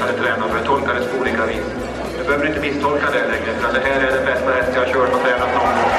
hade 0.00 0.12
tränat 0.12 0.50
för 0.50 0.58
det 0.58 0.64
tolkades 0.64 1.06
på 1.12 1.20
olika 1.20 1.46
vis. 1.46 1.66
Du 2.18 2.24
behöver 2.24 2.46
inte 2.46 2.60
misstolka 2.60 3.06
det 3.10 3.28
längre 3.28 3.54
för 3.60 3.72
det 3.72 3.80
här 3.80 4.00
är 4.00 4.16
den 4.16 4.24
bästa 4.24 4.50
häst 4.50 4.70
jag 4.74 4.80
har 4.80 4.92
kört 4.92 5.14
och 5.14 5.20
tränat 5.20 5.54
någon 5.54 5.74
gång. 5.76 5.90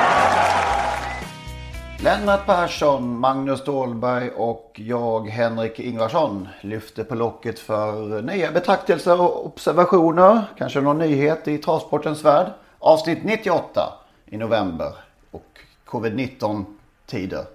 Lennart 2.03 2.45
Persson, 2.45 3.20
Magnus 3.20 3.64
Dahlberg 3.64 4.30
och 4.30 4.72
jag 4.83 5.30
Henrik 5.30 5.80
Ingvarsson 5.80 6.47
lyfter 6.61 7.03
på 7.03 7.16
locket 7.16 7.59
för 7.59 8.22
nya 8.22 8.52
betraktelser 8.52 9.22
och 9.22 9.45
observationer. 9.45 10.44
Kanske 10.58 10.81
någon 10.81 10.98
nyhet 10.98 11.48
i 11.48 11.58
travsportens 11.58 12.23
värld. 12.25 12.48
Avsnitt 12.80 13.23
98 13.23 13.94
i 14.25 14.38
november 14.38 14.92
och 15.31 15.59
covid-19 15.86 16.66
tider. 17.05 17.45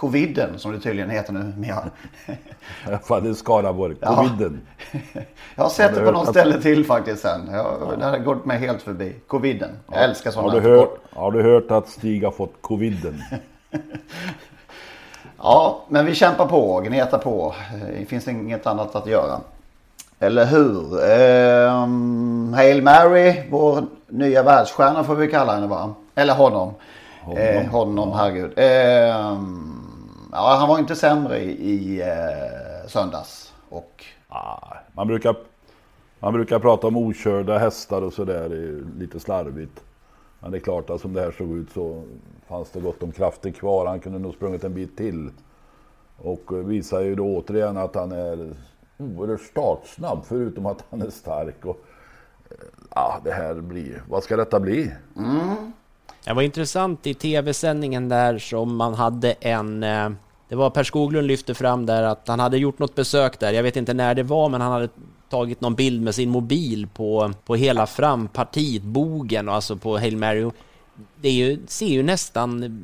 Coviden 0.00 0.58
som 0.58 0.72
det 0.72 0.80
tydligen 0.80 1.10
heter 1.10 1.32
nu 1.32 1.52
mer. 1.58 1.76
Fan, 3.02 3.22
det 3.24 3.30
är 3.30 3.34
Skaraborg. 3.34 3.96
Ja. 4.00 4.16
Coviden. 4.16 4.60
Jag 5.54 5.62
har 5.62 5.70
sett 5.70 5.90
Har 5.90 6.00
det 6.00 6.06
på 6.06 6.12
något 6.12 6.22
att- 6.28 6.34
ställe 6.34 6.60
till 6.62 6.84
faktiskt 6.84 7.22
sen. 7.22 7.40
Jag, 7.52 7.66
Det 7.98 8.04
har 8.04 8.18
gått 8.18 8.44
mig 8.44 8.58
helt 8.58 8.82
förbi. 8.82 9.14
Coviden. 9.26 9.70
Jag 9.92 10.04
älskar 10.04 10.30
sådana 10.30 10.52
Har 10.52 10.60
du, 10.60 10.68
hört, 10.68 10.98
har 11.12 11.32
du 11.32 11.42
hört 11.42 11.70
att 11.70 11.88
Stig 11.88 12.24
har 12.24 12.30
fått 12.30 12.54
coviden? 12.60 13.22
Ja, 15.42 15.80
men 15.88 16.06
vi 16.06 16.14
kämpar 16.14 16.46
på, 16.46 16.80
gnetar 16.80 17.18
på. 17.18 17.54
Det 17.98 18.04
finns 18.04 18.28
inget 18.28 18.66
annat 18.66 18.94
att 18.96 19.06
göra. 19.06 19.40
Eller 20.18 20.46
hur? 20.46 21.04
Ehm, 21.10 22.52
Hail 22.56 22.82
Mary, 22.82 23.42
vår 23.50 23.84
nya 24.08 24.42
världsstjärna 24.42 25.04
får 25.04 25.14
vi 25.14 25.28
kalla 25.30 25.54
henne 25.54 25.66
va? 25.66 25.94
Eller 26.14 26.34
honom. 26.34 26.74
Honom, 27.22 27.38
eh, 27.42 27.66
honom 27.66 28.12
herregud. 28.12 28.52
Ehm, 28.56 29.79
ja, 30.32 30.56
han 30.58 30.68
var 30.68 30.78
inte 30.78 30.96
sämre 30.96 31.38
i, 31.38 31.50
i 31.50 32.00
eh, 32.00 32.88
söndags. 32.88 33.52
Och 33.68 34.04
Ah, 34.32 34.76
man, 34.92 35.06
brukar, 35.06 35.36
man 36.20 36.32
brukar 36.32 36.58
prata 36.58 36.86
om 36.86 36.96
okörda 36.96 37.58
hästar 37.58 38.02
och 38.02 38.12
sådär. 38.12 38.48
Det 38.48 38.56
är 38.56 38.98
lite 38.98 39.20
slarvigt. 39.20 39.84
Men 40.40 40.50
det 40.50 40.58
är 40.58 40.60
klart 40.60 40.90
att 40.90 41.00
som 41.00 41.12
det 41.12 41.20
här 41.20 41.30
såg 41.30 41.56
ut 41.56 41.72
så 41.72 42.02
fanns 42.48 42.70
det 42.70 42.80
gott 42.80 43.02
om 43.02 43.12
krafter 43.12 43.50
kvar. 43.50 43.86
Han 43.86 44.00
kunde 44.00 44.18
nog 44.18 44.34
sprungit 44.34 44.64
en 44.64 44.74
bit 44.74 44.96
till. 44.96 45.30
Och 46.16 46.52
eh, 46.52 46.58
visar 46.58 47.00
ju 47.00 47.14
då 47.14 47.36
återigen 47.36 47.76
att 47.76 47.94
han 47.94 48.12
är 48.12 48.54
oerhört 48.98 49.40
startsnabb 49.40 50.24
förutom 50.24 50.66
att 50.66 50.84
han 50.90 51.02
är 51.02 51.10
stark. 51.10 51.64
Och, 51.64 51.84
eh, 52.50 52.56
ja, 52.94 53.20
det 53.24 53.32
här 53.32 53.54
blir... 53.54 54.02
Vad 54.08 54.22
ska 54.22 54.36
detta 54.36 54.60
bli? 54.60 54.92
Det 56.24 56.32
var 56.32 56.42
intressant 56.42 57.06
i 57.06 57.14
tv-sändningen 57.14 58.08
där 58.08 58.38
som 58.38 58.76
man 58.76 58.94
hade 58.94 59.32
en... 59.32 59.84
Det 60.50 60.56
var 60.56 60.70
Per 60.70 60.84
Skoglund 60.84 61.26
lyfte 61.26 61.54
fram 61.54 61.86
där 61.86 62.02
att 62.02 62.28
han 62.28 62.40
hade 62.40 62.58
gjort 62.58 62.78
något 62.78 62.94
besök 62.94 63.40
där. 63.40 63.52
Jag 63.52 63.62
vet 63.62 63.76
inte 63.76 63.94
när 63.94 64.14
det 64.14 64.22
var, 64.22 64.48
men 64.48 64.60
han 64.60 64.72
hade 64.72 64.88
tagit 65.28 65.60
någon 65.60 65.74
bild 65.74 66.02
med 66.02 66.14
sin 66.14 66.30
mobil 66.30 66.88
på, 66.94 67.32
på 67.44 67.56
hela 67.56 67.86
frampartiet, 67.86 68.82
bogen 68.82 69.48
och 69.48 69.54
alltså 69.54 69.76
på 69.76 69.98
Hail 69.98 70.16
Mary. 70.16 70.50
Det 71.20 71.28
är 71.28 71.32
ju, 71.32 71.58
ser 71.66 71.86
ju 71.86 72.02
nästan... 72.02 72.80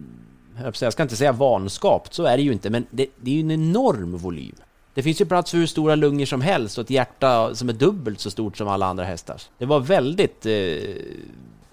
jag 0.80 0.92
ska 0.92 1.02
inte 1.02 1.16
säga 1.16 1.32
vanskapt, 1.32 2.14
så 2.14 2.24
är 2.24 2.36
det 2.36 2.42
ju 2.42 2.52
inte, 2.52 2.70
men 2.70 2.86
det, 2.90 3.06
det 3.20 3.30
är 3.30 3.34
ju 3.34 3.40
en 3.40 3.50
enorm 3.50 4.16
volym. 4.16 4.56
Det 4.94 5.02
finns 5.02 5.20
ju 5.20 5.24
plats 5.24 5.50
för 5.50 5.58
hur 5.58 5.66
stora 5.66 5.94
lungor 5.94 6.26
som 6.26 6.40
helst 6.40 6.78
och 6.78 6.84
ett 6.84 6.90
hjärta 6.90 7.54
som 7.54 7.68
är 7.68 7.72
dubbelt 7.72 8.20
så 8.20 8.30
stort 8.30 8.56
som 8.56 8.68
alla 8.68 8.86
andra 8.86 9.04
hästars. 9.04 9.48
Det 9.58 9.66
var 9.66 9.80
väldigt 9.80 10.46
eh, 10.46 10.52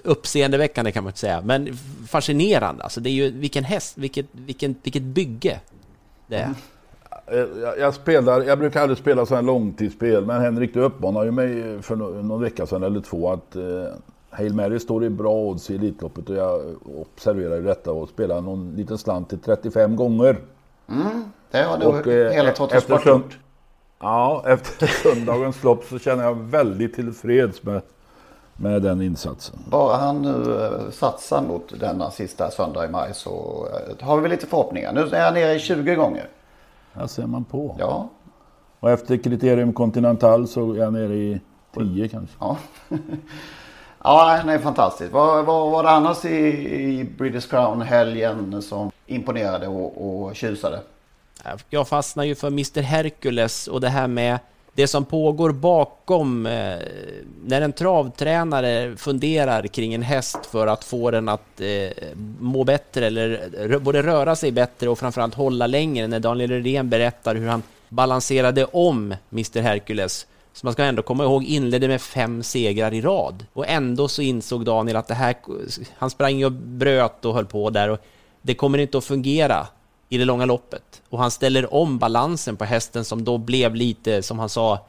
uppseendeväckande 0.04 0.92
kan 0.92 1.04
man 1.04 1.10
inte 1.10 1.20
säga, 1.20 1.42
men 1.42 1.78
fascinerande. 2.08 2.84
Alltså 2.84 3.02
det 3.02 3.10
är 3.10 3.14
ju 3.14 3.32
vilken 3.32 3.64
häst, 3.64 3.98
vilket, 3.98 4.26
vilken, 4.32 4.76
vilket 4.84 5.04
bygge 5.04 5.60
det. 6.34 6.50
Eh, 7.28 7.62
Jag, 7.62 7.80
jag, 7.80 7.94
spelar, 7.94 8.42
jag 8.42 8.60
brukar 8.60 8.82
aldrig 8.82 8.98
spela 8.98 9.26
sådana 9.26 9.42
här 9.42 9.48
långtidsspel, 9.48 10.26
men 10.26 10.42
Henrik 10.42 10.74
du 10.74 10.82
uppmanade 10.82 11.26
ju 11.26 11.32
mig 11.32 11.82
för 11.82 11.96
någon 11.96 12.42
vecka 12.42 12.66
sedan 12.66 12.84
eller 12.84 13.00
två 13.02 13.32
att 13.32 13.56
eh, 13.56 13.64
Hail 14.30 14.54
Mary 14.54 14.80
står 14.80 15.04
i 15.04 15.10
bra 15.10 15.32
odds 15.36 15.70
i 15.72 15.76
Elitloppet 15.76 16.30
och 16.30 16.36
jag 16.36 16.62
observerar 17.00 17.56
ju 17.56 17.62
detta 17.64 17.92
och 17.92 18.10
spelar 18.10 18.42
någon 18.42 18.76
liten 18.76 18.98
slant 18.98 19.30
till 19.30 19.40
35 19.40 19.96
gånger. 19.96 20.38
det 21.52 21.58
har 21.64 21.78
du 21.78 21.86
Och, 21.86 22.08
eh, 22.08 22.32
hela 22.32 22.52
Trottosport 22.52 22.92
eftersom- 22.96 23.22
gjort. 23.22 23.38
Ja, 24.00 24.44
efter 24.48 24.88
söndagens 24.88 25.64
lopp 25.64 25.84
så 25.84 26.00
känner 26.00 26.24
jag 26.24 26.36
väldigt 26.36 26.94
tillfreds 26.96 27.64
med, 27.64 27.82
med 28.58 28.82
den 28.82 29.02
insatsen. 29.02 29.60
Bara 29.70 29.98
han 29.98 30.22
nu 30.22 30.64
eh, 30.66 30.92
satsar 30.92 31.42
mot 31.42 31.80
denna 31.80 32.12
sista 32.12 32.52
söndag 32.52 32.86
i 32.86 32.88
maj 32.90 33.14
så 33.14 33.68
eh, 34.00 34.06
har 34.06 34.16
vi 34.16 34.22
väl 34.22 34.32
lite 34.32 34.48
förhoppningar. 34.48 34.94
Nu 34.94 35.02
är 35.02 35.26
han 35.26 35.34
nere 35.34 35.54
i 35.54 35.60
20 35.60 35.96
gånger. 35.96 36.28
Här 36.94 37.08
ser 37.08 37.26
man 37.28 37.44
på. 37.44 37.76
Ja, 37.80 38.10
Och 38.80 38.92
efter 38.92 39.18
kriterium 39.18 39.74
Continental 39.74 40.48
så 40.48 40.74
är 40.74 40.78
jag 40.78 40.94
nere 40.94 41.16
i 41.16 41.42
10 41.78 42.08
kanske. 42.08 42.36
ja. 42.40 42.58
ja, 44.04 44.38
han 44.40 44.50
är 44.50 44.60
fantastisk. 44.60 45.12
Vad, 45.12 45.46
vad 45.46 45.72
var 45.72 45.84
det 45.84 45.90
annars 45.90 46.26
i, 46.26 46.38
i 47.00 47.04
British 47.18 47.50
Crown-helgen 47.50 48.62
som 48.62 48.92
imponerade 49.06 49.68
och, 49.68 50.24
och 50.26 50.36
tjusade? 50.36 50.80
Jag 51.70 51.88
fastnar 51.88 52.24
ju 52.24 52.36
för 52.36 52.48
Mr 52.48 52.82
Hercules 52.82 53.68
och 53.68 53.82
det 53.82 53.90
här 53.90 54.08
med 54.08 54.40
det 54.74 54.88
som 54.88 55.06
pågår 55.06 55.52
bakom 55.52 56.46
eh, 56.46 56.78
när 57.46 57.62
en 57.62 57.74
travtränare 57.74 58.96
funderar 58.98 59.68
kring 59.68 59.94
en 59.94 60.02
häst 60.02 60.46
för 60.46 60.68
att 60.68 60.84
få 60.84 61.12
den 61.12 61.30
att 61.30 61.62
eh, 61.62 62.08
må 62.40 62.64
bättre 62.64 63.08
eller 63.08 63.80
både 63.80 64.04
röra 64.04 64.36
sig 64.36 64.52
bättre 64.52 64.90
och 64.90 65.00
framförallt 65.00 65.36
hålla 65.36 65.68
längre. 65.68 66.08
När 66.08 66.20
Daniel 66.20 66.52
Redén 66.52 66.90
berättar 66.90 67.36
hur 67.36 67.48
han 67.48 67.64
balanserade 67.90 68.66
om 68.66 69.16
Mr 69.32 69.62
Hercules 69.62 70.28
så 70.54 70.66
man 70.66 70.74
ska 70.74 70.84
ändå 70.84 71.02
komma 71.02 71.24
ihåg 71.24 71.44
inledde 71.44 71.88
med 71.88 72.02
fem 72.02 72.44
segrar 72.44 72.94
i 72.94 73.02
rad 73.02 73.46
och 73.54 73.68
ändå 73.68 74.08
så 74.08 74.22
insåg 74.22 74.66
Daniel 74.66 74.98
att 74.98 75.08
det 75.08 75.14
här, 75.14 75.36
han 75.98 76.10
sprang 76.10 76.46
och 76.46 76.52
bröt 76.52 77.26
och 77.26 77.34
höll 77.34 77.46
på 77.46 77.70
där 77.70 77.90
och 77.90 78.00
det 78.42 78.56
kommer 78.56 78.78
inte 78.78 78.98
att 78.98 79.06
fungera 79.06 79.68
i 80.14 80.18
det 80.18 80.26
långa 80.26 80.46
loppet. 80.46 81.02
Och 81.10 81.20
han 81.20 81.32
ställer 81.32 81.74
om 81.74 81.98
balansen 81.98 82.58
på 82.58 82.66
hästen 82.66 83.06
som 83.06 83.24
då 83.24 83.38
blev 83.38 83.76
lite, 83.76 84.24
som 84.24 84.40
han 84.40 84.50
sa, 84.50 84.86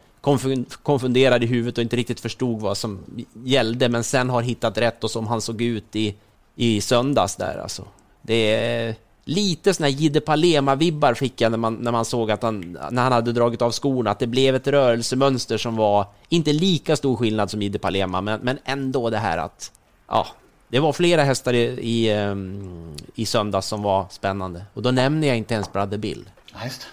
konfunderad 0.83 1.45
i 1.45 1.47
huvudet 1.47 1.79
och 1.79 1.83
inte 1.83 1.97
riktigt 1.97 2.21
förstod 2.21 2.61
vad 2.61 2.77
som 2.77 2.99
gällde, 3.45 3.89
men 3.89 4.05
sen 4.05 4.31
har 4.31 4.43
hittat 4.43 4.79
rätt 4.79 5.05
och 5.05 5.11
som 5.11 5.27
han 5.27 5.41
såg 5.41 5.63
ut 5.63 5.97
i, 5.97 6.15
i 6.57 6.81
söndags 6.81 7.37
där 7.37 7.59
alltså. 7.59 7.85
Det 8.23 8.55
är 8.55 8.95
lite 9.25 9.75
sådana 9.75 9.91
här 9.91 9.99
Jidde 9.99 10.21
Palema-vibbar 10.21 11.15
fick 11.15 11.41
jag 11.41 11.51
när 11.51 11.59
man, 11.59 11.75
när 11.75 11.93
man 11.93 12.05
såg 12.05 12.31
att 12.31 12.43
han, 12.43 12.79
när 12.91 13.03
han 13.03 13.13
hade 13.13 13.33
dragit 13.33 13.63
av 13.63 13.71
skorna, 13.71 14.11
att 14.11 14.19
det 14.19 14.27
blev 14.27 14.55
ett 14.55 14.67
rörelsemönster 14.67 15.59
som 15.59 15.77
var 15.77 16.07
inte 16.29 16.53
lika 16.53 16.97
stor 16.97 17.17
skillnad 17.17 17.51
som 17.51 17.63
Jidde 17.63 17.79
Palema, 17.79 18.21
men, 18.21 18.41
men 18.41 18.59
ändå 18.65 19.11
det 19.11 19.19
här 19.19 19.39
att, 19.39 19.73
ja, 20.09 20.27
det 20.75 20.81
var 20.81 20.93
flera 20.93 21.23
hästar 21.23 21.53
i, 21.53 21.63
i, 21.63 22.13
ehm, 22.13 22.95
i 23.15 23.27
söndags 23.27 23.67
som 23.67 23.83
var 23.83 24.07
spännande. 24.11 24.65
Och 24.75 24.83
då 24.83 24.91
nämner 24.91 25.29
jag 25.29 25.37
inte 25.37 25.55
ens 25.55 25.73
Brother 25.73 25.99
Bill. 25.99 26.31
Ja, 26.53 26.65
just 26.65 26.81
det. 26.81 26.87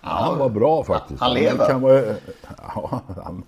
Han 0.00 0.38
var 0.38 0.48
bra 0.48 0.84
faktiskt. 0.84 1.20
Han 1.20 1.34
lever. 1.34 1.66
Kan 1.66 1.80
vara, 1.80 2.02
ja, 2.58 3.02
han 3.24 3.42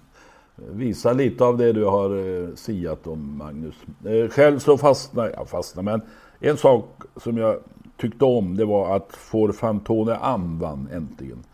visar 0.57 1.15
lite 1.15 1.45
av 1.45 1.59
det 1.59 1.73
du 1.73 1.85
har 1.85 2.11
eh, 2.11 2.55
siat 2.55 3.07
om 3.07 3.37
Magnus. 3.39 3.75
Eh, 4.05 4.31
själv 4.31 4.59
så 4.59 4.79
fastnade 4.79 5.31
jag, 5.31 5.49
fastnade, 5.49 5.85
men 5.91 6.03
en 6.41 6.57
sak 6.57 7.03
som 7.17 7.39
jag 7.39 7.57
tyckte 8.01 8.25
om 8.25 8.57
det 8.57 8.65
var 8.65 8.97
att 8.97 9.13
Får 9.13 9.53
Fantone 9.53 10.17
Am 10.17 10.59
vann 10.59 10.89
äntligen. 10.93 11.45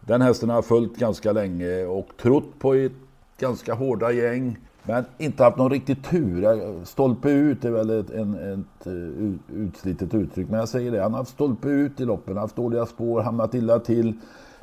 Den 0.00 0.22
hästen 0.22 0.48
har 0.48 0.56
jag 0.56 0.64
följt 0.64 0.96
ganska 0.96 1.32
länge 1.32 1.84
och 1.84 2.08
trott 2.22 2.58
på 2.58 2.74
ett 2.74 2.92
ganska 3.38 3.74
hårda 3.74 4.12
gäng. 4.12 4.58
Men 4.88 5.04
inte 5.18 5.44
haft 5.44 5.56
någon 5.56 5.70
riktig 5.70 6.04
tur. 6.04 6.84
Stolpe 6.84 7.30
ut 7.30 7.64
är 7.64 7.70
väl 7.70 7.90
ett, 7.90 8.10
en, 8.10 8.34
ett, 8.34 8.86
eh, 8.86 8.92
ett 8.92 9.56
utslitet 9.56 10.14
uttryck. 10.14 10.48
Men 10.48 10.58
jag 10.58 10.68
säger 10.68 10.90
det, 10.90 11.02
han 11.02 11.12
har 11.12 11.18
haft 11.18 11.30
stolpe 11.30 11.68
ut 11.68 12.00
i 12.00 12.04
loppen, 12.04 12.36
haft 12.36 12.56
dåliga 12.56 12.86
spår, 12.86 13.20
hamnat 13.20 13.54
illa 13.54 13.78
till. 13.78 14.12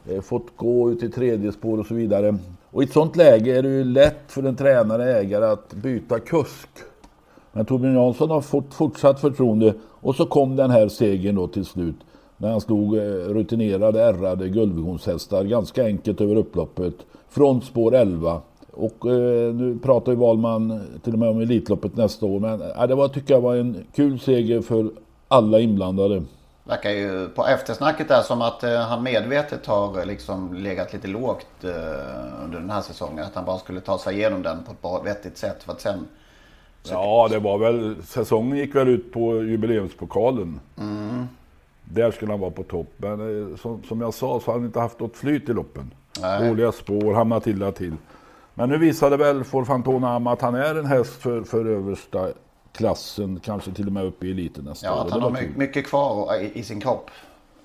Eh, 0.10 0.22
fått 0.22 0.48
gå 0.56 0.92
ut 0.92 1.04
i 1.04 1.10
tredje 1.10 1.52
spår 1.52 1.78
och 1.78 1.86
så 1.86 1.94
vidare. 1.94 2.38
Och 2.72 2.84
i 2.84 2.86
ett 2.86 2.94
sånt 2.94 3.16
läge 3.16 3.58
är 3.58 3.64
det 3.64 3.70
ju 3.70 3.84
lätt 3.84 4.22
för 4.28 4.44
en 4.44 4.56
tränare 4.56 5.14
ägare 5.14 5.46
att 5.46 5.74
byta 5.74 6.20
kusk. 6.20 6.70
Men 7.52 7.66
Torbjörn 7.66 7.96
Jansson 7.96 8.30
har 8.30 8.42
fått 8.42 8.74
fortsatt 8.74 9.20
förtroende 9.20 9.74
och 9.84 10.16
så 10.16 10.26
kom 10.26 10.56
den 10.56 10.72
här 10.72 10.88
segern 10.88 11.36
då 11.36 11.48
till 11.48 11.66
slut. 11.66 11.98
När 12.38 12.52
han 12.52 12.62
slog 12.62 12.98
eh, 12.98 13.02
rutinerade, 13.28 14.04
ärrade 14.04 14.50
guldvisionshästar 14.50 15.44
ganska 15.44 15.86
enkelt 15.86 16.22
över 16.22 16.36
upploppet. 16.36 16.96
Från 17.30 17.62
spår 17.62 17.96
11. 17.96 18.42
Och 18.76 19.06
eh, 19.06 19.54
nu 19.54 19.80
pratar 19.84 20.12
ju 20.12 20.18
Wahlman 20.18 20.82
till 21.04 21.14
och 21.14 21.20
med 21.20 21.30
om 21.30 21.42
Elitloppet 21.42 21.96
nästa 21.96 22.26
år. 22.26 22.40
Men 22.40 22.62
eh, 22.62 22.88
det 22.88 22.96
var, 22.96 23.08
tycker 23.08 23.34
jag 23.34 23.42
var 23.42 23.56
en 23.56 23.86
kul 23.96 24.20
seger 24.20 24.62
för 24.62 24.92
alla 25.28 25.60
inblandade. 25.60 26.24
Verkar 26.64 26.90
ju 26.90 27.30
på 27.30 27.48
eftersnacket 27.48 28.08
där 28.08 28.22
som 28.22 28.42
att 28.42 28.64
eh, 28.64 28.80
han 28.80 29.04
medvetet 29.04 29.66
har 29.66 30.00
eh, 30.00 30.06
liksom 30.06 30.54
legat 30.54 30.94
lite 30.94 31.08
lågt 31.08 31.64
eh, 31.64 32.44
under 32.44 32.60
den 32.60 32.70
här 32.70 32.82
säsongen. 32.82 33.26
Att 33.26 33.36
han 33.36 33.46
bara 33.46 33.58
skulle 33.58 33.82
ta 33.82 33.98
sig 33.98 34.16
igenom 34.16 34.42
den 34.42 34.64
på 34.64 34.72
ett 34.72 34.82
bra 34.82 35.02
vettigt 35.02 35.38
sätt 35.38 35.64
för 35.64 35.72
att 35.72 35.82
sen... 35.82 36.08
Ja, 36.90 37.28
det 37.32 37.40
var 37.40 37.58
väl... 37.58 37.96
Säsongen 38.04 38.58
gick 38.58 38.76
väl 38.76 38.88
ut 38.88 39.12
på 39.12 39.44
jubileumspokalen. 39.44 40.60
Mm. 40.78 41.28
Där 41.84 42.12
skulle 42.12 42.32
han 42.32 42.40
vara 42.40 42.52
på 42.52 42.64
topp. 42.64 42.94
Men 42.98 43.52
eh, 43.52 43.58
som, 43.58 43.84
som 43.84 44.02
jag 44.02 44.14
sa 44.14 44.40
så 44.40 44.52
har 44.52 44.54
han 44.54 44.66
inte 44.66 44.80
haft 44.80 45.00
något 45.00 45.18
flyt 45.18 45.50
i 45.50 45.54
loppen. 45.54 45.92
Nej. 46.22 46.50
Dåliga 46.50 46.72
spår, 46.72 47.14
hamnat 47.14 47.48
illa 47.48 47.72
till. 47.72 47.94
Men 48.56 48.70
nu 48.70 48.78
visade 48.78 49.18
väl 49.18 49.44
Forfantona 49.44 50.16
Am 50.16 50.28
att 50.28 50.42
han 50.42 50.56
är 50.56 50.76
en 50.76 50.86
häst 50.86 51.14
för, 51.22 51.44
för 51.44 51.66
översta 51.66 52.30
klassen, 52.72 53.40
kanske 53.44 53.72
till 53.72 53.88
och 53.88 53.94
med 53.94 54.04
upp 54.06 54.24
i 54.24 54.32
eliten 54.32 54.64
nästa 54.66 54.88
Ja, 54.88 54.94
år. 54.96 55.00
att 55.02 55.08
Det 55.08 55.14
han 55.14 55.22
har 55.22 55.42
mycket 55.56 55.88
kvar 55.88 56.36
i, 56.42 56.52
i 56.60 56.64
sin 56.64 56.82
kropp. 56.82 57.10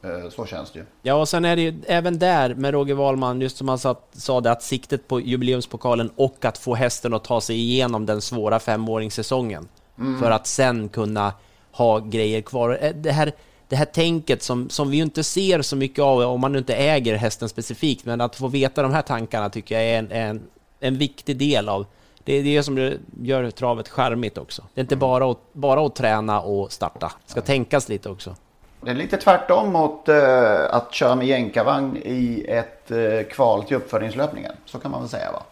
Eh, 0.05 0.31
Så 0.31 0.47
känns 0.47 0.71
det 0.73 0.79
ju. 0.79 0.85
Ja, 1.03 1.15
och 1.15 1.29
sen 1.29 1.45
är 1.45 1.57
det 1.57 1.63
ju 1.63 1.75
även 1.87 2.19
där 2.19 2.55
med 2.55 2.71
Roger 2.75 2.95
Wahlman, 2.95 3.41
just 3.41 3.57
som 3.57 3.69
han 3.69 3.79
sa, 3.79 3.95
sa 4.13 4.41
det, 4.41 4.51
att 4.53 4.63
siktet 4.63 5.09
på 5.09 5.21
jubileumspokalen 5.21 6.11
och 6.17 6.45
att 6.45 6.59
få 6.59 6.75
hästen 6.75 7.15
att 7.15 7.25
ta 7.25 7.41
sig 7.41 7.57
igenom 7.57 8.07
den 8.07 8.21
svåra 8.21 8.59
femåringssäsongen. 8.59 9.69
Mm. 9.99 10.21
För 10.21 10.31
att 10.31 10.47
sen 10.47 10.89
kunna 10.89 11.33
ha 11.73 11.99
grejer 11.99 12.41
kvar. 12.41 12.79
Eh, 12.81 12.91
Det 12.95 13.13
här, 13.13 13.33
det 13.69 13.77
här 13.77 13.85
tänket 13.85 14.43
som, 14.43 14.71
som 14.71 14.91
vi 14.91 14.97
ju 14.97 15.03
inte 15.03 15.25
ser 15.25 15.63
så 15.63 15.77
mycket 15.77 16.03
av 16.03 16.21
om 16.21 16.41
man 16.41 16.57
inte 16.57 16.75
äger 16.75 17.17
hästen 17.17 17.49
specifikt, 17.49 18.05
men 18.05 18.21
att 18.21 18.37
få 18.37 18.49
veta 18.49 18.83
de 18.83 18.93
här 18.93 19.03
tankarna 19.03 19.49
tycker 19.51 19.75
jag 19.75 19.85
är 19.85 19.99
en, 19.99 20.11
en, 20.13 20.43
en 20.81 20.99
viktig 20.99 21.37
del 21.37 21.69
av 21.69 21.87
det 22.25 22.33
är 22.35 22.43
det 22.43 22.63
som 22.63 22.93
gör 23.23 23.51
travet 23.51 23.89
charmigt 23.89 24.39
också. 24.39 24.63
Det 24.75 24.81
är 24.81 24.83
inte 24.83 24.97
bara 24.97 25.31
att, 25.31 25.39
bara 25.53 25.87
att 25.87 25.95
träna 25.95 26.41
och 26.41 26.73
starta. 26.73 27.13
Det 27.27 27.31
ska 27.31 27.41
tänkas 27.41 27.89
lite 27.89 28.09
också. 28.09 28.37
Det 28.81 28.91
är 28.91 28.95
lite 28.95 29.17
tvärtom 29.17 29.73
mot 29.73 30.09
eh, 30.09 30.75
att 30.75 30.95
köra 30.95 31.15
med 31.17 31.27
jänkarvagn 31.27 31.97
i 31.97 32.45
ett 32.49 32.91
eh, 32.91 33.23
kval 33.31 33.65
till 33.65 33.77
uppföljningslöpningen. 33.77 34.53
Så 34.65 34.79
kan 34.79 34.91
man 34.91 35.01
väl 35.01 35.09
säga 35.11 35.33
va? 35.33 35.43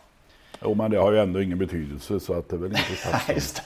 Jo, 0.62 0.74
men 0.74 0.90
det 0.90 0.96
har 0.98 1.12
ju 1.12 1.18
ändå 1.18 1.42
ingen 1.42 1.58
betydelse 1.58 2.20
så 2.20 2.32
att 2.32 2.48
det 2.48 2.56
är 2.56 2.60
väl 2.60 2.70
intressant. 2.70 3.22
Just 3.34 3.62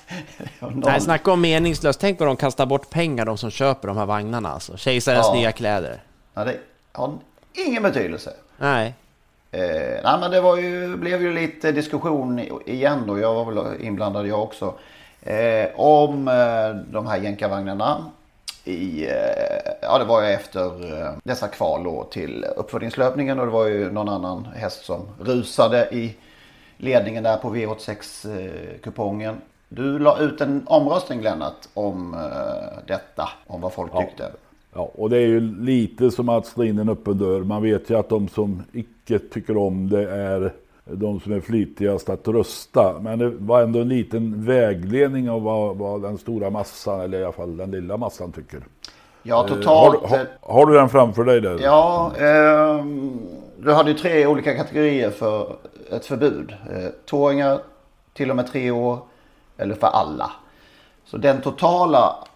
Nej, 0.61 1.01
snacka 1.01 1.33
om 1.33 1.41
meningslöst. 1.41 2.01
Tänk 2.01 2.19
vad 2.21 2.29
de 2.29 2.37
kastar 2.37 2.67
bort 2.67 2.91
pengar, 2.91 3.25
de 3.25 3.39
som 3.39 3.51
köper 3.51 3.89
de 3.89 3.97
här 3.97 4.07
vagnarna. 4.07 4.49
Alltså. 4.49 4.77
Kejsarens 4.77 5.27
Ja. 5.27 5.35
nya 5.35 5.53
kläder. 5.53 6.03
Ja, 6.35 6.45
det 6.45 6.59
har 6.93 7.19
ingen 7.67 7.83
betydelse. 7.83 8.33
Nej. 8.59 8.95
Eh, 9.55 10.01
nej, 10.05 10.21
men 10.21 10.31
det 10.31 10.41
var 10.41 10.57
ju, 10.57 10.97
blev 10.97 11.23
ju 11.23 11.33
lite 11.33 11.73
diskussion 11.73 12.39
igen 12.67 13.05
då. 13.07 13.19
Jag 13.19 13.35
var 13.35 13.53
väl 13.53 13.81
inblandad 13.81 14.27
jag 14.27 14.43
också. 14.43 14.75
Eh, 15.23 15.81
om 15.81 16.29
eh, 16.29 16.93
de 16.93 17.07
här 17.07 17.19
jänkarvagnarna. 17.19 18.05
I, 18.65 19.07
eh, 19.07 19.73
ja, 19.83 19.99
det 19.99 20.05
var 20.05 20.23
ju 20.23 20.29
efter 20.29 21.01
eh, 21.03 21.13
dessa 21.25 21.49
kval 21.49 21.85
då 21.85 22.05
till 22.05 22.45
uppföljningslöpningen. 22.57 23.39
Och 23.41 23.47
det 23.47 23.53
var 23.53 23.67
ju 23.67 23.93
någon 23.93 24.09
annan 24.09 24.49
häst 24.57 24.85
som 24.85 25.01
rusade 25.21 25.89
i 25.93 26.17
ledningen 26.77 27.23
där 27.23 27.37
på 27.37 27.55
V86-kupongen. 27.55 29.35
Du 29.69 29.99
la 29.99 30.19
ut 30.19 30.41
en 30.41 30.63
omröstning 30.67 31.23
Lennart 31.23 31.69
om 31.75 32.15
eh, 32.15 32.79
detta. 32.87 33.29
Om 33.47 33.61
vad 33.61 33.73
folk 33.73 33.93
tyckte. 33.99 34.31
Ja, 34.75 34.91
och 34.95 35.11
det 35.11 35.17
är 35.17 35.27
ju 35.27 35.41
lite 35.41 36.11
som 36.11 36.29
att 36.29 36.47
slå 36.47 36.65
in 36.65 36.79
en 36.79 36.89
öppen 36.89 37.19
dörr. 37.19 37.41
Man 37.41 37.63
vet 37.63 37.91
ju 37.91 37.99
att 37.99 38.09
de 38.09 38.29
som 38.29 38.63
icke 39.05 39.19
tycker 39.19 39.57
om 39.57 39.89
det 39.89 40.11
är 40.11 40.53
de 40.85 41.21
som 41.21 41.33
är 41.33 41.41
flitigast 41.41 42.09
att 42.09 42.29
rösta. 42.29 42.95
Men 43.01 43.19
det 43.19 43.31
var 43.31 43.63
ändå 43.63 43.81
en 43.81 43.89
liten 43.89 44.45
vägledning 44.45 45.31
av 45.31 45.43
vad, 45.43 45.77
vad 45.77 46.03
den 46.03 46.19
stora 46.19 46.51
massan, 46.51 47.01
eller 47.01 47.19
i 47.21 47.25
alla 47.25 47.33
fall 47.33 47.57
den 47.57 47.71
lilla 47.71 47.97
massan 47.97 48.33
tycker. 48.33 48.61
Ja, 49.23 49.43
Eh, 49.43 49.49
totalt, 49.49 50.03
Har, 50.03 50.19
du- 50.19 50.27
har, 50.43 50.55
har 50.55 50.67
du 50.67 50.75
den 50.75 50.89
framför 50.89 51.25
dig 51.25 51.41
där? 51.41 51.59
Ja, 51.63 52.13
ehm, 52.19 53.19
du 53.59 53.73
hade 53.73 53.91
ju 53.91 53.97
tre 53.99 54.27
olika 54.27 54.57
kategorier 54.57 55.11
för 55.11 55.57
ett 55.91 56.05
förbud. 56.07 56.55
Eh, 56.71 56.89
tvååringar, 57.11 57.59
till 58.15 58.31
och 58.31 58.37
med 58.37 58.47
tre 58.47 58.71
år 58.71 58.99
eller 59.57 59.75
för 59.75 59.87
alla. 59.87 60.31
Så 61.05 61.17
den 61.17 61.41
totala 61.41 61.99
eh, 62.27 62.29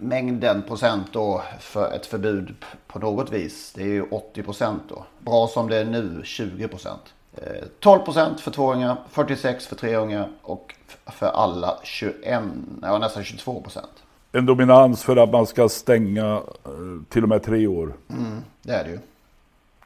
mängden 0.00 0.62
procent 0.62 1.06
då 1.12 1.42
för 1.60 1.92
ett 1.92 2.06
förbud 2.06 2.54
på 2.86 2.98
något 2.98 3.32
vis. 3.32 3.72
Det 3.74 3.82
är 3.82 3.86
ju 3.86 4.02
80 4.02 4.42
procent 4.42 4.82
då. 4.88 5.04
Bra 5.18 5.48
som 5.48 5.68
det 5.68 5.76
är 5.76 5.84
nu 5.84 6.20
20 6.24 6.68
procent. 6.68 7.14
Eh, 7.36 7.64
12 7.80 8.00
procent 8.00 8.40
för 8.40 8.50
tvååringar, 8.50 8.96
46 9.10 9.66
för 9.66 9.76
treåringar 9.76 10.28
och 10.42 10.74
för 11.06 11.26
alla 11.26 11.78
21, 11.82 12.42
ja 12.82 12.98
nästan 12.98 13.24
22 13.24 13.60
procent. 13.60 13.92
En 14.32 14.46
dominans 14.46 15.02
för 15.02 15.16
att 15.16 15.30
man 15.30 15.46
ska 15.46 15.68
stänga 15.68 16.34
eh, 16.64 16.70
till 17.08 17.22
och 17.22 17.28
med 17.28 17.42
tre 17.42 17.66
år. 17.66 17.92
Mm, 18.10 18.42
det 18.62 18.72
är 18.72 18.84
det 18.84 18.90
ju. 18.90 18.98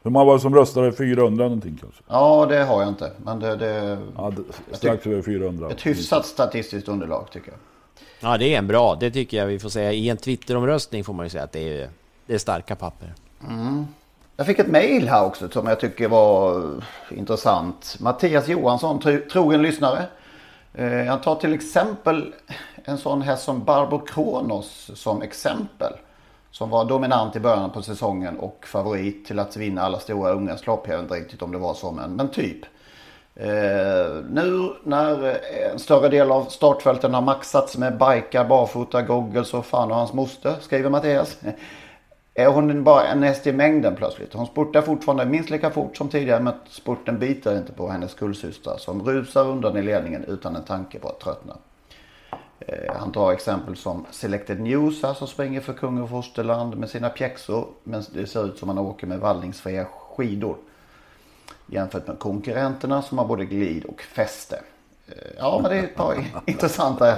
Hur 0.03 0.11
många 0.11 0.25
var 0.25 0.35
det 0.35 0.41
som 0.41 0.55
röstade? 0.55 0.93
400 0.93 1.45
någonting 1.45 1.79
kanske? 1.81 2.03
Ja, 2.09 2.47
det 2.49 2.65
har 2.65 2.81
jag 2.81 2.89
inte. 2.89 3.12
Men 3.25 3.41
det, 3.41 3.57
det, 3.57 3.99
Ja, 4.17 4.33
strax 4.73 5.07
över 5.07 5.23
400. 5.23 5.71
Ett 5.71 5.87
hyfsat 5.87 6.27
statistiskt 6.27 6.89
underlag 6.89 7.27
tycker 7.33 7.51
jag. 7.51 7.59
Ja, 8.20 8.38
det 8.38 8.55
är 8.55 8.58
en 8.58 8.67
bra. 8.67 8.94
Det 9.00 9.11
tycker 9.11 9.37
jag 9.37 9.46
vi 9.46 9.58
får 9.58 9.69
säga. 9.69 9.93
I 9.93 10.08
en 10.08 10.17
Twitteromröstning 10.17 11.05
får 11.05 11.12
man 11.12 11.26
ju 11.26 11.31
säga 11.31 11.44
att 11.44 11.52
det 11.52 11.82
är, 11.82 11.90
det 12.26 12.34
är 12.34 12.38
starka 12.38 12.76
papper. 12.76 13.14
Mm. 13.49 13.87
Jag 14.37 14.46
fick 14.46 14.58
ett 14.58 14.67
mejl 14.67 15.08
här 15.08 15.25
också 15.25 15.49
som 15.49 15.67
jag 15.67 15.81
tycker 15.81 16.08
var 16.08 16.64
intressant. 17.11 17.96
Mattias 18.00 18.49
Johansson, 18.49 19.00
trogen 19.33 19.62
lyssnare. 19.62 20.06
Eh, 20.75 21.04
Han 21.04 21.21
tar 21.21 21.35
till 21.35 21.54
exempel 21.54 22.35
en 22.85 22.99
sån 22.99 23.23
häst 23.23 23.45
som 23.45 23.64
Barbro 23.64 23.99
Kronos 23.99 24.90
som 24.95 25.23
exempel. 25.23 25.92
Som 26.50 26.71
var 26.71 26.85
dominant 26.85 27.37
i 27.37 27.40
början 27.40 27.71
på 27.71 27.83
säsongen 27.83 28.38
och 28.38 28.64
favorit 28.66 29.26
till 29.26 29.38
att 29.38 29.56
vinna 29.56 29.83
alla 29.83 29.99
stora 30.00 30.33
ungdomslopp. 30.33 30.88
Jag 30.88 30.97
vet 30.97 31.02
inte 31.02 31.14
riktigt 31.14 31.42
om 31.42 31.52
det 31.52 31.59
var 31.59 31.75
så 31.75 31.92
men, 31.92 32.11
men 32.16 32.28
typ. 32.28 32.59
Eh, 33.42 34.25
nu 34.30 34.73
när 34.85 35.28
eh, 35.28 35.73
en 35.73 35.78
större 35.78 36.09
del 36.09 36.32
av 36.32 36.44
startfälten 36.44 37.14
har 37.14 37.23
maxats 37.23 37.76
med 37.76 37.92
bikar, 37.92 38.44
barfota, 38.44 39.02
goggles 39.02 39.54
och 39.54 39.66
fan 39.66 39.90
och 39.90 39.97
hans 39.97 40.12
moster, 40.12 40.54
skriver 40.61 40.90
Mattias. 40.90 41.38
Eh, 41.42 41.52
är 42.35 42.47
hon 42.47 42.85
bara 42.85 43.06
en 43.06 43.23
häst 43.23 43.47
i 43.47 43.52
mängden 43.52 43.97
plötsligt? 43.97 44.35
Hon 44.35 44.47
spurtar 44.47 44.82
fortfarande 44.82 45.25
minst 45.26 45.50
lika 45.50 45.70
fort 45.70 45.97
som 45.97 46.09
tidigare 46.09 46.42
men 46.42 46.54
spurten 46.68 47.18
biter 47.18 47.59
inte 47.59 47.73
på 47.73 47.88
hennes 47.88 48.14
kullsystrar 48.14 48.76
som 48.76 49.02
rusar 49.02 49.49
undan 49.49 49.76
i 49.76 49.82
ledningen 49.82 50.25
utan 50.25 50.56
en 50.56 50.64
tanke 50.64 50.99
på 50.99 51.09
att 51.09 51.20
tröttna. 51.20 51.56
Eh, 52.61 52.94
Han 52.97 53.12
tar 53.12 53.32
exempel 53.32 53.76
som 53.76 54.06
Selected 54.11 54.61
News 54.61 55.02
här 55.02 55.14
som 55.14 55.26
springer 55.26 55.61
för 55.61 55.73
kung 55.73 56.00
och 56.02 56.11
fosterland 56.11 56.76
med 56.76 56.90
sina 56.90 57.09
pjäxor 57.09 57.66
men 57.85 58.02
det 58.14 58.26
ser 58.26 58.47
ut 58.47 58.59
som 58.59 58.68
han 58.68 58.78
åker 58.78 59.06
med 59.06 59.20
vallningsfria 59.20 59.85
skidor. 59.85 60.56
Jämfört 61.73 62.07
med 62.07 62.19
konkurrenterna 62.19 63.03
som 63.03 63.19
har 63.19 63.25
både 63.25 63.45
glid 63.45 63.85
och 63.85 64.03
fäste. 64.03 64.61
Eh, 65.09 65.15
ja 65.39 65.59
men 65.62 65.71
det 65.71 65.79
är 65.79 65.83
ett 65.83 65.97
par 65.97 66.25
intressanta. 66.47 67.17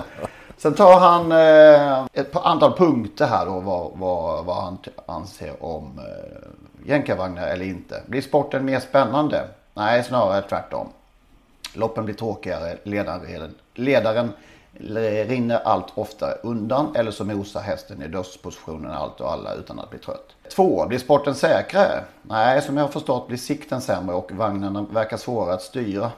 Sen 0.56 0.74
tar 0.74 1.00
han 1.00 1.32
eh, 1.32 2.06
ett 2.12 2.32
par 2.32 2.42
antal 2.46 2.76
punkter 2.76 3.26
här 3.26 3.46
då 3.46 3.60
vad, 3.60 3.90
vad, 3.94 4.44
vad 4.44 4.56
han 4.56 4.78
anser 5.06 5.64
om 5.64 5.98
eh, 5.98 6.88
jänkarvagnar 6.88 7.46
eller 7.46 7.64
inte. 7.64 8.02
Blir 8.06 8.20
sporten 8.20 8.64
mer 8.64 8.80
spännande? 8.80 9.48
Nej, 9.74 10.04
snarare 10.04 10.42
tvärtom. 10.42 10.88
Loppen 11.74 12.04
blir 12.04 12.14
tråkigare, 12.14 12.78
ledaren, 12.82 13.54
ledaren 13.74 14.32
rinner 14.72 15.60
allt 15.64 15.86
oftare 15.94 16.34
undan 16.42 16.96
eller 16.96 17.10
så 17.10 17.24
mosar 17.24 17.60
hästen 17.60 18.02
i 18.02 18.08
dödspositionen 18.08 18.90
allt 18.90 19.20
och 19.20 19.32
alla 19.32 19.54
utan 19.54 19.78
att 19.78 19.90
bli 19.90 19.98
trött. 19.98 20.28
Två, 20.50 20.86
blir 20.86 20.98
sporten 20.98 21.34
säkrare? 21.34 22.04
Nej, 22.22 22.62
som 22.62 22.76
jag 22.76 22.84
har 22.84 22.90
förstått 22.90 23.28
blir 23.28 23.38
sikten 23.38 23.80
sämre 23.80 24.14
och 24.14 24.32
vagnarna 24.32 24.86
verkar 24.90 25.16
svårare 25.16 25.54
att 25.54 25.62
styra. 25.62 26.10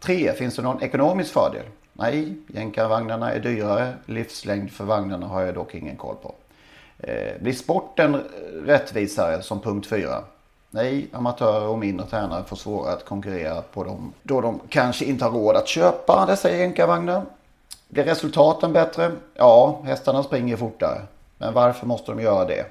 Tre, 0.00 0.32
finns 0.32 0.56
det 0.56 0.62
någon 0.62 0.82
ekonomisk 0.82 1.32
fördel? 1.32 1.64
Nej, 1.92 2.34
jänkarvagnarna 2.46 3.32
är 3.32 3.40
dyrare. 3.40 3.94
Livslängd 4.06 4.70
för 4.70 4.84
vagnarna 4.84 5.26
har 5.26 5.42
jag 5.42 5.54
dock 5.54 5.74
ingen 5.74 5.96
koll 5.96 6.16
på. 6.22 6.34
Eh, 6.98 7.40
blir 7.40 7.52
sporten 7.52 8.22
rättvisare 8.64 9.42
som 9.42 9.60
punkt 9.60 9.86
4? 9.86 10.24
Nej, 10.70 11.08
amatörer 11.12 11.68
och 11.68 11.78
mindre 11.78 12.06
tränare 12.06 12.44
får 12.44 12.56
svårare 12.56 12.92
att 12.92 13.04
konkurrera 13.04 13.62
på 13.62 13.84
dem 13.84 14.12
då 14.22 14.40
de 14.40 14.60
kanske 14.68 15.04
inte 15.04 15.24
har 15.24 15.32
råd 15.32 15.56
att 15.56 15.68
köpa 15.68 16.26
dessa 16.26 16.50
jänkarvagnar. 16.50 17.22
Blir 17.88 18.04
resultaten 18.04 18.72
bättre? 18.72 19.12
Ja, 19.34 19.80
hästarna 19.84 20.22
springer 20.22 20.56
fortare. 20.56 21.00
Men 21.38 21.54
varför 21.54 21.86
måste 21.86 22.12
de 22.12 22.22
göra 22.22 22.44
det? 22.44 22.66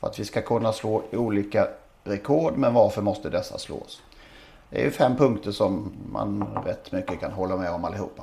För 0.00 0.06
att 0.06 0.18
vi 0.18 0.24
ska 0.24 0.40
kunna 0.40 0.72
slå 0.72 1.02
olika 1.12 1.68
rekord, 2.04 2.52
men 2.56 2.74
varför 2.74 3.02
måste 3.02 3.30
dessa 3.30 3.58
slås? 3.58 4.02
Det 4.70 4.80
är 4.80 4.84
ju 4.84 4.90
fem 4.90 5.16
punkter 5.16 5.50
som 5.50 5.92
man 6.12 6.44
rätt 6.66 6.92
mycket 6.92 7.20
kan 7.20 7.32
hålla 7.32 7.56
med 7.56 7.70
om 7.70 7.84
allihopa. 7.84 8.22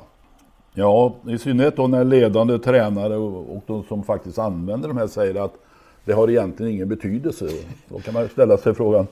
Ja, 0.73 1.15
i 1.27 1.37
synnerhet 1.37 1.75
då 1.75 1.87
när 1.87 2.03
ledande 2.03 2.59
tränare 2.59 3.15
och, 3.15 3.55
och 3.55 3.63
de 3.67 3.83
som 3.83 4.03
faktiskt 4.03 4.39
använder 4.39 4.87
de 4.87 4.97
här 4.97 5.07
säger 5.07 5.45
att 5.45 5.53
det 6.05 6.13
har 6.13 6.29
egentligen 6.29 6.71
ingen 6.71 6.89
betydelse. 6.89 7.45
Då 7.89 7.99
kan 7.99 8.13
man 8.13 8.29
ställa 8.29 8.57
sig 8.57 8.73
frågan 8.73 9.07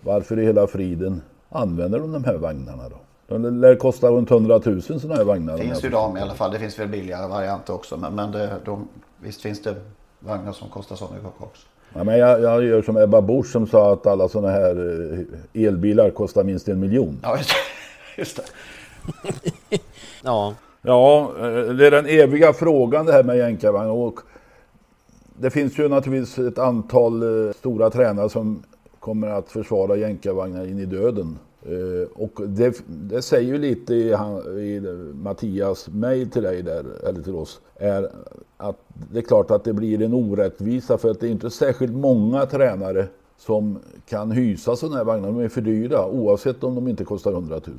varför 0.00 0.38
i 0.38 0.44
hela 0.44 0.66
friden 0.66 1.22
använder 1.48 1.98
de 1.98 2.12
de 2.12 2.24
här 2.24 2.36
vagnarna 2.36 2.88
då? 2.88 2.96
De 3.30 3.60
lär 3.60 3.74
kosta 3.74 4.08
runt 4.08 4.30
100 4.30 4.60
000 4.64 4.82
sådana 4.82 5.14
här 5.14 5.24
vagnar. 5.24 5.56
Det 5.56 5.62
finns 5.62 5.84
ju 5.84 5.90
de 5.90 6.16
i 6.16 6.20
alla 6.20 6.34
fall. 6.34 6.50
Det 6.50 6.58
finns 6.58 6.78
väl 6.78 6.88
billigare 6.88 7.28
varianter 7.28 7.74
också. 7.74 7.96
Men, 7.96 8.14
men 8.14 8.32
det, 8.32 8.56
de, 8.64 8.88
visst 9.20 9.42
finns 9.42 9.62
det 9.62 9.74
vagnar 10.18 10.52
som 10.52 10.68
kostar 10.68 10.96
så 10.96 11.04
mycket 11.14 11.28
också. 11.38 11.66
Ja, 11.94 12.04
men 12.04 12.18
jag, 12.18 12.40
jag 12.40 12.64
gör 12.64 12.82
som 12.82 12.96
Ebba 12.96 13.20
Busch 13.20 13.46
som 13.46 13.66
sa 13.66 13.92
att 13.92 14.06
alla 14.06 14.28
sådana 14.28 14.52
här 14.52 14.76
eh, 15.54 15.66
elbilar 15.66 16.10
kostar 16.10 16.44
minst 16.44 16.68
en 16.68 16.80
miljon. 16.80 17.20
Ja, 17.22 17.36
just. 17.36 17.50
Just 18.16 18.36
det. 18.36 18.42
Ja, 20.22 20.54
Ja, 20.82 21.32
eh, 21.38 21.74
det 21.74 21.86
är 21.86 21.90
den 21.90 22.06
eviga 22.06 22.52
frågan 22.52 23.06
det 23.06 23.12
här 23.12 23.22
med 23.22 23.36
jänkarvagn. 23.36 23.90
Och 23.90 24.20
det 25.38 25.50
finns 25.50 25.78
ju 25.78 25.88
naturligtvis 25.88 26.38
ett 26.38 26.58
antal 26.58 27.22
eh, 27.22 27.52
stora 27.52 27.90
tränare 27.90 28.28
som 28.28 28.62
kommer 28.98 29.28
att 29.28 29.48
försvara 29.48 29.96
jänkarvagnar 29.96 30.66
in 30.66 30.78
i 30.78 30.84
döden. 30.84 31.38
Eh, 31.62 32.08
och 32.14 32.48
det, 32.48 32.82
det 32.86 33.22
säger 33.22 33.52
ju 33.52 33.58
lite 33.58 33.94
i, 33.94 34.10
i 34.58 34.80
Mattias 35.14 35.88
mejl 35.88 36.30
till 36.30 36.42
dig 36.42 36.62
där, 36.62 36.84
eller 37.08 37.22
till 37.22 37.34
oss, 37.34 37.60
är 37.74 38.10
att 38.56 38.76
det 39.12 39.18
är 39.18 39.22
klart 39.22 39.50
att 39.50 39.64
det 39.64 39.72
blir 39.72 40.02
en 40.02 40.14
orättvisa 40.14 40.98
för 40.98 41.10
att 41.10 41.20
det 41.20 41.26
är 41.26 41.30
inte 41.30 41.50
särskilt 41.50 41.92
många 41.92 42.46
tränare 42.46 43.06
som 43.36 43.78
kan 44.08 44.30
hysa 44.30 44.76
sådana 44.76 44.96
här 44.96 45.04
vagnar. 45.04 45.28
De 45.28 45.40
är 45.40 45.48
för 45.48 45.60
dyra 45.60 46.06
oavsett 46.06 46.64
om 46.64 46.74
de 46.74 46.88
inte 46.88 47.04
kostar 47.04 47.32
100 47.32 47.60
000. 47.66 47.78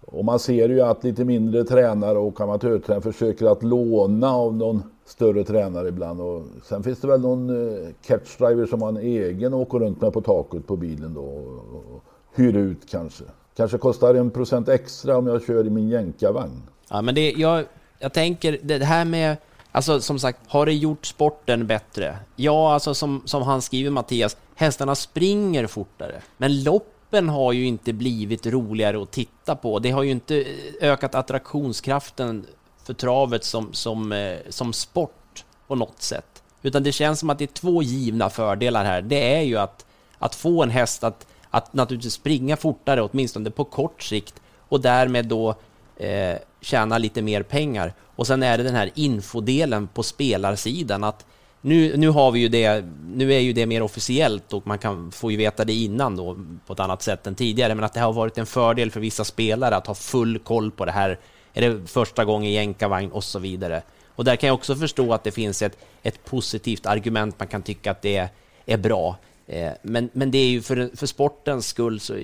Och 0.00 0.24
man 0.24 0.38
ser 0.38 0.68
ju 0.68 0.80
att 0.80 1.04
lite 1.04 1.24
mindre 1.24 1.64
tränare 1.64 2.18
och 2.18 2.40
amatörtränare 2.40 3.02
försöker 3.02 3.46
att 3.46 3.62
låna 3.62 4.30
av 4.30 4.54
någon 4.54 4.82
större 5.04 5.44
tränare 5.44 5.88
ibland. 5.88 6.20
Och 6.20 6.42
sen 6.64 6.82
finns 6.82 7.00
det 7.00 7.08
väl 7.08 7.20
någon 7.20 7.50
eh, 7.50 7.88
catchdriver 8.06 8.66
som 8.66 8.82
har 8.82 8.88
en 8.88 8.96
egen 8.96 9.54
och 9.54 9.60
åker 9.60 9.78
runt 9.78 10.00
med 10.00 10.12
på 10.12 10.20
taket 10.20 10.66
på 10.66 10.76
bilen 10.76 11.14
då. 11.14 11.20
Och, 11.20 11.94
och 11.94 12.04
hyr 12.38 12.56
ut 12.56 12.90
kanske. 12.90 13.24
Kanske 13.56 13.78
kostar 13.78 14.14
en 14.14 14.30
procent 14.30 14.68
extra 14.68 15.18
om 15.18 15.26
jag 15.26 15.46
kör 15.46 15.66
i 15.66 15.70
min 15.70 15.88
jänkarvagn. 15.88 16.62
ja 16.88 17.02
men 17.02 17.14
det, 17.14 17.32
jag, 17.32 17.64
jag 17.98 18.12
tänker 18.12 18.58
det 18.62 18.84
här 18.84 19.04
med, 19.04 19.36
alltså 19.72 20.00
som 20.00 20.18
sagt, 20.18 20.40
har 20.48 20.66
det 20.66 20.72
gjort 20.72 21.06
sporten 21.06 21.66
bättre? 21.66 22.18
Ja, 22.36 22.72
alltså 22.72 22.94
som, 22.94 23.22
som 23.24 23.42
han 23.42 23.62
skriver 23.62 23.90
Mattias, 23.90 24.36
hästarna 24.54 24.94
springer 24.94 25.66
fortare, 25.66 26.22
men 26.36 26.62
loppen 26.62 27.28
har 27.28 27.52
ju 27.52 27.66
inte 27.66 27.92
blivit 27.92 28.46
roligare 28.46 29.02
att 29.02 29.10
titta 29.10 29.56
på. 29.56 29.78
Det 29.78 29.90
har 29.90 30.02
ju 30.02 30.10
inte 30.10 30.40
eh, 30.40 30.92
ökat 30.92 31.14
attraktionskraften 31.14 32.46
för 32.84 32.94
travet 32.94 33.44
som, 33.44 33.72
som, 33.72 34.12
eh, 34.12 34.38
som 34.48 34.72
sport 34.72 35.44
på 35.66 35.74
något 35.74 36.02
sätt. 36.02 36.42
Utan 36.62 36.82
det 36.82 36.92
känns 36.92 37.20
som 37.20 37.30
att 37.30 37.38
det 37.38 37.44
är 37.44 37.46
två 37.46 37.82
givna 37.82 38.30
fördelar 38.30 38.84
här. 38.84 39.02
Det 39.02 39.34
är 39.34 39.42
ju 39.42 39.56
att, 39.56 39.86
att 40.18 40.34
få 40.34 40.62
en 40.62 40.70
häst 40.70 41.04
att, 41.04 41.26
att 41.56 41.72
naturligtvis 41.72 42.12
springa 42.12 42.56
fortare, 42.56 43.02
åtminstone 43.02 43.50
på 43.50 43.64
kort 43.64 44.02
sikt, 44.02 44.34
och 44.68 44.80
därmed 44.80 45.26
då 45.26 45.54
eh, 45.96 46.36
tjäna 46.60 46.98
lite 46.98 47.22
mer 47.22 47.42
pengar. 47.42 47.94
Och 48.16 48.26
sen 48.26 48.42
är 48.42 48.58
det 48.58 48.64
den 48.64 48.74
här 48.74 48.90
infodelen 48.94 49.88
på 49.88 50.02
spelarsidan 50.02 51.04
att 51.04 51.26
nu, 51.60 51.96
nu 51.96 52.08
har 52.08 52.30
vi 52.30 52.40
ju 52.40 52.48
det, 52.48 52.84
nu 53.06 53.34
är 53.34 53.38
ju 53.38 53.52
det 53.52 53.66
mer 53.66 53.82
officiellt 53.82 54.52
och 54.52 54.66
man 54.66 54.78
kan 54.78 55.12
få 55.12 55.30
ju 55.30 55.36
veta 55.36 55.64
det 55.64 55.72
innan 55.72 56.16
då 56.16 56.36
på 56.66 56.72
ett 56.72 56.80
annat 56.80 57.02
sätt 57.02 57.26
än 57.26 57.34
tidigare, 57.34 57.74
men 57.74 57.84
att 57.84 57.92
det 57.92 58.00
har 58.00 58.12
varit 58.12 58.38
en 58.38 58.46
fördel 58.46 58.90
för 58.90 59.00
vissa 59.00 59.24
spelare 59.24 59.76
att 59.76 59.86
ha 59.86 59.94
full 59.94 60.38
koll 60.38 60.70
på 60.70 60.84
det 60.84 60.92
här. 60.92 61.18
Är 61.54 61.70
det 61.70 61.86
första 61.86 62.24
gången 62.24 62.50
i 62.50 62.54
jänkarvagn 62.54 63.12
och 63.12 63.24
så 63.24 63.38
vidare. 63.38 63.82
Och 64.08 64.24
där 64.24 64.36
kan 64.36 64.46
jag 64.46 64.54
också 64.54 64.76
förstå 64.76 65.12
att 65.12 65.24
det 65.24 65.30
finns 65.30 65.62
ett, 65.62 65.78
ett 66.02 66.24
positivt 66.24 66.86
argument, 66.86 67.38
man 67.38 67.48
kan 67.48 67.62
tycka 67.62 67.90
att 67.90 68.02
det 68.02 68.16
är, 68.16 68.28
är 68.66 68.76
bra. 68.76 69.16
Eh, 69.46 69.72
men, 69.82 70.08
men 70.12 70.30
det 70.30 70.38
är 70.38 70.48
ju 70.48 70.62
för, 70.62 70.96
för 70.96 71.06
sportens 71.06 71.66
skull 71.66 72.00
så 72.00 72.18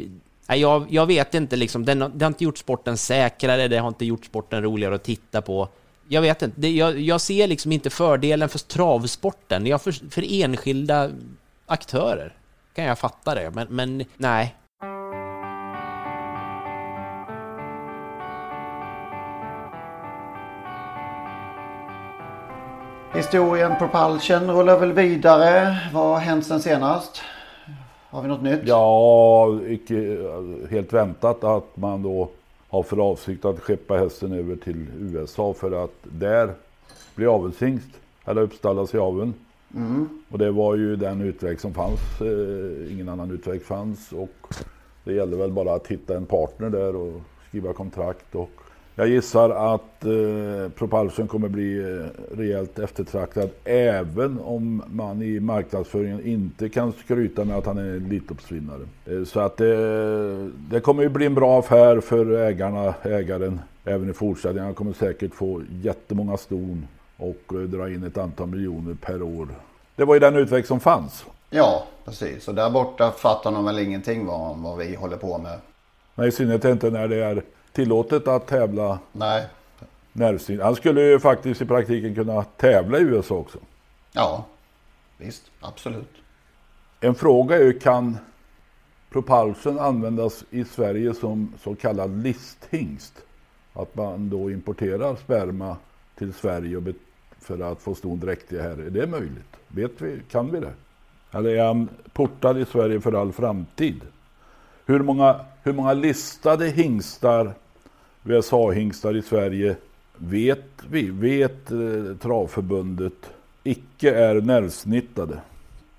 jag, 0.49 0.87
jag 0.91 1.07
vet 1.07 1.35
inte, 1.35 1.57
liksom, 1.57 1.85
den, 1.85 2.01
har- 2.03 2.09
det 2.09 2.25
har 2.25 2.31
inte 2.31 2.45
gjort 2.45 2.59
sporten 2.59 2.97
säkrare, 2.99 3.69
det 3.69 3.79
har 3.79 3.89
inte 3.89 4.05
gjort 4.05 4.25
sporten 4.25 4.63
roligare 4.63 4.95
att 4.95 5.05
titta 5.05 5.43
på. 5.43 5.69
Jag 6.09 6.23
vet 6.23 6.43
inte, 6.43 6.61
det, 6.61 6.71
jag, 6.71 7.01
jag 7.01 7.21
ser 7.21 7.47
liksom 7.47 7.73
inte 7.73 7.91
fördelen 7.91 8.49
för 8.49 8.59
travsporten. 8.59 9.67
Jag 9.67 9.83
för, 9.83 10.11
för 10.11 10.25
enskilda 10.43 11.11
aktörer 11.67 12.35
kan 12.75 12.85
jag 12.85 12.99
fatta 12.99 13.35
det, 13.35 13.51
men, 13.55 13.67
men 13.71 14.05
nej. 14.17 14.55
Historien 23.15 23.73
Propulsion 23.79 24.51
rullar 24.51 24.79
väl 24.79 24.93
vidare. 24.93 25.79
Vad 25.93 26.05
har 26.05 26.19
hänt 26.19 26.47
sen 26.47 26.61
senast? 26.61 27.23
Har 28.11 28.23
vi 28.23 28.29
något 28.29 28.43
nytt? 28.43 28.61
Ja, 28.65 29.59
icke 29.67 30.19
helt 30.71 30.93
väntat 30.93 31.45
att 31.45 31.77
man 31.77 32.03
då 32.03 32.29
har 32.69 32.83
för 32.83 33.11
avsikt 33.11 33.45
att 33.45 33.61
skeppa 33.61 33.97
hästen 33.97 34.33
över 34.33 34.57
till 34.57 34.87
USA 34.99 35.55
för 35.55 35.85
att 35.85 35.95
där 36.03 36.55
bli 37.15 37.27
avelshingst 37.27 37.89
eller 38.25 38.43
uppställas 38.43 38.95
i 38.95 38.99
aveln. 38.99 39.35
Mm. 39.75 40.23
Och 40.31 40.39
det 40.39 40.51
var 40.51 40.77
ju 40.77 40.97
den 40.97 41.21
utväg 41.21 41.61
som 41.61 41.75
fanns. 41.75 42.21
Eh, 42.21 42.93
ingen 42.93 43.09
annan 43.09 43.31
utväg 43.31 43.65
fanns 43.65 44.13
och 44.13 44.55
det 45.05 45.13
gällde 45.13 45.37
väl 45.37 45.53
bara 45.53 45.75
att 45.75 45.87
hitta 45.87 46.17
en 46.17 46.27
partner 46.27 46.71
där 46.71 46.97
och 46.97 47.21
skriva 47.49 47.73
kontrakt. 47.73 48.35
Och 48.35 48.62
jag 48.95 49.09
gissar 49.09 49.75
att 49.75 50.05
eh, 50.05 50.73
Propulsion 50.75 51.29
kommer 51.29 51.49
bli 51.49 51.79
eh, 51.79 52.37
rejält 52.37 52.79
eftertraktad 52.79 53.51
även 53.65 54.41
om 54.41 54.83
man 54.87 55.23
i 55.23 55.41
marknadsföringen 55.41 56.27
inte 56.27 56.69
kan 56.69 56.93
skryta 56.93 57.45
med 57.45 57.57
att 57.57 57.67
han 57.67 57.79
är 57.79 57.83
en 57.83 58.07
Elitloppsvinnare. 58.07 58.83
Eh, 59.07 59.25
så 59.25 59.41
att 59.41 59.57
det, 59.57 60.51
det 60.71 60.81
kommer 60.81 61.03
ju 61.03 61.09
bli 61.09 61.27
en 61.27 61.35
bra 61.35 61.59
affär 61.59 62.01
för 62.01 62.39
ägarna, 62.39 62.95
ägaren 63.03 63.61
även 63.85 64.11
i 64.11 64.13
fortsättningen. 64.13 64.65
Han 64.65 64.75
kommer 64.75 64.93
säkert 64.93 65.35
få 65.35 65.63
jättemånga 65.83 66.37
ston 66.37 66.87
och 67.17 67.55
eh, 67.55 67.59
dra 67.59 67.91
in 67.91 68.05
ett 68.05 68.19
antal 68.19 68.47
miljoner 68.47 68.95
per 68.95 69.23
år. 69.23 69.49
Det 69.97 70.05
var 70.05 70.15
ju 70.15 70.21
den 70.21 70.37
utväg 70.37 70.67
som 70.67 70.81
fanns. 70.81 71.25
Ja, 71.51 71.87
precis. 72.05 72.49
Och 72.49 72.55
där 72.55 72.71
borta 72.71 73.11
fattar 73.11 73.53
de 73.53 73.65
väl 73.65 73.79
ingenting 73.79 74.27
vad, 74.27 74.59
vad 74.59 74.79
vi 74.79 74.95
håller 74.95 75.17
på 75.17 75.39
med. 75.39 75.59
Nej, 76.15 76.29
i 76.29 76.33
synnerhet 76.33 76.65
inte 76.65 76.91
när 76.91 77.09
det 77.09 77.25
är 77.25 77.43
tillåtet 77.73 78.29
att 78.29 78.47
tävla 78.47 78.99
Nej. 79.13 79.47
nervsyn. 80.13 80.61
Han 80.61 80.77
skulle 80.77 81.01
ju 81.01 81.21
faktiskt 81.21 81.63
i 81.63 81.67
praktiken 81.67 82.15
kunna 82.15 82.43
tävla 82.43 82.99
i 82.99 83.03
USA 83.03 83.35
också. 83.35 83.59
Ja, 84.13 84.45
visst. 85.19 85.43
Absolut. 85.61 86.13
En 87.01 87.15
fråga 87.15 87.57
är 87.57 87.65
ju 87.65 87.79
kan 87.79 88.19
Propulsion 89.11 89.79
användas 89.79 90.45
i 90.51 90.65
Sverige 90.65 91.15
som 91.15 91.53
så 91.63 91.75
kallad 91.75 92.23
listhingst? 92.23 93.23
Att 93.73 93.97
man 93.97 94.31
då 94.31 94.51
importerar 94.51 95.17
sperma 95.17 95.77
till 96.15 96.35
Sverige 96.35 96.83
för 97.41 97.73
att 97.73 97.81
få 97.81 97.95
ston 97.95 98.21
dräktiga 98.21 98.63
här. 98.63 98.71
Är 98.71 98.91
det 98.91 99.07
möjligt? 99.07 99.57
Vet 99.69 100.01
vi? 100.01 100.21
Kan 100.31 100.51
vi 100.51 100.61
det? 100.61 100.73
Eller 101.31 101.51
är 101.51 101.65
han 101.65 101.89
portad 102.13 102.59
i 102.59 102.65
Sverige 102.65 103.01
för 103.01 103.13
all 103.13 103.33
framtid? 103.33 104.01
Hur 104.87 105.01
många, 105.01 105.41
hur 105.63 105.73
många 105.73 105.93
listade 105.93 106.69
hingstar, 106.69 107.55
VSA-hingstar 108.23 109.17
i 109.17 109.23
Sverige 109.23 109.77
vet 110.17 110.65
vi, 110.89 111.11
vet 111.11 111.71
eh, 111.71 112.17
Travförbundet, 112.23 113.31
icke 113.65 114.15
är 114.15 114.35
nervsnittade? 114.35 115.39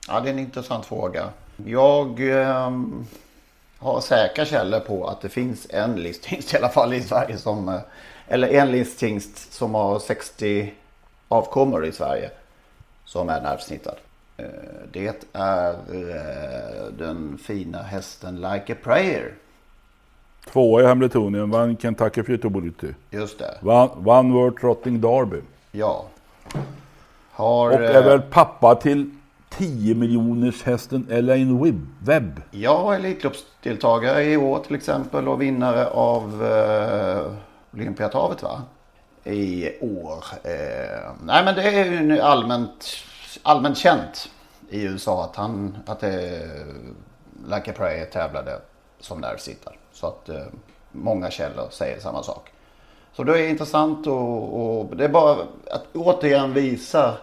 Ja, 0.07 0.19
det 0.19 0.29
är 0.29 0.33
en 0.33 0.39
intressant 0.39 0.85
fråga. 0.85 1.29
Jag 1.65 2.29
eh, 2.41 2.71
har 3.77 4.01
säkra 4.01 4.45
källor 4.45 4.79
på 4.79 5.07
att 5.07 5.21
det 5.21 5.29
finns 5.29 5.67
en 5.69 5.95
listhingst 5.95 6.53
i 6.53 6.57
alla 6.57 6.69
fall 6.69 6.93
i 6.93 7.01
Sverige 7.01 7.37
som... 7.37 7.69
eh, 7.69 7.79
Eller 8.27 8.47
en 8.47 8.71
listhingst 8.71 9.53
som 9.53 9.73
har 9.73 9.99
60 9.99 10.73
avkommor 11.27 11.85
i 11.85 11.91
Sverige. 11.91 12.31
Som 13.05 13.29
är 13.29 13.41
nervsnittad. 13.41 13.95
Eh, 14.37 14.45
det 14.91 15.25
är 15.33 15.69
eh, 15.73 16.85
den 16.97 17.37
fina 17.37 17.81
hästen 17.81 18.35
Like 18.41 18.73
a 18.73 18.75
Prayer. 18.83 19.33
Tvåa 20.51 20.81
i 20.81 20.85
Hamiltonien, 20.85 21.49
vann 21.49 21.77
Kentucky 21.77 22.23
Futurity. 22.23 22.87
Just 23.09 23.39
det. 23.39 23.57
Vann, 23.61 23.89
vann 23.95 24.33
World 24.33 24.57
Trotting 24.57 25.01
Derby. 25.01 25.41
Ja. 25.71 26.05
Har... 27.31 27.69
Och 27.69 27.81
eh, 27.81 27.95
är 27.95 28.03
väl 28.03 28.21
pappa 28.21 28.75
till 28.75 29.09
10 29.49 29.95
miljoners 29.95 30.63
hästen 30.63 31.07
Elaine 31.09 31.83
Webb. 31.99 32.41
Ja, 32.51 32.95
Elitloppsdeltagare 32.95 34.23
i 34.23 34.37
år 34.37 34.59
till 34.59 34.75
exempel 34.75 35.27
och 35.27 35.41
vinnare 35.41 35.87
av 35.87 36.45
eh, 36.45 37.31
Olympiatravet 37.73 38.43
va? 38.43 38.61
I 39.23 39.69
år. 39.81 40.23
Eh, 40.43 41.11
nej 41.23 41.45
men 41.45 41.55
det 41.55 41.63
är 41.63 41.85
ju 41.85 42.19
allmänt, 42.19 42.85
allmänt 43.43 43.77
känt 43.77 44.29
i 44.69 44.83
USA 44.83 45.23
att 45.23 45.35
han, 45.35 45.77
att 45.85 45.99
det, 45.99 46.41
Like 47.47 47.71
Prey 47.71 48.05
tävlade 48.05 48.59
som 48.99 49.21
nervsittare. 49.21 49.73
Så 49.93 50.07
att 50.07 50.29
eh, 50.29 50.45
många 50.91 51.31
källor 51.31 51.67
säger 51.71 51.99
samma 51.99 52.23
sak. 52.23 52.51
Så 53.13 53.23
det 53.23 53.39
är 53.39 53.49
intressant 53.49 54.07
och, 54.07 54.79
och 54.79 54.97
det 54.97 55.05
är 55.05 55.09
bara 55.09 55.37
att 55.71 55.85
återigen 55.93 56.53
visa 56.53 57.17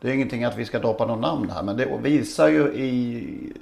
det 0.00 0.08
är 0.08 0.14
ingenting 0.14 0.44
att 0.44 0.56
vi 0.56 0.64
ska 0.64 0.78
droppa 0.78 1.06
någon 1.06 1.20
namn 1.20 1.50
här 1.50 1.62
men 1.62 1.76
det 1.76 1.98
visar 2.02 2.48
ju 2.48 2.74
i 2.74 3.52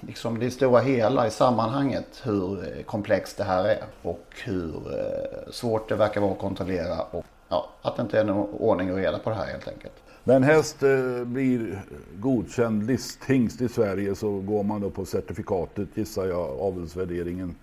liksom 0.00 0.38
det 0.38 0.50
stora 0.50 0.80
hela 0.80 1.26
i 1.26 1.30
sammanhanget 1.30 2.22
hur 2.24 2.62
eh, 2.62 2.82
komplext 2.82 3.36
det 3.36 3.44
här 3.44 3.64
är 3.64 3.84
och 4.02 4.26
hur 4.44 4.74
eh, 4.74 5.52
svårt 5.52 5.88
det 5.88 5.96
verkar 5.96 6.20
vara 6.20 6.32
att 6.32 6.38
kontrollera 6.38 7.00
och 7.10 7.24
ja, 7.48 7.68
att 7.82 7.96
det 7.96 8.02
inte 8.02 8.20
är 8.20 8.24
någon 8.24 8.54
ordning 8.54 8.92
och 8.92 8.98
reda 8.98 9.18
på 9.18 9.30
det 9.30 9.36
här 9.36 9.46
helt 9.46 9.68
enkelt. 9.68 9.94
När 10.24 10.36
en 10.36 10.42
häst 10.42 10.82
eh, 10.82 11.24
blir 11.24 11.82
godkänd 12.14 12.86
listhingst 12.86 13.60
i 13.60 13.68
Sverige 13.68 14.14
så 14.14 14.40
går 14.40 14.62
man 14.62 14.80
då 14.80 14.90
på 14.90 15.04
certifikatet 15.04 15.88
gissar 15.94 16.26
jag, 16.26 16.60
avelsvärderingen. 16.60 17.54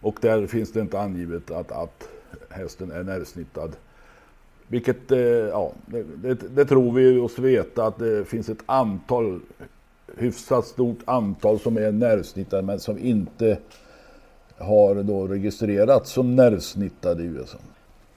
Och 0.00 0.16
där 0.20 0.46
finns 0.46 0.72
det 0.72 0.80
inte 0.80 1.00
angivet 1.00 1.50
att, 1.50 1.72
att 1.72 2.08
hästen 2.48 2.90
är 2.90 3.02
nervsnittad. 3.02 3.76
Vilket, 4.68 5.12
eh, 5.12 5.18
ja, 5.18 5.72
det, 5.86 6.02
det, 6.02 6.34
det, 6.34 6.64
tror 6.64 6.92
vi 6.92 7.18
oss 7.18 7.38
veta 7.38 7.84
att 7.84 7.98
det 7.98 8.24
finns 8.24 8.48
ett 8.48 8.62
antal, 8.66 9.40
hyfsat 10.16 10.66
stort 10.66 10.98
antal 11.04 11.60
som 11.60 11.76
är 11.76 11.92
nervsnittade 11.92 12.62
men 12.62 12.80
som 12.80 12.98
inte 12.98 13.58
har 14.58 14.94
då 14.94 15.26
registrerats 15.26 16.10
som 16.10 16.36
nervsnittade 16.36 17.22
i 17.22 17.26
USA. 17.26 17.58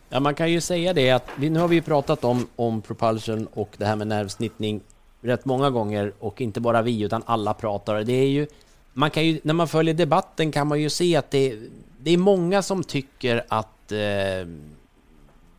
Ja, 0.09 0.19
man 0.19 0.35
kan 0.35 0.51
ju 0.51 0.61
säga 0.61 0.93
det 0.93 1.11
att 1.11 1.25
vi, 1.37 1.49
nu 1.49 1.59
har 1.59 1.67
vi 1.67 1.75
ju 1.75 1.81
pratat 1.81 2.23
om, 2.23 2.47
om 2.55 2.81
propulsion 2.81 3.47
och 3.53 3.69
det 3.77 3.85
här 3.85 3.95
med 3.95 4.07
nervsnittning 4.07 4.81
rätt 5.21 5.45
många 5.45 5.69
gånger 5.69 6.13
och 6.19 6.41
inte 6.41 6.61
bara 6.61 6.81
vi 6.81 7.01
utan 7.01 7.23
alla 7.25 7.53
pratar. 7.53 8.03
Det 8.03 8.13
är 8.13 8.27
ju, 8.27 8.47
man 8.93 9.11
kan 9.11 9.25
ju, 9.25 9.39
när 9.43 9.53
man 9.53 9.67
följer 9.67 9.93
debatten 9.93 10.51
kan 10.51 10.67
man 10.67 10.81
ju 10.81 10.89
se 10.89 11.15
att 11.15 11.31
det, 11.31 11.59
det 11.99 12.11
är 12.11 12.17
många 12.17 12.61
som 12.61 12.83
tycker 12.83 13.45
att 13.47 13.91
eh, 13.91 14.47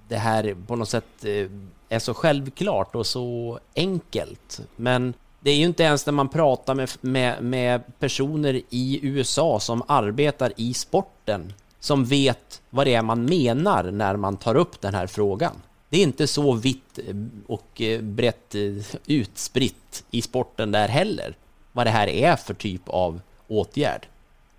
det 0.09 0.17
här 0.17 0.57
på 0.67 0.76
något 0.76 0.88
sätt 0.88 1.25
eh, 1.25 1.47
är 1.88 1.99
så 1.99 2.14
självklart 2.14 2.95
och 2.95 3.07
så 3.07 3.59
enkelt. 3.76 4.61
Men 4.76 5.14
det 5.41 5.50
är 5.50 5.57
ju 5.57 5.64
inte 5.64 5.83
ens 5.83 6.07
när 6.07 6.12
man 6.12 6.29
pratar 6.29 6.75
med, 6.75 6.91
med, 7.00 7.43
med 7.45 7.99
personer 7.99 8.61
i 8.71 9.00
USA 9.03 9.61
som 9.61 9.83
arbetar 9.88 10.53
i 10.57 10.75
sporten 10.75 11.53
som 11.81 12.05
vet 12.05 12.62
vad 12.71 12.87
det 12.87 12.95
är 12.95 13.03
man 13.03 13.25
menar 13.25 13.91
när 13.91 14.17
man 14.17 14.37
tar 14.37 14.55
upp 14.55 14.81
den 14.81 14.95
här 14.95 15.07
frågan. 15.07 15.62
Det 15.88 15.99
är 15.99 16.03
inte 16.03 16.26
så 16.26 16.53
vitt 16.53 16.99
och 17.47 17.81
eh, 17.81 18.00
brett 18.00 18.55
eh, 18.55 18.97
utspritt 19.07 20.05
i 20.11 20.23
sporten 20.23 20.73
där 20.73 20.88
heller, 20.88 21.37
vad 21.75 21.87
det 21.87 21.90
här 21.90 22.09
är 22.09 22.37
för 22.37 22.54
typ 22.54 22.83
av 22.87 23.21
åtgärd. 23.49 24.07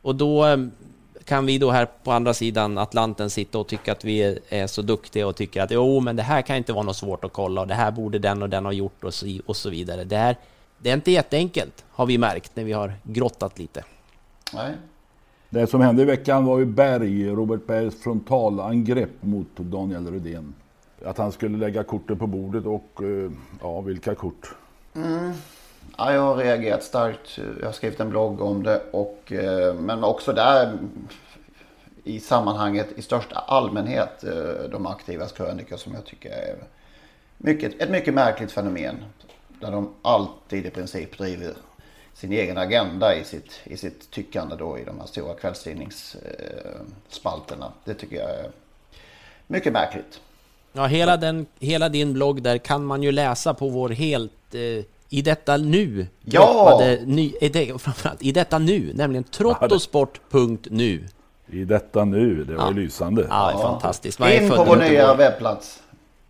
Och 0.01 0.15
då 0.15 0.45
kan 1.25 1.45
vi 1.45 1.57
då 1.57 1.71
här 1.71 1.87
på 2.03 2.11
andra 2.11 2.33
sidan 2.33 2.77
Atlanten 2.77 3.29
sitta 3.29 3.57
och 3.57 3.67
tycka 3.67 3.91
att 3.91 4.05
vi 4.05 4.39
är 4.49 4.67
så 4.67 4.81
duktiga 4.81 5.27
och 5.27 5.35
tycker 5.35 5.61
att 5.61 5.71
jo, 5.71 5.99
men 5.99 6.15
det 6.15 6.23
här 6.23 6.41
kan 6.41 6.55
inte 6.55 6.73
vara 6.73 6.83
något 6.83 6.95
svårt 6.95 7.23
att 7.23 7.33
kolla 7.33 7.61
och 7.61 7.67
det 7.67 7.73
här 7.73 7.91
borde 7.91 8.19
den 8.19 8.41
och 8.41 8.49
den 8.49 8.65
ha 8.65 8.71
gjort 8.71 9.03
och 9.03 9.13
så, 9.13 9.39
och 9.45 9.55
så 9.55 9.69
vidare. 9.69 10.03
Det, 10.03 10.17
här, 10.17 10.35
det 10.77 10.89
är 10.89 10.93
inte 10.93 11.11
jätteenkelt 11.11 11.85
har 11.89 12.05
vi 12.05 12.17
märkt 12.17 12.55
när 12.55 12.63
vi 12.63 12.71
har 12.71 12.93
grottat 13.03 13.59
lite. 13.59 13.83
Nej. 14.53 14.73
Det 15.49 15.67
som 15.67 15.81
hände 15.81 16.01
i 16.01 16.05
veckan 16.05 16.45
var 16.45 16.59
ju 16.59 16.65
Berg, 16.65 17.29
Robert 17.29 17.67
Bergs 17.67 18.03
frontalangrepp 18.03 19.23
mot 19.23 19.57
Daniel 19.57 20.11
Rydén. 20.11 20.53
Att 21.05 21.17
han 21.17 21.31
skulle 21.31 21.57
lägga 21.57 21.83
korten 21.83 22.17
på 22.19 22.27
bordet 22.27 22.65
och 22.65 23.03
eh, 23.03 23.31
ja, 23.61 23.81
vilka 23.81 24.15
kort? 24.15 24.55
Mm. 24.95 25.33
Ja, 25.97 26.13
jag 26.13 26.21
har 26.21 26.35
reagerat 26.35 26.83
starkt. 26.83 27.39
Jag 27.59 27.65
har 27.65 27.73
skrivit 27.73 27.99
en 27.99 28.09
blogg 28.09 28.41
om 28.41 28.63
det. 28.63 28.81
Och, 28.91 29.31
eh, 29.31 29.73
men 29.73 30.03
också 30.03 30.33
där 30.33 30.77
i 32.03 32.19
sammanhanget 32.19 32.87
i 32.95 33.01
största 33.01 33.35
allmänhet 33.35 34.23
eh, 34.23 34.69
de 34.71 34.85
aktivas 34.85 35.31
krönikor 35.31 35.77
som 35.77 35.93
jag 35.93 36.05
tycker 36.05 36.29
är 36.29 36.55
mycket, 37.37 37.81
ett 37.81 37.89
mycket 37.89 38.13
märkligt 38.13 38.51
fenomen. 38.51 38.95
Där 39.59 39.71
de 39.71 39.93
alltid 40.01 40.65
i 40.65 40.69
princip 40.69 41.17
driver 41.17 41.53
sin 42.13 42.31
egen 42.31 42.57
agenda 42.57 43.15
i 43.15 43.23
sitt, 43.23 43.59
i 43.63 43.77
sitt 43.77 44.11
tyckande 44.11 44.55
då 44.55 44.79
i 44.79 44.83
de 44.83 44.99
här 44.99 45.07
stora 45.07 45.33
kvällstidningsspalterna. 45.33 47.71
Det 47.83 47.93
tycker 47.93 48.15
jag 48.15 48.29
är 48.29 48.51
mycket 49.47 49.73
märkligt. 49.73 50.19
Ja, 50.73 50.85
hela, 50.85 51.17
den, 51.17 51.45
hela 51.59 51.89
din 51.89 52.13
blogg 52.13 52.41
där 52.41 52.57
kan 52.57 52.85
man 52.85 53.03
ju 53.03 53.11
läsa 53.11 53.53
på 53.53 53.69
vår 53.69 53.89
helt 53.89 54.55
eh 54.55 54.83
i 55.09 55.21
detta 55.21 55.57
nu 55.57 56.07
ja! 56.21 56.97
ny, 57.05 57.33
det, 57.41 57.81
framförallt 57.81 58.23
i 58.23 58.31
detta 58.31 58.57
nu, 58.57 58.91
nämligen 58.93 59.23
trottosport.nu. 59.23 61.07
I 61.47 61.63
detta 61.65 62.05
nu, 62.05 62.43
det 62.43 62.55
var 62.55 62.63
ja. 62.63 62.69
lysande. 62.69 63.25
Ja, 63.29 63.51
ja. 63.51 63.61
fantastiskt. 63.61 64.19
Man 64.19 64.31
In 64.31 64.49
på 64.49 64.63
vår 64.63 64.75
nya 64.75 65.15
webbplats. 65.15 65.83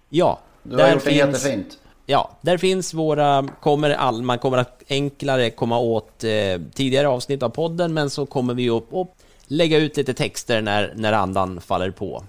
Ja, 0.09 0.39
du 0.63 0.75
har 0.75 0.91
gjort 0.91 1.01
finns, 1.01 1.03
det 1.03 1.11
jättefint. 1.11 1.79
Ja, 2.05 2.31
där 2.41 2.57
finns 2.57 2.93
våra, 2.93 3.47
kommer 3.61 3.89
all, 3.89 4.21
man 4.21 4.39
kommer 4.39 4.57
att 4.57 4.83
enklare 4.89 5.49
komma 5.49 5.79
åt 5.79 6.23
eh, 6.23 6.31
tidigare 6.73 7.07
avsnitt 7.07 7.43
av 7.43 7.49
podden, 7.49 7.93
men 7.93 8.09
så 8.09 8.25
kommer 8.25 8.53
vi 8.53 8.69
upp 8.69 8.93
och 8.93 9.15
lägga 9.47 9.77
ut 9.77 9.97
lite 9.97 10.13
texter 10.13 10.61
när, 10.61 10.93
när 10.95 11.13
andan 11.13 11.61
faller 11.61 11.91
på. 11.91 12.23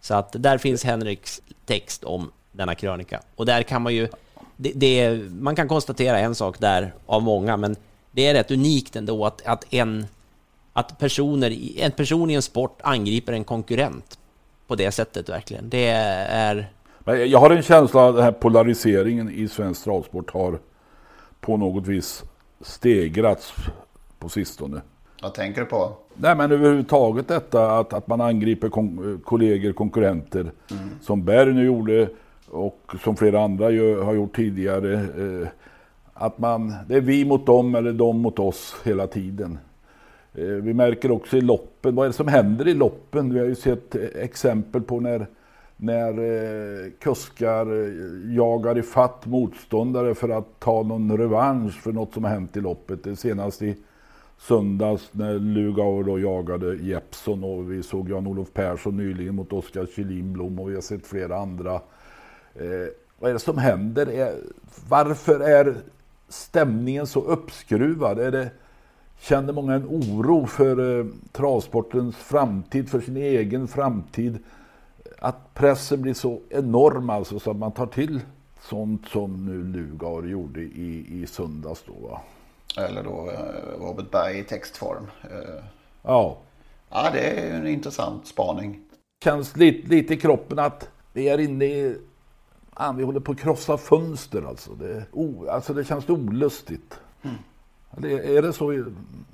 Så 0.00 0.14
att 0.14 0.34
där 0.38 0.58
finns 0.58 0.84
Henriks 0.84 1.42
text 1.66 2.04
om 2.04 2.32
denna 2.52 2.74
krönika. 2.74 3.20
Och 3.36 3.46
där 3.46 3.62
kan 3.62 3.82
man 3.82 3.94
ju 3.94 4.08
det, 4.60 4.72
det, 4.74 5.18
man 5.40 5.56
kan 5.56 5.68
konstatera 5.68 6.18
en 6.18 6.34
sak 6.34 6.58
där 6.58 6.92
av 7.06 7.22
många, 7.22 7.56
men 7.56 7.76
det 8.10 8.26
är 8.26 8.34
rätt 8.34 8.50
unikt 8.50 8.96
ändå 8.96 9.26
att, 9.26 9.46
att 9.46 9.74
en, 9.74 10.06
att 10.72 10.98
personer, 10.98 11.78
en 11.80 11.92
person 11.92 12.30
i 12.30 12.34
en 12.34 12.42
sport 12.42 12.78
angriper 12.82 13.32
en 13.32 13.44
konkurrent 13.44 14.18
på 14.66 14.74
det 14.74 14.92
sättet 14.92 15.28
verkligen. 15.28 15.68
Det 15.68 15.86
är... 15.86 16.70
Jag 17.04 17.38
har 17.38 17.50
en 17.50 17.62
känsla 17.62 18.00
av 18.00 18.08
att 18.08 18.14
den 18.14 18.24
här 18.24 18.32
polariseringen 18.32 19.30
i 19.30 19.48
svensk 19.48 19.84
travsport 19.84 20.30
har 20.30 20.58
på 21.40 21.56
något 21.56 21.86
vis 21.86 22.22
stegrats 22.60 23.52
på 24.18 24.28
sistone. 24.28 24.80
Vad 25.22 25.34
tänker 25.34 25.60
du 25.60 25.66
på? 25.66 25.92
Nej 26.14 26.36
men 26.36 26.52
överhuvudtaget 26.52 27.28
detta 27.28 27.78
att, 27.78 27.92
att 27.92 28.06
man 28.06 28.20
angriper 28.20 28.68
kon 28.68 29.20
kollegor, 29.24 29.72
konkurrenter. 29.72 30.40
Mm. 30.40 30.90
Som 31.02 31.24
Berg 31.24 31.54
nu 31.54 31.64
gjorde 31.64 32.08
och 32.50 32.92
som 33.04 33.16
flera 33.16 33.40
andra 33.40 33.70
ju, 33.70 34.00
har 34.00 34.14
gjort 34.14 34.36
tidigare. 34.36 34.94
Eh, 34.94 35.48
att 36.14 36.38
man, 36.38 36.74
det 36.88 36.96
är 36.96 37.00
vi 37.00 37.24
mot 37.24 37.46
dem 37.46 37.74
eller 37.74 37.92
de 37.92 38.18
mot 38.18 38.38
oss 38.38 38.76
hela 38.84 39.06
tiden. 39.06 39.58
Eh, 40.34 40.44
vi 40.44 40.74
märker 40.74 41.10
också 41.10 41.36
i 41.36 41.40
loppen, 41.40 41.94
vad 41.94 42.04
är 42.04 42.08
det 42.08 42.16
som 42.16 42.28
händer 42.28 42.68
i 42.68 42.74
loppen? 42.74 43.34
Vi 43.34 43.38
har 43.38 43.46
ju 43.46 43.54
sett 43.54 43.94
eh, 43.94 44.02
exempel 44.14 44.82
på 44.82 45.00
när, 45.00 45.26
när 45.76 46.10
eh, 46.18 46.90
kuskar 46.98 47.66
eh, 47.66 48.34
jagar 48.34 48.78
i 48.78 48.82
fatt 48.82 49.26
motståndare 49.26 50.14
för 50.14 50.28
att 50.28 50.60
ta 50.60 50.82
någon 50.82 51.18
revansch 51.18 51.82
för 51.82 51.92
något 51.92 52.14
som 52.14 52.24
har 52.24 52.30
hänt 52.30 52.56
i 52.56 52.60
loppet. 52.60 53.04
Det 53.04 53.16
senast 53.16 53.62
i 53.62 53.76
söndags 54.38 55.08
när 55.12 55.38
Lugauer 55.38 56.04
då 56.04 56.18
jagade 56.18 56.76
Jeppson 56.76 57.44
och 57.44 57.72
vi 57.72 57.82
såg 57.82 58.10
Jan-Olof 58.10 58.52
Persson 58.52 58.96
nyligen 58.96 59.34
mot 59.34 59.52
Oskar 59.52 59.86
Kilinblom 59.86 60.58
och 60.58 60.70
vi 60.70 60.74
har 60.74 60.82
sett 60.82 61.06
flera 61.06 61.36
andra 61.36 61.80
Eh, 62.54 62.88
vad 63.18 63.30
är 63.30 63.34
det 63.34 63.40
som 63.40 63.58
händer? 63.58 64.06
Är, 64.06 64.34
varför 64.88 65.40
är 65.40 65.76
stämningen 66.28 67.06
så 67.06 67.20
uppskruvad? 67.20 68.18
Är 68.18 68.30
det, 68.30 68.50
känner 69.18 69.52
många 69.52 69.74
en 69.74 69.86
oro 69.86 70.46
för 70.46 70.98
eh, 70.98 71.06
travsportens 71.32 72.16
framtid, 72.16 72.88
för 72.90 73.00
sin 73.00 73.16
egen 73.16 73.68
framtid? 73.68 74.38
Att 75.18 75.54
pressen 75.54 76.02
blir 76.02 76.14
så 76.14 76.40
enorm 76.50 77.10
alltså 77.10 77.38
så 77.38 77.50
att 77.50 77.56
man 77.56 77.72
tar 77.72 77.86
till 77.86 78.20
sånt 78.60 79.08
som 79.08 79.46
nu 79.46 79.80
Lugar 79.80 80.28
gjorde 80.28 80.60
i, 80.60 81.06
i 81.22 81.26
söndags 81.26 81.84
då 81.86 82.08
va? 82.08 82.20
Eller 82.76 83.02
då 83.02 83.30
eh, 83.30 83.80
Robert 83.80 84.10
Berg 84.10 84.38
i 84.38 84.44
textform. 84.44 85.06
Eh, 85.22 85.64
ja. 86.02 86.38
Ja, 86.90 87.10
det 87.12 87.20
är 87.20 87.56
en 87.56 87.66
intressant 87.66 88.26
spaning. 88.26 88.80
Känns 89.24 89.56
lite, 89.56 89.88
lite 89.88 90.14
i 90.14 90.16
kroppen 90.16 90.58
att 90.58 90.88
vi 91.12 91.28
är 91.28 91.38
inne 91.38 91.64
i 91.64 91.96
Ah, 92.82 92.92
vi 92.92 93.04
håller 93.04 93.20
på 93.20 93.32
att 93.32 93.40
krossa 93.40 93.78
fönster 93.78 94.42
alltså. 94.48 94.70
Det, 94.70 95.04
oh, 95.12 95.54
alltså 95.54 95.74
det 95.74 95.84
känns 95.84 96.08
olustigt. 96.08 96.94
Mm. 97.22 97.36
Det, 97.96 98.36
är 98.36 98.42
det 98.42 98.52
så? 98.52 98.72
Ja, 98.74 98.84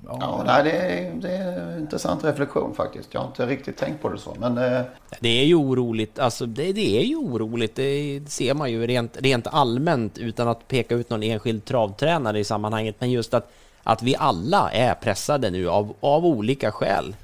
Ja, 0.05 0.43
nej, 0.45 0.63
det, 0.63 0.71
är, 0.71 1.13
det 1.13 1.29
är 1.29 1.71
en 1.71 1.79
intressant 1.79 2.23
reflektion 2.23 2.75
faktiskt. 2.75 3.13
Jag 3.13 3.21
har 3.21 3.27
inte 3.27 3.45
riktigt 3.45 3.77
tänkt 3.77 4.01
på 4.01 4.09
det 4.09 4.17
så. 4.17 4.35
Men 4.39 4.57
eh, 4.57 4.81
Det 5.19 5.29
är 5.29 5.45
ju 5.45 5.55
oroligt, 5.55 6.19
alltså 6.19 6.45
det, 6.45 6.73
det 6.73 6.97
är 6.99 7.03
ju 7.03 7.15
oroligt, 7.15 7.75
det 7.75 8.21
ser 8.27 8.53
man 8.53 8.71
ju 8.71 8.87
rent, 8.87 9.17
rent 9.21 9.47
allmänt 9.47 10.17
utan 10.17 10.47
att 10.47 10.67
peka 10.67 10.95
ut 10.95 11.09
någon 11.09 11.23
enskild 11.23 11.65
travtränare 11.65 12.39
i 12.39 12.43
sammanhanget, 12.43 12.95
men 12.99 13.11
just 13.11 13.33
att, 13.33 13.51
att 13.83 14.03
vi 14.03 14.15
alla 14.15 14.71
är 14.71 14.93
pressade 14.93 15.49
nu 15.49 15.69
av, 15.69 15.93
av 15.99 16.25
olika 16.25 16.71
skäl 16.71 17.15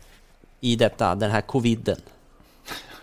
i 0.59 0.75
detta, 0.75 1.15
den 1.15 1.31
här 1.31 1.41
coviden. 1.41 1.97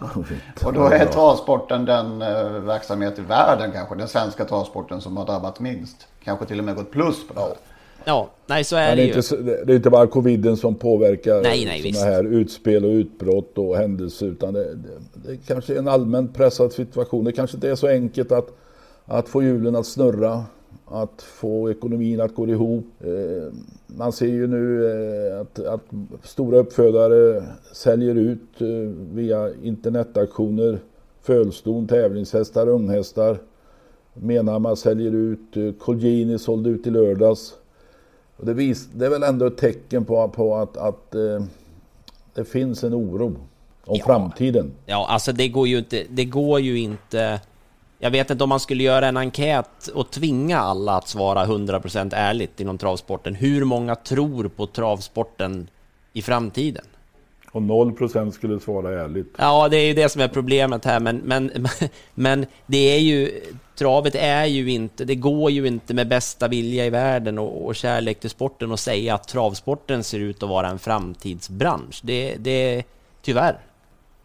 Och 0.65 0.73
då 0.73 0.87
är 0.87 1.07
travsporten 1.07 1.85
den 1.85 2.23
eh, 2.23 2.51
verksamhet 2.51 3.19
i 3.19 3.23
världen 3.23 3.73
kanske, 3.73 3.95
den 3.95 4.09
svenska 4.09 4.45
travsporten 4.45 5.01
som 5.01 5.17
har 5.17 5.27
drabbat 5.27 5.61
minst. 5.61 6.07
Kanske 6.25 6.47
till 6.47 6.59
och 6.59 6.65
med 6.65 6.77
gått 6.77 6.91
plus 6.91 7.29
på 7.29 7.35
det 7.35 7.41
här. 7.41 7.55
Ja, 8.05 8.31
nej 8.47 8.65
så 8.65 8.77
är 8.77 8.97
det, 8.97 9.03
det 9.03 9.09
ju. 9.09 9.15
inte, 9.15 9.65
det 9.65 9.73
är 9.73 9.77
inte 9.77 9.91
bara 9.91 10.07
coviden 10.07 10.57
som 10.57 10.75
påverkar 10.75 11.43
Nej, 11.43 11.65
nej, 11.65 11.83
visst. 11.83 12.01
såna 12.01 12.13
här 12.13 12.25
utspel 12.25 12.85
och 12.85 12.91
utbrott 12.91 13.59
och 13.59 13.77
händelser 13.77 14.27
utan 14.27 14.55
det, 14.55 14.75
det, 14.75 14.89
det 15.15 15.37
kanske 15.47 15.75
är 15.75 15.79
en 15.79 15.89
allmänt 15.89 16.35
pressad 16.35 16.73
situation. 16.73 17.25
Det 17.25 17.33
kanske 17.33 17.57
inte 17.57 17.71
är 17.71 17.75
så 17.75 17.89
enkelt 17.89 18.33
att, 18.33 18.49
att 19.05 19.29
få 19.29 19.43
hjulen 19.43 19.77
att 19.77 19.87
snurra, 19.87 20.45
att 20.91 21.23
få 21.23 21.71
ekonomin 21.71 22.21
att 22.21 22.35
gå 22.35 22.49
ihop. 22.49 22.85
Eh, 23.01 23.53
man 23.87 24.13
ser 24.13 24.27
ju 24.27 24.47
nu 24.47 24.87
eh, 24.91 25.41
att, 25.41 25.59
att 25.59 25.81
stora 26.23 26.59
uppfödare 26.59 27.45
säljer 27.73 28.15
ut 28.15 28.61
eh, 28.61 28.67
via 29.15 29.51
internetaktioner 29.63 30.79
fölston, 31.23 31.87
tävlingshästar, 31.89 32.69
unghästar. 32.69 33.39
Menhammar 34.15 34.75
säljer 34.75 35.13
ut, 35.15 35.79
Colgjini 35.79 36.39
sålde 36.39 36.71
ut 36.71 36.87
i 36.87 36.91
lördags. 36.91 37.55
Det, 38.37 38.55
vis, 38.55 38.89
det 38.95 39.07
är 39.07 39.11
väl 39.11 39.23
ändå 39.23 39.47
ett 39.47 39.57
tecken 39.57 40.05
på, 40.05 40.29
på 40.29 40.57
att, 40.57 40.77
att 40.77 41.11
det 42.35 42.45
finns 42.45 42.85
en 42.85 42.95
oro 42.95 43.27
om 43.85 43.97
Ja. 43.99 44.05
framtiden. 44.07 44.71
Ja, 44.87 45.07
alltså 45.11 45.33
det 45.33 45.49
går 45.49 45.69
ju 45.69 45.79
inte, 45.79 46.05
det 46.11 46.25
går 46.25 46.61
ju 46.61 46.79
inte. 46.79 47.41
Jag 48.03 48.11
vet 48.11 48.31
inte 48.31 48.45
om 48.45 48.49
man 48.49 48.61
skulle 48.61 48.83
göra 48.83 49.07
en 49.07 49.17
enkät 49.17 49.89
och 49.95 50.11
tvinga 50.11 50.59
alla 50.59 50.97
att 50.97 51.09
svara 51.09 51.47
100% 51.47 52.13
ärligt 52.15 52.61
inom 52.61 52.79
travsporten. 52.79 53.35
Hur 53.35 53.65
många 53.65 53.95
tror 53.95 54.49
på 54.49 54.67
travsporten 54.67 55.69
i 56.13 56.23
framtiden? 56.23 56.85
Och 57.53 57.61
0% 57.61 58.31
skulle 58.31 58.61
svara 58.61 59.05
ärligt. 59.05 59.35
Ja, 59.39 59.69
det 59.69 59.77
är 59.77 59.87
ju 59.87 59.95
det 59.95 60.09
som 60.09 60.23
är 60.23 60.29
problemet 60.29 60.85
här, 60.85 61.01
men, 61.01 61.17
men, 61.17 61.67
men 62.15 62.47
det 62.67 62.97
är 62.97 62.99
ju... 62.99 63.41
Travet 63.77 64.15
är 64.15 64.45
ju 64.45 64.71
inte... 64.71 65.05
Det 65.05 65.15
går 65.15 65.51
ju 65.51 65.67
inte 65.67 65.95
med 65.95 66.09
bästa 66.09 66.49
vilja 66.49 66.87
i 66.87 66.91
världen 66.91 67.39
och, 67.39 67.67
och 67.67 67.77
kärlek 67.77 68.21
till 68.21 68.31
sporten 68.31 68.73
och 68.73 68.81
säga 68.81 69.15
att 69.15 69.29
travsporten 69.29 70.05
ser 70.05 70.19
ut 70.19 70.43
att 70.43 70.49
vara 70.49 70.69
en 70.69 70.79
framtidsbransch. 70.79 72.01
Det, 72.03 72.35
det... 72.39 72.83
Tyvärr. 73.23 73.59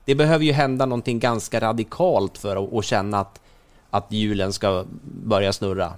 Det 0.06 0.16
behöver 0.16 0.46
ju 0.46 0.52
hända 0.52 0.86
någonting 0.86 1.20
ganska 1.20 1.60
radikalt 1.60 2.38
för 2.38 2.64
att, 2.64 2.74
att 2.74 2.86
känna 2.86 3.20
att, 3.20 3.40
att 3.96 4.12
hjulen 4.12 4.54
ska 4.54 4.86
börja 5.24 5.54
snurra 5.54 5.94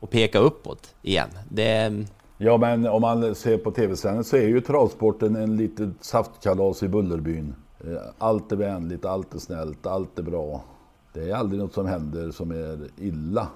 och 0.00 0.10
peka 0.10 0.38
uppåt 0.38 0.94
igen. 1.02 1.28
Det... 1.48 2.04
Ja, 2.38 2.56
men 2.56 2.86
om 2.86 3.00
man 3.02 3.34
ser 3.34 3.58
på 3.58 3.70
tv-sändningen 3.70 4.24
så 4.24 4.36
är 4.36 4.48
ju 4.48 4.60
travsporten 4.60 5.36
en 5.36 5.56
litet 5.56 5.88
saftkalas 6.00 6.82
i 6.82 6.88
Bullerbyn. 6.88 7.54
Eh, 7.80 7.96
Allt 8.18 8.52
är 8.52 8.56
vänligt, 8.56 9.04
allt 9.04 9.34
är 9.34 9.38
snällt, 9.38 9.86
allt 9.86 10.18
är 10.18 10.22
bra. 10.22 10.64
Det 11.12 11.30
är 11.30 11.34
aldrig 11.34 11.60
något 11.60 11.74
som 11.74 11.86
händer 11.86 12.30
som 12.30 12.50
är 12.50 12.78
illa. 12.98 13.48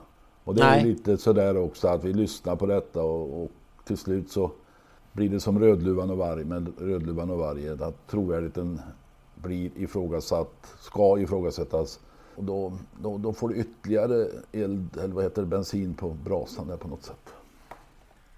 Och 0.44 0.54
det 0.54 0.62
är 0.62 0.70
Nej. 0.70 0.82
ju 0.82 0.88
lite 0.88 1.18
sådär 1.18 1.56
också 1.56 1.88
att 1.88 2.04
vi 2.04 2.12
lyssnar 2.12 2.56
på 2.56 2.66
detta 2.66 3.02
och, 3.02 3.42
och 3.42 3.50
till 3.84 3.96
slut 3.96 4.30
så 4.30 4.50
blir 5.12 5.28
det 5.28 5.40
som 5.40 5.58
Rödluvan 5.58 6.10
och 6.10 6.16
varg, 6.16 6.44
men 6.44 6.72
Rödluvan 6.78 7.30
och 7.30 7.38
vargen, 7.38 7.82
att 7.82 8.06
trovärdigheten 8.10 8.80
blir 9.34 9.70
ifrågasatt, 9.76 10.74
ska 10.80 11.18
ifrågasättas. 11.18 12.00
Och 12.40 12.46
då, 12.46 12.72
då, 13.02 13.18
då 13.18 13.32
får 13.32 13.48
du 13.48 13.56
ytterligare 13.56 14.26
eld, 14.52 14.88
eller 14.98 15.14
vad 15.14 15.24
heter 15.24 15.42
det, 15.42 15.48
bensin 15.48 15.94
på 15.94 16.08
brasan 16.08 16.68
där 16.68 16.76
på 16.76 16.88
något 16.88 17.04
sätt. 17.04 17.34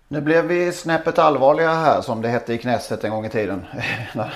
Nu 0.08 0.20
blev 0.20 0.44
vi 0.44 0.72
snäppet 0.72 1.18
allvarliga 1.18 1.74
här 1.74 2.00
som 2.00 2.22
det 2.22 2.28
hette 2.28 2.54
i 2.54 2.58
Knesset 2.58 3.04
en 3.04 3.10
gång 3.10 3.26
i 3.26 3.28
tiden. 3.28 3.64
när, 4.14 4.34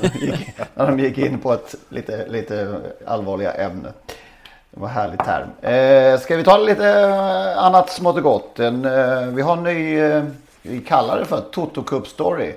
de 0.00 0.26
gick, 0.26 0.58
när 0.74 0.86
de 0.86 0.98
gick 0.98 1.18
in 1.18 1.38
på 1.38 1.52
ett 1.52 1.74
lite, 1.88 2.28
lite 2.28 2.80
allvarliga 3.06 3.52
ämne. 3.52 3.92
Det 4.70 4.80
var 4.80 4.88
en 4.88 4.94
härlig 4.94 5.18
term. 5.18 5.48
Eh, 5.60 6.20
ska 6.20 6.36
vi 6.36 6.44
ta 6.44 6.58
lite 6.58 6.88
eh, 6.88 7.58
annat 7.58 7.90
smått 7.90 8.16
och 8.16 8.22
gott? 8.22 8.58
En, 8.58 8.84
eh, 8.84 9.26
vi 9.26 9.42
har 9.42 9.56
en 9.56 9.62
ny, 9.62 9.98
eh, 9.98 10.24
vi 10.62 10.80
kallar 10.80 11.18
det 11.18 11.24
för 11.24 11.40
Toto 11.40 11.82
Cup 11.82 12.06
Story. 12.06 12.54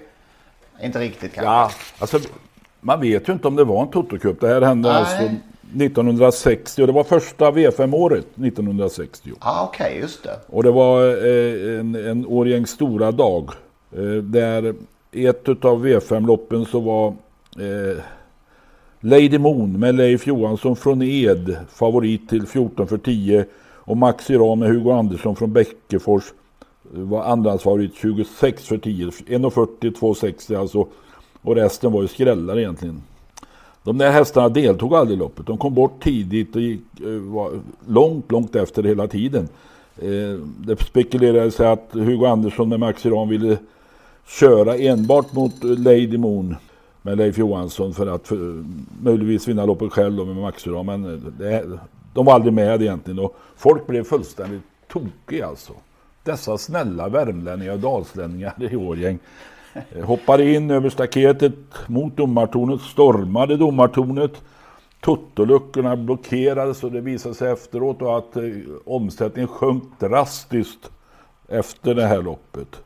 Inte 0.82 1.00
riktigt 1.00 1.34
kanske. 1.34 1.52
Ja, 1.52 1.72
alltså 2.00 2.20
man 2.80 3.02
vet 3.02 3.30
ju 3.30 3.34
inte 3.34 3.48
om 3.48 3.56
det 3.56 3.64
var 3.64 3.82
en 3.82 3.90
Toto-cup. 3.90 4.38
Det 4.40 4.48
här 4.48 4.62
hände 4.62 4.90
Nej. 4.90 4.98
alltså 4.98 5.36
1960 5.82 6.82
och 6.82 6.88
det 6.88 6.94
var 6.94 7.04
första 7.04 7.52
V5-året 7.52 8.26
1960. 8.36 9.32
ah, 9.40 9.64
Okej, 9.66 9.98
just 9.98 10.24
det. 10.24 10.40
Och 10.48 10.64
det 10.64 10.72
var 10.72 11.08
eh, 11.08 11.80
en, 11.80 11.96
en 11.96 12.26
Årjängs 12.26 12.70
stora 12.70 13.12
dag. 13.12 13.50
Eh, 13.92 14.24
där 14.24 14.76
i 15.12 15.26
ett 15.26 15.50
utav 15.50 15.86
V5-loppen 15.86 16.66
så 16.66 16.80
var 16.80 17.08
eh, 17.60 17.98
Lady 19.00 19.38
Moon 19.38 19.80
med 19.80 19.96
Leif 19.96 20.28
Johansson 20.28 20.76
från 20.76 21.02
Ed 21.02 21.58
favorit 21.70 22.30
till 22.30 22.48
14 22.48 22.88
för 22.88 22.98
10 22.98 23.46
och 23.86 23.98
Maxi 23.98 24.38
Ram 24.38 24.60
med 24.60 24.70
Hugo 24.70 24.92
Andersson 24.92 25.36
från 25.36 25.54
Bäckefors 25.54 26.24
var 26.92 27.24
andrahandsfavorit 27.24 27.96
26 27.96 28.68
för 28.68 28.78
10. 28.78 29.06
1,40, 29.06 29.68
2,60 29.82 30.60
alltså. 30.60 30.88
Och 31.42 31.56
resten 31.56 31.92
var 31.92 32.02
ju 32.02 32.08
skrällar 32.08 32.60
egentligen. 32.60 33.04
De 33.84 33.98
där 33.98 34.12
hästarna 34.12 34.50
deltog 34.50 34.96
aldrig 34.96 35.18
i 35.18 35.20
loppet. 35.20 35.48
De 35.48 35.58
kom 35.58 35.74
bort 35.74 36.04
tidigt 36.04 36.56
och 36.56 36.62
gick, 36.62 36.82
eh, 37.02 37.08
var 37.08 37.52
långt, 37.88 38.32
långt 38.32 38.56
efter 38.56 38.84
hela 38.84 39.08
tiden. 39.08 39.48
Eh, 39.98 40.40
det 40.58 40.84
spekulerades 40.84 41.60
att 41.60 41.90
Hugo 41.92 42.26
Andersson 42.26 42.70
med 42.70 42.80
Max 42.80 43.06
Iran 43.06 43.30
ville 43.30 43.58
köra 44.28 44.76
enbart 44.76 45.34
mot 45.34 45.64
eh, 45.64 45.70
Lady 45.70 46.18
Moon 46.18 46.56
med 47.02 47.18
Leif 47.18 47.38
Johansson 47.38 47.94
för 47.94 48.08
att 48.08 48.28
för, 48.28 48.66
möjligtvis 49.02 49.48
vinna 49.48 49.66
loppet 49.66 49.92
själv 49.92 50.28
med 50.28 50.36
Max 50.36 50.68
Iran. 50.68 50.86
Men 50.86 51.34
det, 51.38 51.80
de 52.14 52.26
var 52.26 52.34
aldrig 52.34 52.54
med 52.54 52.82
egentligen 52.82 53.20
och 53.20 53.36
folk 53.56 53.88
blev 53.88 54.04
fullständigt 54.04 54.64
tokiga 54.88 55.48
alltså. 55.48 55.74
Dessa 56.24 56.58
snälla 56.58 57.10
värmlänningar 57.10 57.74
och 57.74 57.80
dalslänningar 57.80 58.54
i 58.72 58.76
Årjäng 58.76 59.20
Eh, 59.74 60.06
hoppade 60.06 60.54
in 60.54 60.72
över 60.72 60.90
staketet 60.90 61.54
mot 61.88 62.18
domartornet, 62.18 62.82
stormade 62.82 63.58
domartornet. 63.58 64.42
Tuttoluckorna 65.02 65.96
blockerades 65.96 66.84
och 66.84 66.92
det 66.92 67.02
visade 67.02 67.36
sig 67.36 67.52
efteråt 67.52 68.02
att 68.02 68.38
eh, 68.38 68.44
omsättningen 68.86 69.48
sjönk 69.48 69.84
drastiskt 70.00 70.92
efter 71.48 71.96
det 71.96 72.06
här 72.06 72.22
loppet. 72.22 72.82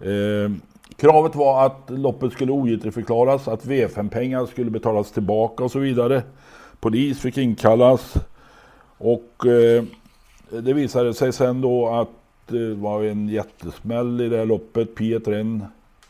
Eh, 0.00 0.52
kravet 0.96 1.34
var 1.34 1.66
att 1.66 1.90
loppet 1.90 2.32
skulle 2.32 2.52
ogiltigförklaras, 2.52 3.48
att 3.48 3.64
V5-pengar 3.66 4.46
skulle 4.46 4.70
betalas 4.70 5.12
tillbaka 5.12 5.64
och 5.64 5.70
så 5.70 5.78
vidare. 5.78 6.22
Polis 6.80 7.20
fick 7.20 7.38
inkallas 7.38 8.14
och 8.98 9.30
det 10.50 10.72
visade 10.72 11.14
sig 11.14 11.32
sen 11.32 11.60
då 11.60 11.88
att 11.88 12.08
det 12.46 12.74
var 12.74 13.02
en 13.02 13.28
jättesmäll 13.28 14.20
i 14.20 14.28
det 14.28 14.36
här 14.36 14.46
loppet. 14.46 14.94
Pietren 14.94 15.64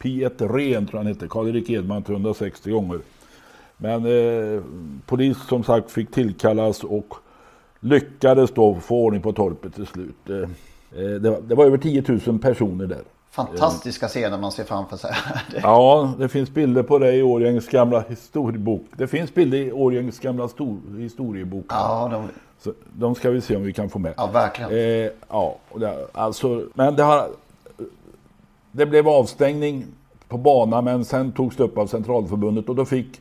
P1 0.05 0.49
Ren 0.49 0.87
tror 0.87 0.99
han 0.99 1.07
hette, 1.07 1.29
Karl-Erik 1.29 1.71
Edman 1.71 2.03
360 2.03 2.71
gånger. 2.71 2.99
Men 3.77 4.07
eh, 4.07 4.63
polis 5.07 5.37
som 5.49 5.65
sagt 5.65 5.91
fick 5.91 6.11
tillkallas 6.11 6.85
och 6.85 7.15
lyckades 7.81 8.51
då 8.51 8.75
få 8.75 9.05
ordning 9.05 9.23
på 9.23 9.33
torpet 9.33 9.75
till 9.75 9.87
slut. 9.87 10.31
Eh, 10.31 10.37
eh 10.37 11.11
det, 11.21 11.31
var, 11.31 11.41
det, 11.41 11.55
var, 11.55 11.65
över 11.65 11.79
10 11.79 12.05
000 12.27 12.39
personer 12.39 12.87
där. 12.87 13.03
Fantastiska 13.31 14.09
scener 14.09 14.39
man 14.39 14.53
ser 14.53 14.65
framför 14.65 14.97
sig. 14.97 15.11
ja, 15.63 16.15
det 16.19 16.29
finns 16.29 16.51
bilder 16.51 16.83
på 16.83 16.99
det 16.99 17.13
i 17.13 17.23
Årjängs 17.23 17.69
gamla 17.69 18.01
historiebok. 18.09 18.87
Det 18.97 19.07
finns 19.07 19.35
bilder 19.35 19.59
i 19.59 19.73
Årjängs 19.73 20.19
gamla 20.19 20.49
stor, 20.49 20.79
historiebok. 20.99 21.65
Ja, 21.69 22.09
de... 22.13 22.29
Så 22.59 22.73
de 22.93 23.15
ska 23.15 23.31
vi 23.31 23.41
se 23.41 23.57
om 23.57 23.63
vi 23.63 23.73
kan 23.73 23.91
få 23.91 23.99
med. 23.99 24.15
Ja, 24.17 24.27
verkligen. 24.27 24.71
Eh, 24.71 25.11
ja, 25.29 25.57
alltså, 26.13 26.67
men 26.75 26.97
det 26.97 27.03
har 27.03 27.29
det 28.77 28.87
blev 28.87 29.09
avstängning 29.09 29.85
på 30.29 30.39
banan 30.39 30.85
men 30.85 31.05
sen 31.05 31.33
togs 31.33 31.57
det 31.57 31.63
upp 31.63 31.79
av 31.79 31.87
Centralförbundet 31.87 32.69
och 32.69 32.75
då 32.75 32.85
fick 32.85 33.21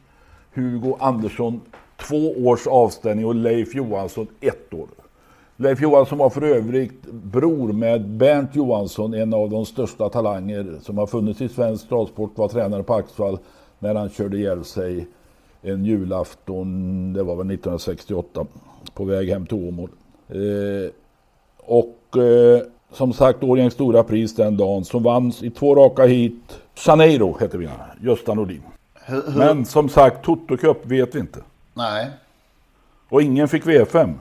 Hugo 0.53 0.97
Andersson 0.99 1.61
två 2.07 2.47
års 2.47 2.67
avstängning 2.67 3.25
och 3.25 3.35
Leif 3.35 3.75
Johansson 3.75 4.27
ett 4.41 4.73
år. 4.73 4.87
Leif 5.55 5.81
Johansson 5.81 6.17
var 6.17 6.29
för 6.29 6.41
övrigt 6.41 7.05
bror 7.11 7.73
med 7.73 8.09
Bernt 8.09 8.55
Johansson, 8.55 9.13
en 9.13 9.33
av 9.33 9.49
de 9.49 9.65
största 9.65 10.09
talanger 10.09 10.79
som 10.81 10.97
har 10.97 11.07
funnits 11.07 11.41
i 11.41 11.49
svensk 11.49 11.89
travsport, 11.89 12.37
var 12.37 12.47
tränare 12.47 12.83
på 12.83 12.93
Axvall 12.93 13.37
när 13.79 13.95
han 13.95 14.09
körde 14.09 14.37
ihjäl 14.37 14.63
sig 14.63 15.07
en 15.61 15.85
julafton, 15.85 17.13
det 17.13 17.23
var 17.23 17.35
väl 17.35 17.45
1968, 17.45 18.45
på 18.93 19.03
väg 19.03 19.29
hem 19.29 19.45
till 19.45 19.67
Åmål. 19.67 19.89
Eh, 20.29 20.91
och 21.57 22.17
eh, 22.17 22.61
som 22.93 23.13
sagt 23.13 23.43
Årjängs 23.43 23.73
stora 23.73 24.03
pris 24.03 24.35
den 24.35 24.57
dagen 24.57 24.85
som 24.85 25.03
vann 25.03 25.33
i 25.41 25.49
två 25.49 25.75
raka 25.75 26.05
hit. 26.05 26.59
Janeiro 26.85 27.37
hette 27.39 27.57
vinnaren, 27.57 27.97
Gösta 28.01 28.33
Nordin. 28.33 28.63
Hur, 28.93 29.23
hur... 29.31 29.39
Men 29.39 29.65
som 29.65 29.89
sagt 29.89 30.25
Toto 30.25 30.57
Cup 30.57 30.85
vet 30.85 31.15
vi 31.15 31.19
inte. 31.19 31.39
Nej. 31.73 32.09
Och 33.09 33.21
ingen 33.21 33.47
fick 33.47 33.63
V5. 33.65 34.13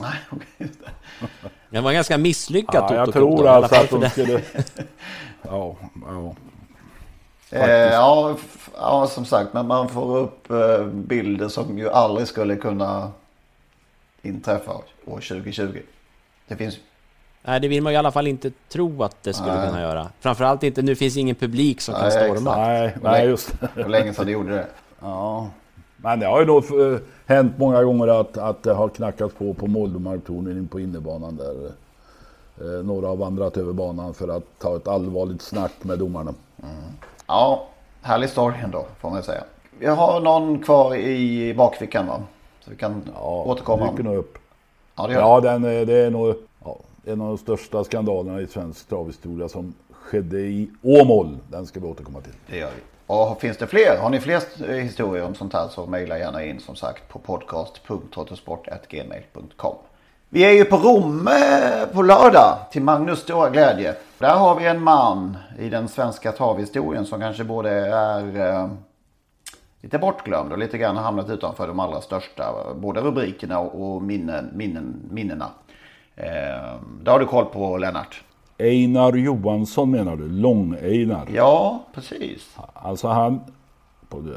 Nej, 0.00 0.12
okej. 0.30 0.68
Det 1.70 1.80
var 1.80 1.92
ganska 1.92 2.18
misslyckat 2.18 2.90
Ja, 2.90 2.96
jag 2.96 3.06
Toto 3.06 3.18
tror 3.18 3.42
då, 3.42 3.48
alltså 3.48 3.74
att 3.74 3.90
de 3.90 4.10
skulle... 4.10 4.40
Ja, 5.42 5.76
ja. 6.06 6.34
Eh, 7.50 7.68
ja, 7.70 8.36
ja, 8.76 9.06
som 9.06 9.24
sagt, 9.24 9.52
men 9.52 9.66
man 9.66 9.88
får 9.88 10.18
upp 10.18 10.50
eh, 10.50 10.84
bilder 10.86 11.48
som 11.48 11.78
ju 11.78 11.90
aldrig 11.90 12.28
skulle 12.28 12.56
kunna 12.56 13.12
inträffa 14.22 14.72
år 15.04 15.20
2020. 15.20 15.80
Det 16.48 16.56
finns 16.56 16.78
Nej, 17.46 17.60
det 17.60 17.68
vill 17.68 17.82
man 17.82 17.92
ju 17.92 17.94
i 17.94 17.98
alla 17.98 18.10
fall 18.12 18.26
inte 18.26 18.50
tro 18.68 19.02
att 19.02 19.22
det 19.22 19.32
skulle 19.32 19.54
Nej. 19.54 19.66
kunna 19.68 19.80
göra. 19.80 20.08
Framförallt 20.20 20.62
inte, 20.62 20.82
nu 20.82 20.96
finns 20.96 21.16
ingen 21.16 21.36
publik 21.36 21.80
som 21.80 21.94
kan 21.94 22.02
Nej, 22.02 22.10
storma. 22.12 22.34
exakt. 22.36 22.56
Nej, 22.56 22.96
nej 23.12 23.26
just 23.26 23.60
det. 23.60 23.68
hur 23.74 23.88
länge 23.88 24.14
sedan 24.14 24.26
det 24.26 24.32
gjorde 24.32 24.50
det. 24.54 24.66
Ja. 25.00 25.48
Men 25.96 26.20
det 26.20 26.26
har 26.26 26.40
ju 26.40 26.46
nog 26.46 26.64
eh, 26.92 26.98
hänt 27.26 27.52
många 27.58 27.82
gånger 27.84 28.08
att, 28.20 28.38
att 28.38 28.62
det 28.62 28.72
har 28.72 28.88
knackats 28.88 29.34
på 29.34 29.54
på 29.54 29.66
Moldomarktornen 29.66 30.58
in 30.58 30.68
på 30.68 30.80
innebanan 30.80 31.36
där. 31.36 31.54
Eh, 32.60 32.84
några 32.84 33.06
har 33.08 33.16
vandrat 33.16 33.56
över 33.56 33.72
banan 33.72 34.14
för 34.14 34.28
att 34.36 34.44
ta 34.58 34.76
ett 34.76 34.88
allvarligt 34.88 35.42
snack 35.42 35.72
med 35.82 35.98
domarna. 35.98 36.34
Ja, 37.26 37.66
härlig 38.02 38.28
story 38.30 38.54
ändå 38.64 38.86
får 39.00 39.10
man 39.10 39.22
säga. 39.22 39.44
Vi 39.78 39.86
har 39.86 40.20
någon 40.20 40.58
kvar 40.62 40.94
i 40.96 41.54
bakfickan 41.54 42.06
va? 42.06 42.22
Så 42.60 42.70
vi 42.70 42.76
kan 42.76 43.02
återkomma. 43.22 43.90
dyker 43.90 44.02
nog 44.04 44.16
upp. 44.16 44.38
Ja, 44.96 45.06
det 45.06 45.12
Ja, 45.12 45.40
den, 45.40 45.64
är- 45.64 45.86
det 45.86 45.94
är 45.94 46.10
nog 46.10 46.28
ja, 46.28 46.34
en 47.06 47.20
av 47.20 47.28
de 47.28 47.38
största 47.38 47.84
skandalerna 47.84 48.40
i 48.40 48.46
svensk 48.46 48.88
travhistoria 48.88 49.48
som 49.48 49.74
skedde 49.90 50.40
i 50.40 50.70
Åmål. 50.82 51.38
Den 51.50 51.66
ska 51.66 51.80
vi 51.80 51.86
återkomma 51.86 52.20
till. 52.20 52.32
Det 52.46 52.56
gör 52.56 52.70
vi. 52.76 52.82
Och 53.06 53.40
finns 53.40 53.56
det 53.56 53.66
fler? 53.66 53.98
Har 54.00 54.10
ni 54.10 54.20
fler 54.20 54.40
historier 54.80 55.24
om 55.24 55.34
sånt 55.34 55.52
här 55.52 55.68
så 55.68 55.86
mejla 55.86 56.18
gärna 56.18 56.44
in 56.44 56.60
som 56.60 56.76
sagt 56.76 57.08
på 57.08 57.18
podcast.trottosport.gmail.com. 57.18 59.74
Vi 60.28 60.44
är 60.44 60.50
ju 60.50 60.64
på 60.64 60.76
Romme 60.76 61.30
eh, 61.30 61.86
på 61.86 62.02
lördag 62.02 62.58
till 62.70 62.82
Magnus 62.82 63.18
stora 63.18 63.50
glädje. 63.50 63.94
Där 64.18 64.34
har 64.34 64.60
vi 64.60 64.66
en 64.66 64.82
man 64.82 65.36
i 65.58 65.68
den 65.68 65.88
svenska 65.88 66.32
travhistorien 66.32 67.06
som 67.06 67.20
kanske 67.20 67.44
både 67.44 67.70
är 67.86 68.52
eh, 68.52 68.68
lite 69.80 69.98
bortglömd 69.98 70.52
och 70.52 70.58
lite 70.58 70.78
grann 70.78 70.96
hamnat 70.96 71.30
utanför 71.30 71.68
de 71.68 71.80
allra 71.80 72.00
största. 72.00 72.74
Både 72.74 73.00
rubrikerna 73.00 73.58
och 73.58 74.02
minnen, 74.02 74.50
minnen, 74.54 75.08
minnena. 75.10 75.50
Eh, 76.16 76.74
det 77.02 77.10
har 77.10 77.18
du 77.18 77.26
koll 77.26 77.44
på 77.44 77.78
Lennart? 77.78 78.22
Einar 78.58 79.12
Johansson 79.12 79.90
menar 79.90 80.16
du? 80.16 80.28
Lång-Einar? 80.28 81.28
Ja, 81.34 81.84
precis. 81.94 82.56
Alltså 82.72 83.08
han, 83.08 83.40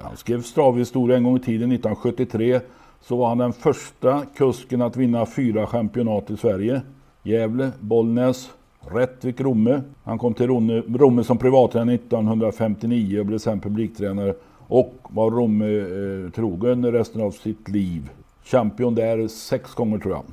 han 0.03 0.17
skrev 0.17 0.41
travhistoria 0.41 1.17
en 1.17 1.23
gång 1.23 1.37
i 1.37 1.39
tiden, 1.39 1.71
1973. 1.71 2.59
Så 3.01 3.17
var 3.17 3.29
han 3.29 3.37
den 3.37 3.53
första 3.53 4.25
kusken 4.35 4.81
att 4.81 4.95
vinna 4.95 5.25
fyra 5.25 5.67
championat 5.67 6.29
i 6.29 6.37
Sverige. 6.37 6.81
Gävle, 7.23 7.71
Bollnäs, 7.79 8.49
Rättvik, 8.79 9.41
Romme. 9.41 9.81
Han 10.03 10.17
kom 10.17 10.33
till 10.33 10.47
Romme, 10.47 10.83
Romme 10.95 11.23
som 11.23 11.37
privattränare 11.37 11.95
1959 11.95 13.19
och 13.19 13.25
blev 13.25 13.37
sen 13.37 13.59
publiktränare. 13.59 14.33
Och 14.67 14.93
var 15.09 15.31
Romme 15.31 15.65
eh, 15.65 16.31
trogen 16.31 16.91
resten 16.91 17.21
av 17.21 17.31
sitt 17.31 17.69
liv. 17.69 18.09
Champion 18.43 18.95
där 18.95 19.27
sex 19.27 19.73
gånger 19.73 19.99
tror 19.99 20.13
jag. 20.13 20.23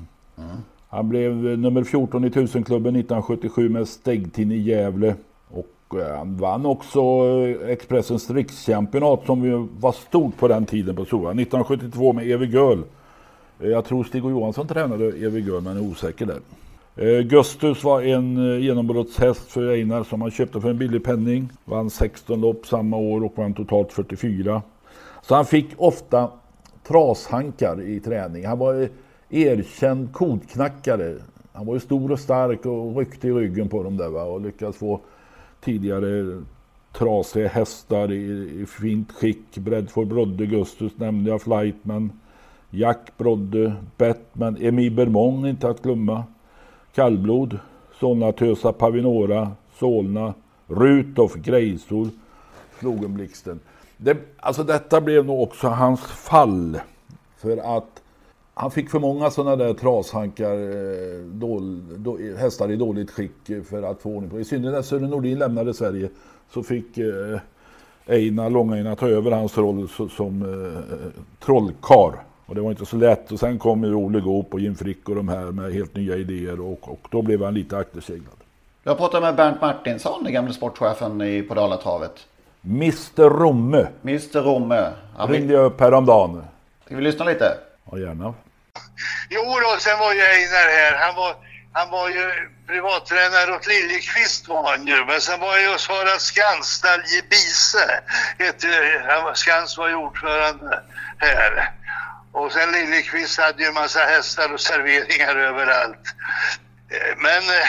Han 0.94 1.08
blev 1.08 1.34
nummer 1.58 1.84
14 1.84 2.24
i 2.24 2.30
tusenklubben 2.30 2.96
1977 2.96 3.68
med 3.68 3.88
Stegtin 3.88 4.52
i 4.52 4.56
Gävle. 4.56 5.14
Och 5.48 6.00
eh, 6.00 6.16
han 6.16 6.36
vann 6.36 6.66
också 6.66 7.00
eh, 7.00 7.70
Expressens 7.70 8.30
rikschampionat 8.30 9.26
som 9.26 9.44
ju 9.44 9.68
var 9.78 9.92
stort 9.92 10.36
på 10.36 10.48
den 10.48 10.66
tiden 10.66 10.96
på 10.96 11.04
Sora. 11.04 11.30
1972 11.30 12.12
med 12.12 12.30
Evy 12.30 12.46
Göl. 12.46 12.82
Eh, 13.60 13.68
jag 13.68 13.84
tror 13.84 14.04
Stig 14.04 14.24
Johansson 14.24 14.66
tränade 14.66 15.04
Evy 15.04 15.40
Göl 15.40 15.62
men 15.62 15.76
är 15.76 15.90
osäker 15.90 16.26
där. 16.26 16.40
Gustus 17.22 17.84
var 17.84 18.02
en 18.02 18.62
genombrottshäst 18.62 19.52
för 19.52 19.68
Einar 19.68 20.04
som 20.04 20.22
han 20.22 20.30
köpte 20.30 20.60
för 20.60 20.70
en 20.70 20.78
billig 20.78 21.04
penning. 21.04 21.48
Vann 21.64 21.90
16 21.90 22.40
lopp 22.40 22.66
samma 22.66 22.96
år 22.96 23.24
och 23.24 23.32
vann 23.36 23.54
totalt 23.54 23.92
44. 23.92 24.62
Så 25.22 25.34
han 25.34 25.46
fick 25.46 25.66
ofta 25.76 26.30
trashankar 26.88 27.82
i 27.82 28.00
träning. 28.00 28.46
Han 28.46 28.58
var 28.58 28.88
erkänd 29.34 30.12
kodknackare. 30.12 31.14
Han 31.52 31.66
var 31.66 31.74
ju 31.74 31.80
stor 31.80 32.12
och 32.12 32.20
stark 32.20 32.66
och 32.66 32.96
ryckte 32.96 33.28
i 33.28 33.32
ryggen 33.32 33.68
på 33.68 33.82
dem 33.82 33.96
där 33.96 34.08
va? 34.08 34.22
och 34.22 34.40
lyckades 34.40 34.76
få 34.76 35.00
tidigare 35.60 36.42
trasiga 36.92 37.48
hästar 37.48 38.12
i, 38.12 38.50
i 38.62 38.66
fint 38.66 39.12
skick. 39.12 39.58
Bredford 39.58 40.06
Brodde, 40.06 40.46
Gustus 40.46 40.92
nämnde 40.96 41.30
jag, 41.30 41.42
Flightman, 41.42 42.12
Jack 42.70 43.18
Brodde, 43.18 43.74
Batman, 43.96 44.56
Emi 44.60 44.90
Bermond 44.90 45.46
inte 45.46 45.68
att 45.68 45.82
glömma. 45.82 46.24
Kallblod, 46.94 47.58
Solna 48.00 48.32
Tösa 48.32 48.72
Pavinora, 48.72 49.50
Solna, 49.78 50.34
Rutoff, 50.66 51.34
Grejsor, 51.34 52.08
Slogenblixten. 52.80 53.60
Det, 53.96 54.16
alltså 54.40 54.62
detta 54.62 55.00
blev 55.00 55.26
nog 55.26 55.42
också 55.42 55.68
hans 55.68 56.00
fall. 56.00 56.80
För 57.36 57.76
att 57.76 58.02
han 58.54 58.70
fick 58.70 58.90
för 58.90 58.98
många 58.98 59.30
sådana 59.30 59.56
där 59.56 59.74
trashankar, 59.74 60.54
eh, 60.54 61.24
dål, 61.24 61.82
då, 61.96 62.18
hästar 62.38 62.70
i 62.70 62.76
dåligt 62.76 63.10
skick 63.10 63.66
för 63.68 63.82
att 63.82 64.02
få 64.02 64.10
ordning 64.10 64.30
på. 64.30 64.40
I 64.40 64.44
synnerhet 64.44 64.74
när 64.74 64.82
Sören 64.82 65.10
Nordin 65.10 65.38
lämnade 65.38 65.74
Sverige 65.74 66.08
så 66.50 66.62
fick 66.62 66.98
eh, 66.98 67.40
Einar, 68.06 68.50
Lång-Einar 68.50 68.94
ta 68.94 69.08
över 69.08 69.30
hans 69.30 69.58
roll 69.58 69.88
som 69.88 70.42
eh, 70.42 71.00
trollkar. 71.44 72.12
Och 72.46 72.54
det 72.54 72.60
var 72.60 72.70
inte 72.70 72.86
så 72.86 72.96
lätt. 72.96 73.32
Och 73.32 73.40
sen 73.40 73.58
kom 73.58 73.84
ju 73.84 73.94
Ole 73.94 74.20
Goop 74.20 74.54
och 74.54 74.60
Jim 74.60 74.74
Frick 74.74 75.08
och 75.08 75.14
de 75.14 75.28
här 75.28 75.44
med 75.44 75.72
helt 75.72 75.96
nya 75.96 76.16
idéer 76.16 76.60
och, 76.60 76.92
och 76.92 77.08
då 77.10 77.22
blev 77.22 77.42
han 77.42 77.54
lite 77.54 77.78
akterseglad. 77.78 78.34
Jag 78.82 78.98
pratade 78.98 79.26
med 79.26 79.36
Bernt 79.36 79.60
Martinsson, 79.60 80.24
den 80.24 80.32
gamle 80.32 80.52
sportchefen 80.52 81.22
i, 81.22 81.42
på 81.42 81.54
Dalatravet. 81.54 82.26
Mr 82.64 83.30
Romme 83.30 83.86
Mr 84.02 84.42
Romme. 84.42 84.90
Han 85.16 85.28
ringde 85.28 85.54
jag 85.54 85.64
upp 85.64 85.80
häromdagen. 85.80 86.42
Ska 86.86 86.96
vi 86.96 87.02
lyssna 87.02 87.24
lite? 87.24 87.44
Ja, 87.90 87.98
gärna. 87.98 88.34
Jo 89.28 89.60
då, 89.60 89.76
sen 89.78 89.98
var 89.98 90.12
ju 90.12 90.20
Einar 90.20 90.68
här. 90.68 90.96
Han 90.96 91.14
var, 91.14 91.36
han 91.72 91.90
var 91.90 92.08
ju 92.08 92.50
privattränare 92.66 93.54
åt 93.54 93.66
Liljekvist 93.66 94.48
var 94.48 94.70
han 94.70 94.86
ju. 94.86 95.04
Men 95.04 95.20
sen 95.20 95.40
var 95.40 95.56
jag 95.56 95.72
hos 95.72 95.88
Harald 95.88 96.20
Skans, 96.20 96.80
Dalje 96.80 97.22
Bise. 97.30 98.02
Skans 99.34 99.78
var 99.78 99.88
ju 99.88 99.94
ordförande 99.94 100.82
här. 101.18 101.72
Och 102.32 102.52
sen 102.52 102.72
Liljekvist 102.72 103.40
hade 103.40 103.62
ju 103.62 103.68
en 103.68 103.74
massa 103.74 104.00
hästar 104.00 104.52
och 104.52 104.60
serveringar 104.60 105.36
överallt. 105.36 106.14
Eh, 106.90 107.16
men 107.16 107.42
eh, 107.42 107.68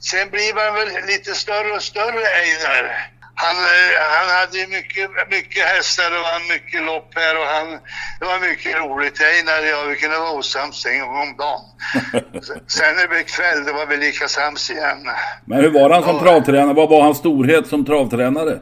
sen 0.00 0.30
blir 0.30 0.54
man 0.54 0.74
väl 0.74 1.06
lite 1.06 1.34
större 1.34 1.72
och 1.72 1.82
större 1.82 2.26
Einar. 2.26 3.10
Han, 3.44 3.56
eh, 3.56 3.92
han 4.18 4.28
hade 4.38 4.58
mycket, 4.78 5.06
mycket 5.30 5.62
hästar 5.64 6.10
och 6.20 6.26
han 6.32 6.42
mycket 6.54 6.82
lopp 6.90 7.10
här 7.14 7.34
och 7.40 7.46
han, 7.54 7.68
det 8.20 8.26
var 8.32 8.38
mycket 8.50 8.76
roligt. 8.76 9.20
Einar 9.20 9.58
och 9.62 9.66
jag, 9.74 9.84
vi 9.90 9.96
kunde 9.96 10.18
vara 10.18 10.30
osams 10.38 10.86
en 10.86 11.00
gång 11.00 11.16
om 11.26 11.36
dagen. 11.36 11.60
Sen- 12.46 12.60
Sen 12.66 12.94
är 13.02 13.08
det 13.14 13.22
kväll, 13.22 13.64
då 13.66 13.72
var 13.72 13.86
vi 13.86 13.96
lika 13.96 14.28
sams 14.28 14.70
igen. 14.70 14.98
Men 15.44 15.60
hur 15.60 15.70
var 15.70 15.90
han 15.90 16.02
som 16.02 16.18
travtränare? 16.18 16.74
Vad 16.74 16.88
var 16.88 17.02
hans 17.02 17.18
storhet 17.18 17.66
som 17.66 17.84
travtränare? 17.84 18.58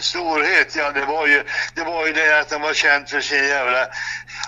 Storhet, 0.00 0.76
ja 0.76 0.90
det 0.90 1.04
var 1.04 1.26
ju 1.26 1.42
det, 1.74 1.84
var 1.84 2.06
ju 2.06 2.12
det 2.12 2.40
att 2.40 2.52
han 2.52 2.60
var 2.60 2.74
känd 2.74 3.08
för 3.08 3.20
sin 3.20 3.44
jävla... 3.44 3.86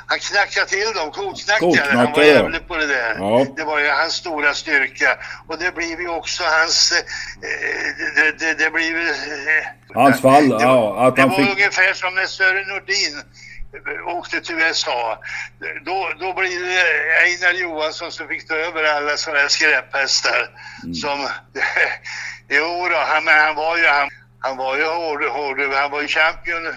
Han 0.06 0.18
knackade 0.18 0.66
till 0.66 0.92
dem, 0.94 1.10
kotknackare. 1.10 1.96
Han 1.96 2.12
var 2.12 2.22
jävlig 2.22 2.68
på 2.68 2.76
det 2.76 2.86
där. 2.86 3.16
Ja. 3.18 3.46
Det 3.56 3.64
var 3.64 3.78
ju 3.78 3.88
hans 3.88 4.14
stora 4.14 4.54
styrka. 4.54 5.18
Och 5.46 5.58
det 5.58 5.74
blir 5.74 6.00
ju 6.00 6.08
också 6.08 6.42
hans... 6.44 6.92
Eh, 6.92 7.04
det, 8.16 8.38
det, 8.38 8.54
det 8.64 8.70
blir 8.70 8.84
ju... 8.84 9.08
Eh, 9.08 9.66
Hans 9.94 10.20
fall, 10.20 10.48
ja. 10.60 11.06
Att 11.06 11.16
det 11.16 11.22
han 11.22 11.30
var 11.30 11.36
fick... 11.36 11.50
ungefär 11.50 11.92
som 11.94 12.14
när 12.14 12.26
Sören 12.26 12.68
Nordin 12.68 13.22
eh, 13.74 14.16
åkte 14.16 14.40
till 14.40 14.54
USA. 14.54 15.18
Då, 15.84 16.10
då 16.20 16.32
blir 16.32 16.60
det 16.66 16.82
Einar 17.24 17.60
Johansson 17.60 18.12
som 18.12 18.28
fick 18.28 18.48
ta 18.48 18.54
över 18.54 18.84
alla 18.84 19.16
sådana 19.16 19.40
här 19.40 19.48
skräphästar. 19.48 20.50
Mm. 20.82 20.94
Som, 20.94 21.18
jo 22.48 22.88
då, 22.90 22.96
han, 22.96 23.24
men 23.24 23.38
han 23.38 23.54
var 23.56 23.76
ju, 23.76 23.86
han, 23.86 24.08
han 24.40 24.56
var 24.56 24.76
ju 24.76 24.84
hård, 24.84 25.24
hård, 25.24 25.60
han 25.74 25.90
var 25.90 26.02
ju 26.02 26.08
champion 26.08 26.74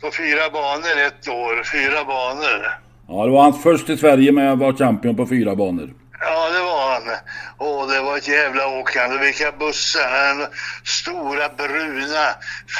på 0.00 0.10
fyra 0.10 0.50
banor 0.50 0.98
ett 1.06 1.28
år, 1.28 1.64
fyra 1.72 2.04
banor. 2.04 2.78
Ja, 3.08 3.24
det 3.24 3.30
var 3.30 3.42
hans 3.42 3.62
först 3.62 3.88
i 3.88 3.96
Sverige 3.96 4.32
med 4.32 4.52
att 4.52 4.58
vara 4.58 4.76
champion 4.76 5.16
på 5.16 5.26
fyra 5.26 5.56
banor. 5.56 5.90
Ja, 6.20 6.50
det 6.50 6.60
var 6.60 6.92
han. 6.92 7.16
Åh, 7.58 7.88
det 7.88 8.00
var 8.00 8.16
ett 8.16 8.28
jävla 8.28 8.66
åkande. 8.66 9.18
Vilka 9.18 9.52
bussar. 9.52 10.10
Han, 10.10 10.46
stora, 10.84 11.48
bruna, 11.48 12.26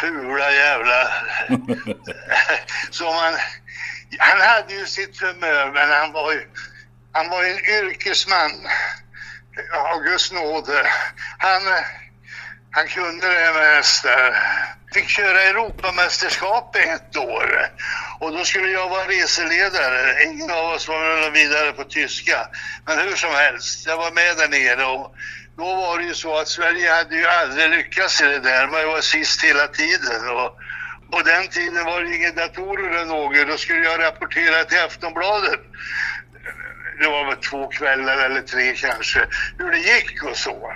fula 0.01 0.53
jävla... 0.53 1.09
Som 2.91 3.07
han... 3.07 3.35
Han 4.19 4.41
hade 4.41 4.75
ju 4.75 4.87
sitt 4.87 5.21
humör, 5.21 5.73
men 5.75 5.91
han 5.91 6.13
var 6.13 6.33
ju... 6.33 6.41
Han 7.13 7.29
var 7.31 7.43
ju 7.43 7.51
en 7.51 7.85
yrkesman. 7.85 8.51
August 9.95 10.33
Nåde, 10.33 10.87
han, 11.39 11.63
han 12.79 12.89
kunde 12.89 13.27
det 13.27 13.39
här 13.39 13.53
med 13.53 13.77
hästar. 13.77 14.37
Fick 14.95 15.09
köra 15.09 15.43
Europamästerskap 15.43 16.77
i 16.77 16.89
ett 16.89 17.17
år 17.17 17.71
och 18.21 18.33
då 18.33 18.45
skulle 18.45 18.69
jag 18.69 18.89
vara 18.89 19.05
reseledare. 19.05 20.25
Ingen 20.25 20.51
av 20.51 20.65
oss 20.65 20.89
var 20.89 21.31
vidare 21.31 21.73
på 21.73 21.85
tyska. 21.85 22.49
Men 22.87 22.99
hur 22.99 23.17
som 23.17 23.31
helst, 23.31 23.87
jag 23.87 23.97
var 23.97 24.11
med 24.11 24.37
där 24.37 24.49
nere 24.49 24.85
och 24.85 25.15
då 25.57 25.75
var 25.75 25.99
det 25.99 26.05
ju 26.05 26.15
så 26.15 26.39
att 26.39 26.49
Sverige 26.49 26.91
hade 26.93 27.17
ju 27.17 27.27
aldrig 27.27 27.71
lyckats 27.71 28.21
i 28.21 28.25
det 28.25 28.41
där. 28.41 28.67
Man 28.67 28.87
var 28.87 29.01
sist 29.01 29.45
hela 29.45 29.67
tiden. 29.67 30.29
Och 30.29 30.51
på 31.11 31.21
den 31.23 31.49
tiden 31.49 31.85
var 31.85 32.03
det 32.03 32.17
inga 32.17 32.33
datorer 32.33 32.91
eller 32.91 33.05
något. 33.05 33.49
Då 33.49 33.57
skulle 33.57 33.85
jag 33.85 34.01
rapportera 34.01 34.65
till 34.65 34.81
Aftonbladet. 34.81 35.61
Det 37.01 37.07
var 37.07 37.27
väl 37.27 37.37
två 37.37 37.69
kvällar 37.69 38.17
eller 38.17 38.41
tre 38.41 38.75
kanske. 38.75 39.27
Hur 39.59 39.71
det 39.71 39.79
gick 39.79 40.25
och 40.25 40.37
så. 40.37 40.73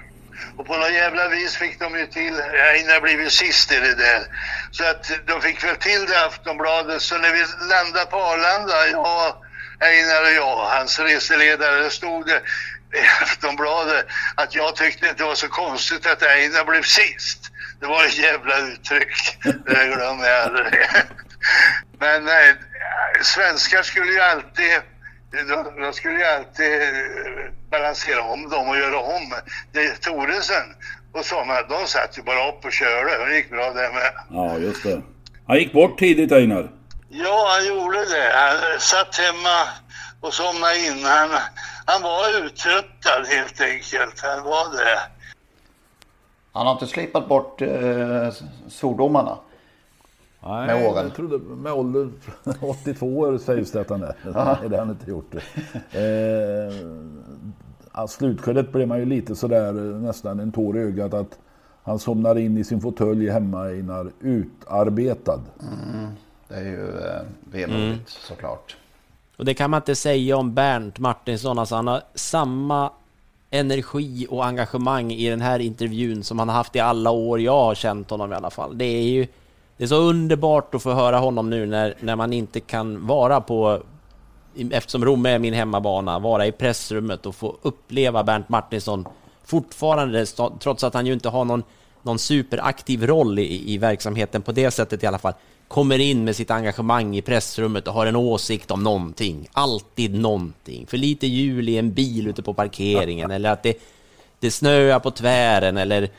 Och 0.57 0.67
på 0.67 0.77
något 0.77 0.93
jävla 0.93 1.29
vis 1.29 1.57
fick 1.57 1.79
de 1.79 1.99
ju 1.99 2.07
till, 2.07 2.41
Einar 2.41 3.01
blev 3.01 3.21
ju 3.21 3.31
sist 3.31 3.73
i 3.73 3.79
det 3.79 3.95
där. 3.95 4.23
Så 4.71 4.85
att 4.85 5.11
de 5.27 5.41
fick 5.41 5.65
väl 5.65 5.77
till 5.77 6.07
det 6.07 6.25
Aftonbladet. 6.27 7.03
Så 7.03 7.19
när 7.19 7.33
vi 7.33 7.45
landade 7.69 8.07
på 8.07 8.17
Arlanda, 8.17 8.89
jag, 8.89 9.35
Einar 9.81 10.23
och 10.23 10.33
jag, 10.33 10.57
hans 10.57 11.01
reseledare, 11.01 11.91
stod 11.91 12.27
det 12.27 12.43
i 12.99 13.23
Aftonbladet 13.23 14.07
att 14.35 14.55
jag 14.55 14.77
tyckte 14.77 15.09
inte 15.09 15.23
det 15.23 15.29
var 15.29 15.35
så 15.35 15.49
konstigt 15.49 16.07
att 16.07 16.23
Einar 16.23 16.65
blev 16.65 16.83
sist. 16.83 17.51
Det 17.81 17.87
var 17.87 18.05
ett 18.05 18.19
jävla 18.19 18.59
uttryck. 18.59 19.39
Det 19.43 19.87
glömmer 19.87 20.29
jag 20.29 20.43
aldrig. 20.43 20.89
Men 21.99 22.25
nej, 22.25 22.55
svenskar 23.23 23.83
skulle 23.83 24.13
ju 24.13 24.21
alltid 24.21 24.81
de, 25.33 25.81
de 25.81 25.93
skulle 25.93 26.19
ju 26.19 26.25
alltid 26.25 26.83
balansera 27.73 28.23
om 28.23 28.43
dem 28.49 28.69
och 28.69 28.77
göra 28.77 28.99
om. 29.17 29.27
Det, 29.73 30.01
Toresen 30.01 30.67
och 31.15 31.25
sådana, 31.25 31.63
de 31.63 31.87
satt 31.87 32.19
ju 32.19 32.23
bara 32.23 32.49
upp 32.49 32.65
och 32.65 32.73
körde. 32.73 33.27
Det 33.27 33.37
gick 33.37 33.51
bra 33.51 33.67
det 33.67 33.91
med. 33.99 34.13
Ja, 34.31 34.59
just 34.59 34.83
det. 34.83 35.03
Han 35.47 35.57
gick 35.59 35.73
bort 35.73 35.99
tidigt 35.99 36.33
Einar. 36.33 36.71
Ja, 37.09 37.49
han 37.55 37.67
gjorde 37.67 37.99
det. 37.99 38.33
Han 38.35 38.81
satt 38.81 39.17
hemma 39.17 39.59
och 40.21 40.35
somnade 40.35 40.79
in. 40.87 41.05
Han, 41.05 41.31
han 41.87 42.03
var 42.03 42.45
uttröttad 42.45 43.27
helt 43.27 43.61
enkelt. 43.61 44.21
Han 44.21 44.43
var 44.45 44.77
det. 44.77 44.99
Han 46.53 46.67
har 46.67 46.73
inte 46.73 46.87
slipat 46.87 47.29
bort 47.29 47.63
eh, 47.63 47.69
svordomarna. 48.69 49.39
Nej, 50.45 50.67
Med 50.67 50.87
åren. 50.91 51.05
jag 51.05 51.15
trodde 51.15 51.39
med 51.39 51.73
ålder 51.73 52.09
82 52.61 53.19
år 53.19 53.39
sägs 53.39 53.71
det 53.73 53.81
att 53.81 53.91
han 53.91 54.03
är. 54.03 54.15
Nej, 54.25 54.57
det 54.71 54.77
har 54.77 54.85
han 54.85 54.91
inte 54.91 55.11
gjort. 55.11 55.35
Eh, 55.93 56.03
ja, 57.95 58.07
slutskedet 58.09 58.73
blev 58.73 58.89
man 58.89 58.99
ju 58.99 59.05
lite 59.05 59.35
sådär 59.37 59.69
eh, 59.69 60.01
nästan 60.01 60.41
en 60.41 60.53
tår 60.53 60.79
i 60.79 60.81
ögat 60.81 61.15
att 61.15 61.39
han 61.83 61.99
somnar 61.99 62.39
in 62.39 62.59
i 62.59 62.65
sin 62.65 62.81
fåtölj 62.81 63.29
hemma 63.31 63.63
Einar 63.65 64.11
utarbetad. 64.21 65.41
Mm, 65.61 66.07
det 66.49 66.55
är 66.55 66.63
ju 66.65 66.89
eh, 66.89 67.23
vemodigt 67.53 67.83
Mm. 67.93 67.99
såklart. 68.07 68.77
Och 69.37 69.45
det 69.45 69.55
kan 69.55 69.71
man 69.71 69.79
inte 69.79 69.95
säga 69.95 70.37
om 70.37 70.55
Bernt 70.55 70.99
Martinsson. 70.99 71.59
Alltså 71.59 71.75
han 71.75 71.87
har 71.87 72.03
samma 72.15 72.91
energi 73.51 74.27
och 74.31 74.47
engagemang 74.47 75.13
i 75.13 75.31
den 75.31 75.41
här 75.41 75.59
intervjun 75.59 76.23
som 76.25 76.39
han 76.39 76.49
har 76.49 76.57
haft 76.57 76.77
i 76.77 76.81
alla 76.81 77.11
år 77.11 77.41
jag 77.41 77.53
har 77.65 77.75
känt 77.75 78.11
honom 78.11 78.33
i 78.33 78.35
alla 78.35 78.51
fall. 78.51 78.79
Det 78.79 78.85
är 78.85 79.03
ju 79.03 79.27
det 79.83 79.87
är 79.87 79.89
så 79.89 79.97
underbart 79.97 80.75
att 80.75 80.83
få 80.83 80.93
höra 80.93 81.19
honom 81.19 81.51
nu 81.51 81.67
när, 81.67 81.95
när 82.01 82.17
man 82.17 82.33
inte 82.33 82.61
kan 82.61 83.07
vara 83.07 83.41
på 83.41 83.83
eftersom 84.71 85.05
Rom 85.05 85.27
är 85.27 85.39
min 85.39 85.55
hemmabana, 85.55 86.19
vara 86.19 86.47
i 86.47 86.53
pressrummet 86.53 87.27
och 87.27 87.35
få 87.35 87.57
uppleva 87.63 88.25
Bernt 88.25 88.49
Martinsson 88.49 89.09
fortfarande, 89.45 90.27
trots 90.61 90.85
att 90.85 90.95
han 90.95 91.07
ju 91.07 91.13
inte 91.13 91.29
har 91.29 91.45
någon, 91.45 91.63
någon 92.03 92.19
superaktiv 92.19 93.07
roll 93.07 93.39
i, 93.39 93.73
i 93.73 93.79
verksamheten 93.79 94.43
på 94.43 94.53
det 94.53 94.71
sättet 94.71 95.03
i 95.03 95.07
alla 95.07 95.19
fall, 95.19 95.35
kommer 95.69 95.99
in 95.99 96.25
med 96.25 96.37
sitt 96.37 96.51
engagemang 96.51 97.17
i 97.17 97.23
pressrummet 97.23 97.89
och 97.89 97.95
har 97.95 98.07
en 98.07 98.17
åsikt 98.17 98.71
om 98.71 98.83
någonting. 98.83 99.49
Alltid 99.53 100.15
någonting. 100.15 100.87
För 100.87 100.97
lite 100.97 101.27
hjul 101.27 101.69
i 101.69 101.79
en 101.79 101.93
bil 101.93 102.27
ute 102.27 102.43
på 102.43 102.55
parkeringen 102.55 103.31
eller 103.31 103.51
att 103.51 103.63
det, 103.63 103.77
det 104.41 104.51
snöar 104.51 104.99
på 104.99 105.11
tvären 105.11 105.77
eller 105.77 106.11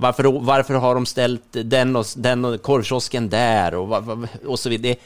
varför, 0.00 0.40
varför 0.40 0.74
har 0.74 0.94
de 0.94 1.06
ställt 1.06 1.56
den 1.64 1.96
och, 1.96 2.04
den 2.16 2.44
och 2.44 2.62
korvkiosken 2.62 3.28
där 3.28 3.74
och, 3.74 4.02
och 4.46 4.58
så 4.58 4.68
vidare. 4.68 4.96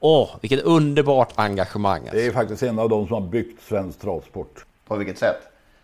Åh, 0.00 0.30
vilket 0.40 0.60
underbart 0.60 1.32
engagemang. 1.34 2.00
Alltså. 2.00 2.16
Det 2.16 2.26
är 2.26 2.32
faktiskt 2.32 2.62
en 2.62 2.78
av 2.78 2.88
de 2.88 3.06
som 3.06 3.22
har 3.22 3.30
byggt 3.30 3.62
svensk 3.62 4.00
travsport. 4.00 4.64
På 4.88 4.96
vilket 4.96 5.18
sätt? 5.18 5.36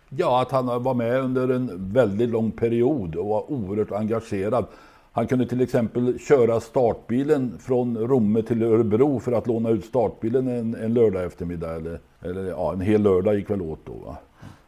Ja, 0.09 0.41
att 0.41 0.51
han 0.51 0.83
var 0.83 0.93
med 0.93 1.19
under 1.19 1.49
en 1.49 1.93
väldigt 1.93 2.29
lång 2.29 2.51
period 2.51 3.15
och 3.15 3.27
var 3.27 3.51
oerhört 3.51 3.91
engagerad. 3.91 4.65
Han 5.11 5.27
kunde 5.27 5.45
till 5.45 5.61
exempel 5.61 6.19
köra 6.19 6.59
startbilen 6.59 7.57
från 7.59 7.97
Romme 7.97 8.41
till 8.41 8.63
Örebro 8.63 9.19
för 9.19 9.31
att 9.31 9.47
låna 9.47 9.69
ut 9.69 9.85
startbilen 9.85 10.47
en, 10.47 10.75
en 10.75 10.93
lördag 10.93 11.23
eftermiddag. 11.23 11.75
Eller, 11.75 11.99
eller 12.21 12.49
ja, 12.49 12.73
en 12.73 12.81
hel 12.81 13.01
lördag 13.01 13.35
gick 13.35 13.49
väl 13.49 13.61
åt 13.61 13.85
då. 13.85 13.93
Va? 13.93 14.17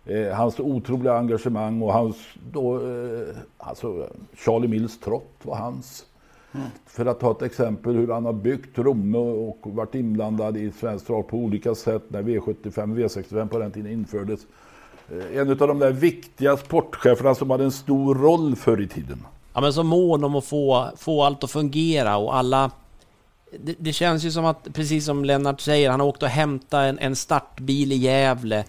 Eh, 0.05 0.33
hans 0.35 0.59
otroliga 0.59 1.17
engagemang 1.17 1.81
och 1.81 1.93
hans 1.93 2.17
då, 2.51 2.75
eh, 2.75 3.35
alltså 3.57 4.09
Charlie 4.35 4.67
Mills 4.67 4.99
trott 4.99 5.39
var 5.43 5.55
hans. 5.55 6.05
För 6.85 7.05
att 7.05 7.19
ta 7.19 7.31
ett 7.31 7.41
exempel 7.41 7.95
hur 7.95 8.07
han 8.07 8.25
har 8.25 8.33
byggt 8.33 8.77
Romme 8.77 9.17
och 9.17 9.59
varit 9.63 9.95
inblandad 9.95 10.57
i 10.57 10.71
svensk 10.71 11.07
trav 11.07 11.21
på 11.23 11.37
olika 11.37 11.75
sätt 11.75 12.03
när 12.07 12.21
V75, 12.21 12.95
V65 12.95 13.47
på 13.47 13.59
den 13.59 13.71
tiden 13.71 13.91
infördes. 13.91 14.39
Eh, 15.11 15.37
En 15.37 15.49
av 15.49 15.55
de 15.67 15.79
där 15.79 15.91
viktiga 15.91 16.57
sportcheferna 16.57 17.35
som 17.35 17.49
hade 17.49 17.63
en 17.63 17.71
stor 17.71 18.15
roll 18.15 18.55
förr 18.55 18.81
i 18.81 18.87
tiden. 18.87 19.25
Ja 19.53 19.61
men 19.61 19.73
så 19.73 19.83
mån 19.83 20.23
om 20.23 20.35
att 20.35 20.45
få, 20.45 20.87
få 20.97 21.23
allt 21.23 21.43
att 21.43 21.51
fungera 21.51 22.17
och 22.17 22.35
alla... 22.35 22.71
Det, 23.59 23.75
det 23.79 23.93
känns 23.93 24.23
ju 24.23 24.31
som 24.31 24.45
att, 24.45 24.73
precis 24.73 25.05
som 25.05 25.25
Lennart 25.25 25.61
säger, 25.61 25.89
han 25.89 25.99
har 25.99 26.07
åkt 26.07 26.23
och 26.23 26.29
hämtat 26.29 26.79
en, 26.83 26.99
en 26.99 27.15
startbil 27.15 27.91
i 27.91 27.95
Gävle. 27.95 28.65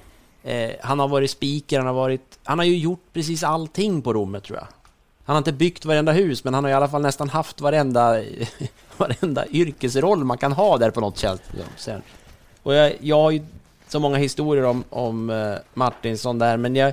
Eh, 0.47 0.71
han 0.81 0.99
har 0.99 1.09
varit 1.09 1.31
speaker, 1.31 1.79
han 1.79 1.87
har 1.87 1.95
varit... 1.95 2.39
Han 2.45 2.59
har 2.59 2.67
ju 2.67 2.77
gjort 2.79 3.03
precis 3.13 3.43
allting 3.43 4.03
på 4.03 4.13
rummet 4.13 4.45
tror 4.45 4.59
jag. 4.59 4.67
Han 5.25 5.35
har 5.35 5.39
inte 5.39 5.53
byggt 5.53 5.85
varenda 5.85 6.13
hus, 6.13 6.45
men 6.45 6.55
han 6.55 6.65
har 6.65 6.71
i 6.71 6.75
alla 6.75 6.89
fall 6.89 7.03
nästan 7.03 7.29
haft 7.29 7.61
varenda, 7.61 8.23
varenda 8.97 9.47
yrkesroll 9.47 10.25
man 10.25 10.39
kan 10.39 10.53
ha 10.53 10.79
där 10.79 10.91
på 10.91 11.01
något 11.01 11.19
sätt. 11.19 11.43
Och 12.63 12.75
jag, 12.75 12.93
jag 13.01 13.23
har 13.23 13.31
ju 13.31 13.43
så 13.89 14.01
många 14.01 14.17
historier 14.17 14.65
om, 14.65 14.85
om 14.91 15.31
eh, 15.31 15.55
Martinsson 15.75 16.39
där, 16.39 16.57
men 16.57 16.77
jag... 16.77 16.93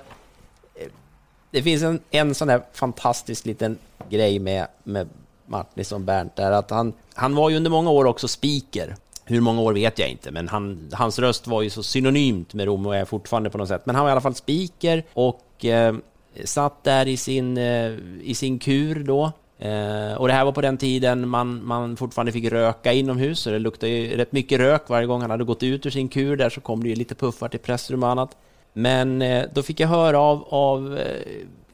Det 1.51 1.63
finns 1.63 1.83
en, 1.83 1.99
en 2.11 2.35
sån 2.35 2.47
där 2.47 2.61
fantastisk 2.73 3.45
liten 3.45 3.77
grej 4.09 4.39
med, 4.39 4.67
med 4.83 5.09
Martinsson 5.45 6.05
Bernt 6.05 6.35
där 6.35 6.51
att 6.51 6.69
han, 6.69 6.93
han 7.13 7.35
var 7.35 7.49
ju 7.49 7.57
under 7.57 7.71
många 7.71 7.89
år 7.89 8.05
också 8.05 8.27
speaker. 8.27 8.95
Hur 9.25 9.41
många 9.41 9.61
år 9.61 9.73
vet 9.73 9.99
jag 9.99 10.09
inte, 10.09 10.31
men 10.31 10.47
han, 10.47 10.89
hans 10.93 11.19
röst 11.19 11.47
var 11.47 11.61
ju 11.61 11.69
så 11.69 11.83
synonymt 11.83 12.53
med 12.53 12.65
Rom 12.65 12.85
och 12.85 12.95
är 12.95 13.05
fortfarande 13.05 13.49
på 13.49 13.57
något 13.57 13.67
sätt. 13.67 13.85
Men 13.85 13.95
han 13.95 14.03
var 14.03 14.09
i 14.09 14.11
alla 14.11 14.21
fall 14.21 14.35
speaker 14.35 15.03
och 15.13 15.65
eh, 15.65 15.95
satt 16.43 16.83
där 16.83 17.07
i 17.07 17.17
sin, 17.17 17.57
eh, 17.57 17.91
i 18.21 18.33
sin 18.35 18.59
kur 18.59 19.03
då. 19.03 19.31
Eh, 19.59 20.13
och 20.13 20.27
det 20.27 20.33
här 20.33 20.45
var 20.45 20.51
på 20.51 20.61
den 20.61 20.77
tiden 20.77 21.29
man, 21.29 21.65
man 21.65 21.97
fortfarande 21.97 22.31
fick 22.31 22.51
röka 22.51 22.93
inomhus, 22.93 23.39
så 23.39 23.49
det 23.49 23.59
luktade 23.59 23.91
ju 23.91 24.17
rätt 24.17 24.31
mycket 24.31 24.59
rök 24.59 24.89
varje 24.89 25.07
gång 25.07 25.21
han 25.21 25.31
hade 25.31 25.43
gått 25.43 25.63
ut 25.63 25.85
ur 25.85 25.89
sin 25.89 26.09
kur 26.09 26.37
där 26.37 26.49
så 26.49 26.61
kom 26.61 26.83
det 26.83 26.89
ju 26.89 26.95
lite 26.95 27.15
puffar 27.15 27.47
till 27.49 27.59
pressrum 27.59 28.03
och 28.03 28.09
annat. 28.09 28.37
Men 28.73 29.21
eh, 29.21 29.45
då 29.53 29.63
fick 29.63 29.79
jag 29.79 29.87
höra 29.87 30.19
av, 30.19 30.45
av 30.49 30.97
eh, 30.97 31.05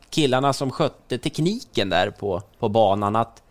killarna 0.09 0.53
som 0.53 0.71
skötte 0.71 1.17
tekniken 1.17 1.89
där 1.89 2.09
på, 2.09 2.41
på 2.59 2.69
banan 2.69 3.15
att 3.15 3.43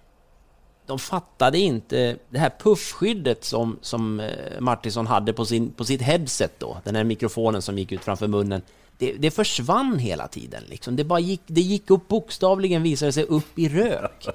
de 0.89 0.99
fattade 0.99 1.59
inte 1.59 2.17
det 2.31 2.39
här 2.39 2.53
puffskyddet 2.59 3.45
som, 3.45 3.79
som 3.81 4.21
eh, 4.21 4.61
Martinsson 4.61 5.07
hade 5.07 5.33
på, 5.33 5.45
sin, 5.45 5.71
på 5.71 5.85
sitt 5.85 6.03
headset 6.03 6.53
då, 6.59 6.81
den 6.85 6.97
här 6.97 7.05
mikrofonen 7.05 7.63
som 7.63 7.79
gick 7.79 7.93
ut 7.93 8.05
framför 8.05 8.27
munnen. 8.27 8.63
Det, 8.99 9.13
det 9.13 9.31
försvann 9.31 9.99
hela 9.99 10.29
tiden 10.29 10.63
liksom. 10.69 10.97
Det, 10.97 11.05
bara 11.05 11.21
gick, 11.21 11.41
det 11.47 11.61
gick 11.61 11.91
upp 11.91 12.09
bokstavligen 12.09 12.83
visade 12.83 13.13
sig 13.13 13.25
upp 13.25 13.59
i 13.59 13.69
rök. 13.69 14.27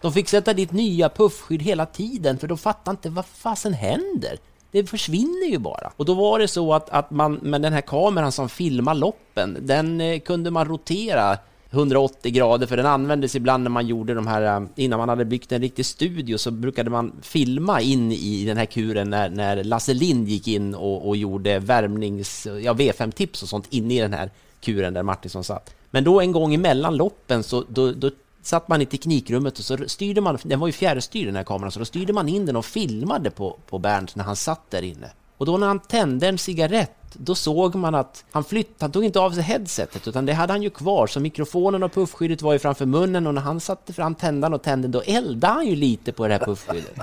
De 0.00 0.12
fick 0.12 0.28
sätta 0.28 0.54
dit 0.54 0.72
nya 0.72 1.08
puffskydd 1.08 1.62
hela 1.62 1.86
tiden 1.86 2.38
för 2.38 2.48
de 2.48 2.58
fattade 2.58 2.90
inte 2.90 3.10
vad 3.10 3.26
fasen 3.26 3.72
händer. 3.72 4.38
Det 4.70 4.86
försvinner 4.86 5.46
ju 5.46 5.58
bara. 5.58 5.92
Och 5.96 6.04
då 6.04 6.14
var 6.14 6.38
det 6.38 6.48
så 6.48 6.74
att, 6.74 6.90
att 6.90 7.10
man 7.10 7.34
med 7.34 7.62
den 7.62 7.72
här 7.72 7.80
kameran 7.80 8.32
som 8.32 8.48
filmar 8.48 8.94
loppen, 8.94 9.58
den 9.60 10.00
eh, 10.00 10.20
kunde 10.20 10.50
man 10.50 10.68
rotera 10.68 11.38
180 11.72 12.32
grader 12.32 12.66
för 12.66 12.76
den 12.76 12.86
användes 12.86 13.36
ibland 13.36 13.62
när 13.62 13.70
man 13.70 13.86
gjorde 13.86 14.14
de 14.14 14.26
här, 14.26 14.42
eh, 14.42 14.66
innan 14.76 14.98
man 14.98 15.08
hade 15.08 15.24
byggt 15.24 15.52
en 15.52 15.60
riktig 15.60 15.86
studio 15.86 16.38
så 16.38 16.50
brukade 16.50 16.90
man 16.90 17.12
filma 17.22 17.80
in 17.80 18.12
i 18.12 18.44
den 18.44 18.56
här 18.56 18.66
kuren 18.66 19.10
när, 19.10 19.30
när 19.30 19.64
Lasse 19.64 19.94
Lind 19.94 20.28
gick 20.28 20.48
in 20.48 20.74
och, 20.74 21.08
och 21.08 21.16
gjorde 21.16 21.58
värmnings, 21.58 22.46
ja 22.62 22.72
V5-tips 22.72 23.42
och 23.42 23.48
sånt 23.48 23.66
inne 23.70 23.94
i 23.94 23.98
den 23.98 24.12
här 24.12 24.30
kuren 24.60 24.94
där 24.94 25.02
Martinsson 25.02 25.44
satt. 25.44 25.74
Men 25.90 26.04
då 26.04 26.20
en 26.20 26.32
gång 26.32 26.54
emellan 26.54 26.96
loppen 26.96 27.42
så 27.42 27.64
då, 27.68 27.92
då 27.92 28.10
satt 28.42 28.68
man 28.68 28.82
i 28.82 28.86
teknikrummet 28.86 29.58
och 29.58 29.64
så 29.64 29.78
styrde 29.86 30.20
man, 30.20 30.38
den 30.42 30.60
var 30.60 30.66
ju 30.66 30.72
fjärrstyrd 30.72 31.26
den 31.26 31.36
här 31.36 31.44
kameran, 31.44 31.72
så 31.72 31.78
då 31.78 31.84
styrde 31.84 32.12
man 32.12 32.28
in 32.28 32.46
den 32.46 32.56
och 32.56 32.64
filmade 32.64 33.30
på, 33.30 33.58
på 33.68 33.78
Bernt 33.78 34.16
när 34.16 34.24
han 34.24 34.36
satt 34.36 34.70
där 34.70 34.82
inne. 34.82 35.10
Och 35.36 35.46
då 35.46 35.56
när 35.56 35.66
han 35.66 35.80
tände 35.80 36.28
en 36.28 36.38
cigarett, 36.38 36.92
då 37.14 37.34
såg 37.34 37.74
man 37.74 37.94
att 37.94 38.24
han 38.32 38.44
flyttade, 38.44 38.76
han 38.80 38.92
tog 38.92 39.04
inte 39.04 39.20
av 39.20 39.30
sig 39.30 39.42
headsetet, 39.42 40.08
utan 40.08 40.26
det 40.26 40.32
hade 40.32 40.52
han 40.52 40.62
ju 40.62 40.70
kvar, 40.70 41.06
så 41.06 41.20
mikrofonen 41.20 41.82
och 41.82 41.92
puffskyddet 41.92 42.42
var 42.42 42.52
ju 42.52 42.58
framför 42.58 42.86
munnen 42.86 43.26
och 43.26 43.34
när 43.34 43.42
han 43.42 43.60
satte 43.60 43.92
fram 43.92 44.14
tändaren 44.14 44.54
och 44.54 44.62
tände, 44.62 44.88
då 44.88 45.00
eldade 45.00 45.54
han 45.54 45.66
ju 45.66 45.76
lite 45.76 46.12
på 46.12 46.28
det 46.28 46.34
här 46.34 46.46
puffskyddet. 46.46 46.96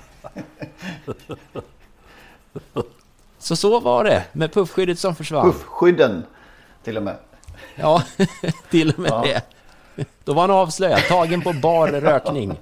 Så 3.40 3.56
så 3.56 3.80
var 3.80 4.04
det, 4.04 4.24
med 4.34 4.54
puffskyddet 4.54 5.00
som 5.00 5.16
försvann. 5.16 5.52
Puffskydden 5.52 6.24
till 6.84 6.98
och 6.98 7.04
med. 7.04 7.16
Ja, 7.76 8.04
till 8.70 8.90
och 8.92 9.00
med 9.00 9.12
Ja. 9.12 9.22
det. 9.22 9.42
Då 10.24 10.34
var 10.34 10.42
han 10.42 10.52
avslöjad, 10.52 11.02
tagen 11.08 11.42
på 11.42 11.54
bar 11.54 11.88
rökning. 11.88 12.58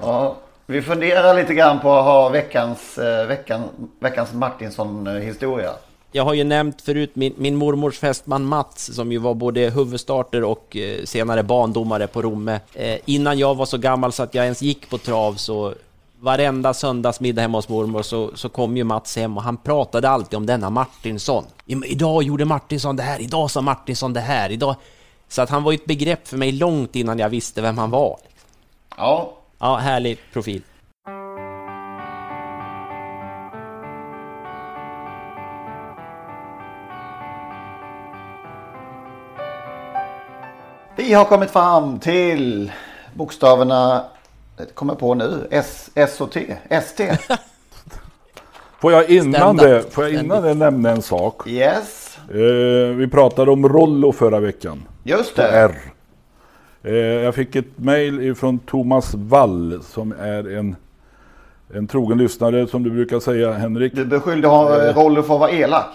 Ja, 0.00 0.36
vi 0.66 0.82
funderar 0.82 1.34
lite 1.34 1.54
grann 1.54 1.80
på 1.80 1.92
att 1.92 2.04
ha 2.04 2.28
veckans, 2.28 2.98
eh, 2.98 3.26
veckan, 3.26 3.62
veckans 4.00 4.32
Martinsson-historia. 4.32 5.70
Jag 6.12 6.24
har 6.24 6.34
ju 6.34 6.44
nämnt 6.44 6.82
förut 6.82 7.10
min, 7.16 7.34
min 7.36 7.56
mormors 7.56 7.98
fästman 7.98 8.44
Mats 8.44 8.94
som 8.94 9.12
ju 9.12 9.18
var 9.18 9.34
både 9.34 9.60
huvudstarter 9.70 10.44
och 10.44 10.76
eh, 10.76 11.04
senare 11.04 11.42
bandomare 11.42 12.06
på 12.06 12.22
Romme. 12.22 12.60
Eh, 12.74 12.98
innan 13.04 13.38
jag 13.38 13.54
var 13.54 13.66
så 13.66 13.78
gammal 13.78 14.12
så 14.12 14.22
att 14.22 14.34
jag 14.34 14.44
ens 14.44 14.62
gick 14.62 14.90
på 14.90 14.98
trav 14.98 15.34
så 15.34 15.74
varenda 16.20 16.74
söndagsmiddag 16.74 17.42
hemma 17.42 17.58
hos 17.58 17.68
mormor 17.68 18.02
så, 18.02 18.30
så 18.34 18.48
kom 18.48 18.76
ju 18.76 18.84
Mats 18.84 19.16
hem 19.16 19.36
och 19.36 19.42
han 19.42 19.56
pratade 19.56 20.08
alltid 20.08 20.36
om 20.36 20.46
denna 20.46 20.70
Martinsson. 20.70 21.44
"Ja, 21.64 21.76
men 21.76 21.88
Idag 21.88 22.22
gjorde 22.22 22.44
Martinsson 22.44 22.96
det 22.96 23.02
här, 23.02 23.20
idag 23.20 23.50
sa 23.50 23.60
Martinsson 23.60 24.12
det 24.12 24.20
här, 24.20 24.50
idag... 24.52 24.74
Så 25.28 25.42
att 25.42 25.50
han 25.50 25.62
var 25.62 25.72
ju 25.72 25.76
ett 25.76 25.84
begrepp 25.84 26.28
för 26.28 26.36
mig 26.36 26.52
långt 26.52 26.96
innan 26.96 27.18
jag 27.18 27.28
visste 27.28 27.62
vem 27.62 27.78
han 27.78 27.90
var. 27.90 28.16
Ja. 28.96 29.32
Ja, 29.64 29.76
härlig 29.76 30.18
profil. 30.32 30.62
Vi 40.96 41.12
har 41.12 41.24
kommit 41.24 41.50
fram 41.50 41.98
till 41.98 42.72
bokstäverna, 43.14 44.04
det 44.56 44.74
kommer 44.74 44.94
på 44.94 45.14
nu, 45.14 45.48
S, 45.50 45.90
S 45.94 46.20
och 46.20 46.32
T, 46.32 46.56
ST. 46.68 47.12
Får 48.80 48.92
jag 48.92 49.10
innan 49.10 49.56
det, 49.56 49.94
får 49.94 50.04
jag 50.04 50.12
innan 50.12 50.42
det 50.42 50.54
nämna 50.54 50.90
en 50.90 51.02
sak? 51.02 51.48
Yes. 51.48 52.18
Eh, 52.30 52.96
vi 52.96 53.08
pratade 53.08 53.50
om 53.50 53.68
Rollo 53.68 54.12
förra 54.12 54.40
veckan. 54.40 54.82
Just 55.04 55.36
På 55.36 55.42
det. 55.42 55.48
R. 55.48 55.74
Eh, 56.84 56.94
jag 56.94 57.34
fick 57.34 57.56
ett 57.56 57.78
mail 57.78 58.34
från 58.34 58.58
Thomas 58.58 59.14
Wall 59.14 59.80
som 59.82 60.12
är 60.20 60.56
en, 60.56 60.76
en 61.74 61.86
trogen 61.86 62.18
lyssnare 62.18 62.66
som 62.66 62.82
du 62.82 62.90
brukar 62.90 63.20
säga 63.20 63.52
Henrik. 63.52 63.94
Du 63.94 64.04
beskyllde 64.04 64.48
ha- 64.48 64.82
Eh, 64.88 64.94
Rollo 64.96 65.22
för 65.22 65.34
att 65.34 65.40
vara 65.40 65.50
elak. 65.50 65.86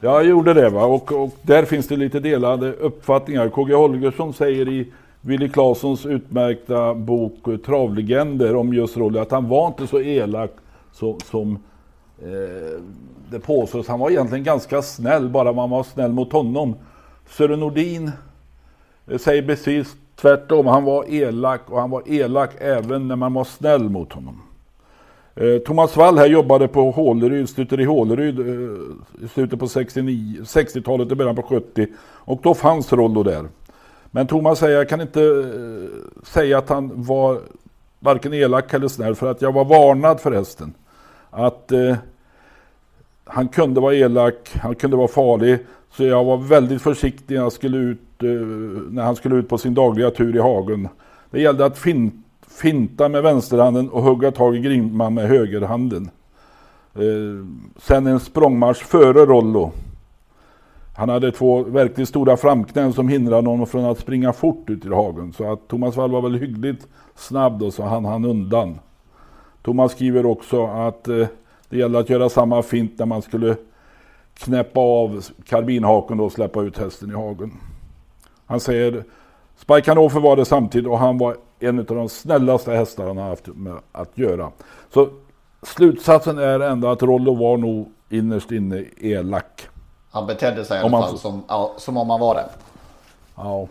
Ja, 0.00 0.10
jag 0.12 0.24
gjorde 0.26 0.54
det 0.54 0.68
va. 0.70 0.84
Och, 0.84 1.12
och 1.12 1.36
där 1.42 1.64
finns 1.64 1.88
det 1.88 1.96
lite 1.96 2.20
delade 2.20 2.72
uppfattningar. 2.72 3.48
KG 3.48 3.74
Holgersson 3.74 4.32
säger 4.34 4.68
i 4.68 4.92
Willy 5.20 5.48
Claessons 5.48 6.06
utmärkta 6.06 6.94
bok 6.94 7.48
eh, 7.48 7.56
Travlegender 7.56 8.56
om 8.56 8.74
just 8.74 8.96
Rollo 8.96 9.20
att 9.20 9.30
han 9.30 9.48
var 9.48 9.66
inte 9.66 9.86
så 9.86 10.00
elak 10.00 10.50
så, 10.92 11.18
som 11.30 11.58
eh, 12.22 12.80
det 13.30 13.38
påstås. 13.40 13.88
Han 13.88 14.00
var 14.00 14.10
egentligen 14.10 14.44
ganska 14.44 14.82
snäll, 14.82 15.28
bara 15.28 15.52
man 15.52 15.70
var 15.70 15.82
snäll 15.82 16.12
mot 16.12 16.32
honom. 16.32 16.74
Sören 17.28 17.60
Nordin 17.60 18.10
det 19.08 19.18
säger 19.18 19.42
precis 19.42 19.96
tvärtom. 20.16 20.66
Han 20.66 20.84
var 20.84 21.04
elak 21.08 21.60
och 21.70 21.80
han 21.80 21.90
var 21.90 22.02
elak 22.06 22.50
även 22.58 23.08
när 23.08 23.16
man 23.16 23.34
var 23.34 23.44
snäll 23.44 23.88
mot 23.88 24.12
honom. 24.12 24.42
Eh, 25.34 25.58
Thomas 25.58 25.96
Wall 25.96 26.18
här 26.18 26.26
jobbade 26.26 26.68
på 26.68 26.90
Håleryd, 26.90 27.80
i 27.80 27.84
Håleryd 27.84 28.40
eh, 28.40 29.24
i 29.24 29.28
slutet 29.28 29.58
på 29.58 29.68
69 29.68 30.42
60-talet 30.42 31.10
och 31.10 31.16
början 31.16 31.36
på 31.36 31.42
70. 31.42 31.86
Och 32.00 32.40
då 32.42 32.54
fanns 32.54 32.92
Rollo 32.92 33.22
där. 33.22 33.44
Men 34.10 34.26
Thomas 34.26 34.58
säger, 34.58 34.76
jag 34.76 34.88
kan 34.88 35.00
inte 35.00 35.22
eh, 35.22 36.24
säga 36.26 36.58
att 36.58 36.68
han 36.68 37.02
var 37.02 37.40
varken 38.00 38.34
elak 38.34 38.74
eller 38.74 38.88
snäll 38.88 39.14
för 39.14 39.30
att 39.30 39.42
jag 39.42 39.52
var 39.52 39.64
varnad 39.64 40.20
för 40.20 40.32
hästen. 40.32 40.74
Att 41.30 41.72
eh, 41.72 41.96
han 43.24 43.48
kunde 43.48 43.80
vara 43.80 43.94
elak, 43.94 44.50
han 44.54 44.74
kunde 44.74 44.96
vara 44.96 45.08
farlig. 45.08 45.58
Så 45.90 46.04
jag 46.04 46.24
var 46.24 46.36
väldigt 46.36 46.82
försiktig 46.82 47.34
när, 47.34 47.42
jag 47.42 47.52
skulle 47.52 47.78
ut, 47.78 48.22
eh, 48.22 48.28
när 48.90 49.02
han 49.02 49.16
skulle 49.16 49.36
ut 49.36 49.48
på 49.48 49.58
sin 49.58 49.74
dagliga 49.74 50.10
tur 50.10 50.36
i 50.36 50.38
hagen. 50.38 50.88
Det 51.30 51.40
gällde 51.40 51.64
att 51.64 51.78
fin, 51.78 52.22
finta 52.48 53.08
med 53.08 53.22
vänsterhanden 53.22 53.88
och 53.88 54.02
hugga 54.02 54.30
tag 54.30 54.56
i 54.56 54.60
grimman 54.60 55.14
med 55.14 55.28
högerhanden. 55.28 56.10
Eh, 56.94 57.46
sen 57.76 58.06
en 58.06 58.20
språngmarsch 58.20 58.82
före 58.82 59.26
Rollo. 59.26 59.72
Han 60.96 61.08
hade 61.08 61.32
två 61.32 61.62
verkligt 61.62 62.08
stora 62.08 62.36
framknän 62.36 62.92
som 62.92 63.08
hindrade 63.08 63.48
honom 63.48 63.66
från 63.66 63.84
att 63.84 63.98
springa 63.98 64.32
fort 64.32 64.70
ut 64.70 64.84
i 64.84 64.88
hagen. 64.88 65.32
Så 65.32 65.52
att 65.52 65.68
Thomas 65.68 65.96
Wall 65.96 66.10
var 66.10 66.22
väl 66.22 66.34
hyggligt 66.34 66.86
snabb 67.16 67.58
då 67.58 67.70
så 67.70 67.82
han 67.82 68.04
hann 68.04 68.24
undan. 68.24 68.78
Thomas 69.62 69.92
skriver 69.92 70.26
också 70.26 70.66
att 70.66 71.08
eh, 71.08 71.26
det 71.68 71.78
gäller 71.78 71.98
att 71.98 72.10
göra 72.10 72.28
samma 72.28 72.62
fint 72.62 72.98
när 72.98 73.06
man 73.06 73.22
skulle 73.22 73.56
knäppa 74.38 74.80
av 74.80 75.24
karbinhaken 75.44 76.20
och 76.20 76.32
släppa 76.32 76.62
ut 76.62 76.78
hästen 76.78 77.10
i 77.10 77.14
hagen. 77.14 77.52
Han 78.46 78.60
säger 78.60 79.04
Spike 79.56 79.90
Hannover 79.90 80.20
var 80.20 80.36
det 80.36 80.44
samtidigt 80.44 80.88
och 80.88 80.98
han 80.98 81.18
var 81.18 81.36
en 81.58 81.78
av 81.78 81.84
de 81.84 82.08
snällaste 82.08 82.72
hästar 82.72 83.06
han 83.06 83.16
har 83.16 83.28
haft 83.28 83.46
med 83.46 83.76
att 83.92 84.18
göra. 84.18 84.50
Så 84.94 85.08
slutsatsen 85.62 86.38
är 86.38 86.60
ändå 86.60 86.88
att 86.88 87.02
Rollo 87.02 87.34
var 87.34 87.56
nog 87.56 87.92
innerst 88.08 88.50
inne 88.50 88.84
elak. 89.00 89.68
Han 90.10 90.26
betedde 90.26 90.64
sig 90.64 90.80
i 90.80 90.84
alla 90.84 90.90
fall 91.02 91.18
som, 91.18 91.44
ja, 91.48 91.74
som 91.76 91.96
om 91.96 92.10
han 92.10 92.20
var 92.20 92.34
det. 92.34 92.48
Ja. 93.34 93.68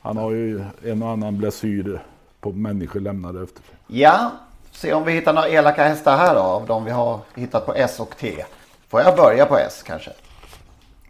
Han 0.00 0.16
har 0.16 0.30
ju 0.30 0.64
en 0.84 1.02
och 1.02 1.08
annan 1.08 1.38
blessyr 1.38 2.02
på 2.40 2.52
människor 2.52 3.00
lämnade 3.00 3.42
efter 3.42 3.62
sig. 3.62 3.74
Ja, 3.86 4.30
se 4.72 4.94
om 4.94 5.04
vi 5.04 5.12
hittar 5.12 5.32
några 5.32 5.48
elaka 5.48 5.84
hästar 5.84 6.16
här 6.16 6.34
då, 6.34 6.40
av 6.40 6.66
de 6.66 6.84
vi 6.84 6.90
har 6.90 7.18
hittat 7.34 7.66
på 7.66 7.74
S 7.74 8.00
och 8.00 8.16
T. 8.16 8.44
Får 8.88 9.00
jag 9.00 9.16
börja 9.16 9.46
på 9.46 9.58
S 9.58 9.82
kanske? 9.86 10.10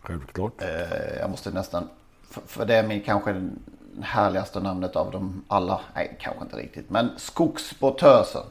Självklart. 0.01 0.62
Eh, 0.62 1.18
jag 1.20 1.31
måste 1.31 1.51
nästan, 1.51 1.89
för, 2.31 2.41
för 2.47 2.66
det 2.66 2.74
är 2.74 2.87
min 2.87 3.01
kanske 3.01 3.51
härligaste 4.01 4.61
namnet 4.61 4.97
av 4.97 5.11
dem 5.11 5.45
alla. 5.49 5.81
Nej, 5.95 6.16
kanske 6.20 6.45
inte 6.45 6.57
riktigt. 6.57 6.91
Men 6.91 7.11
Skogsbotösen. 7.16 8.43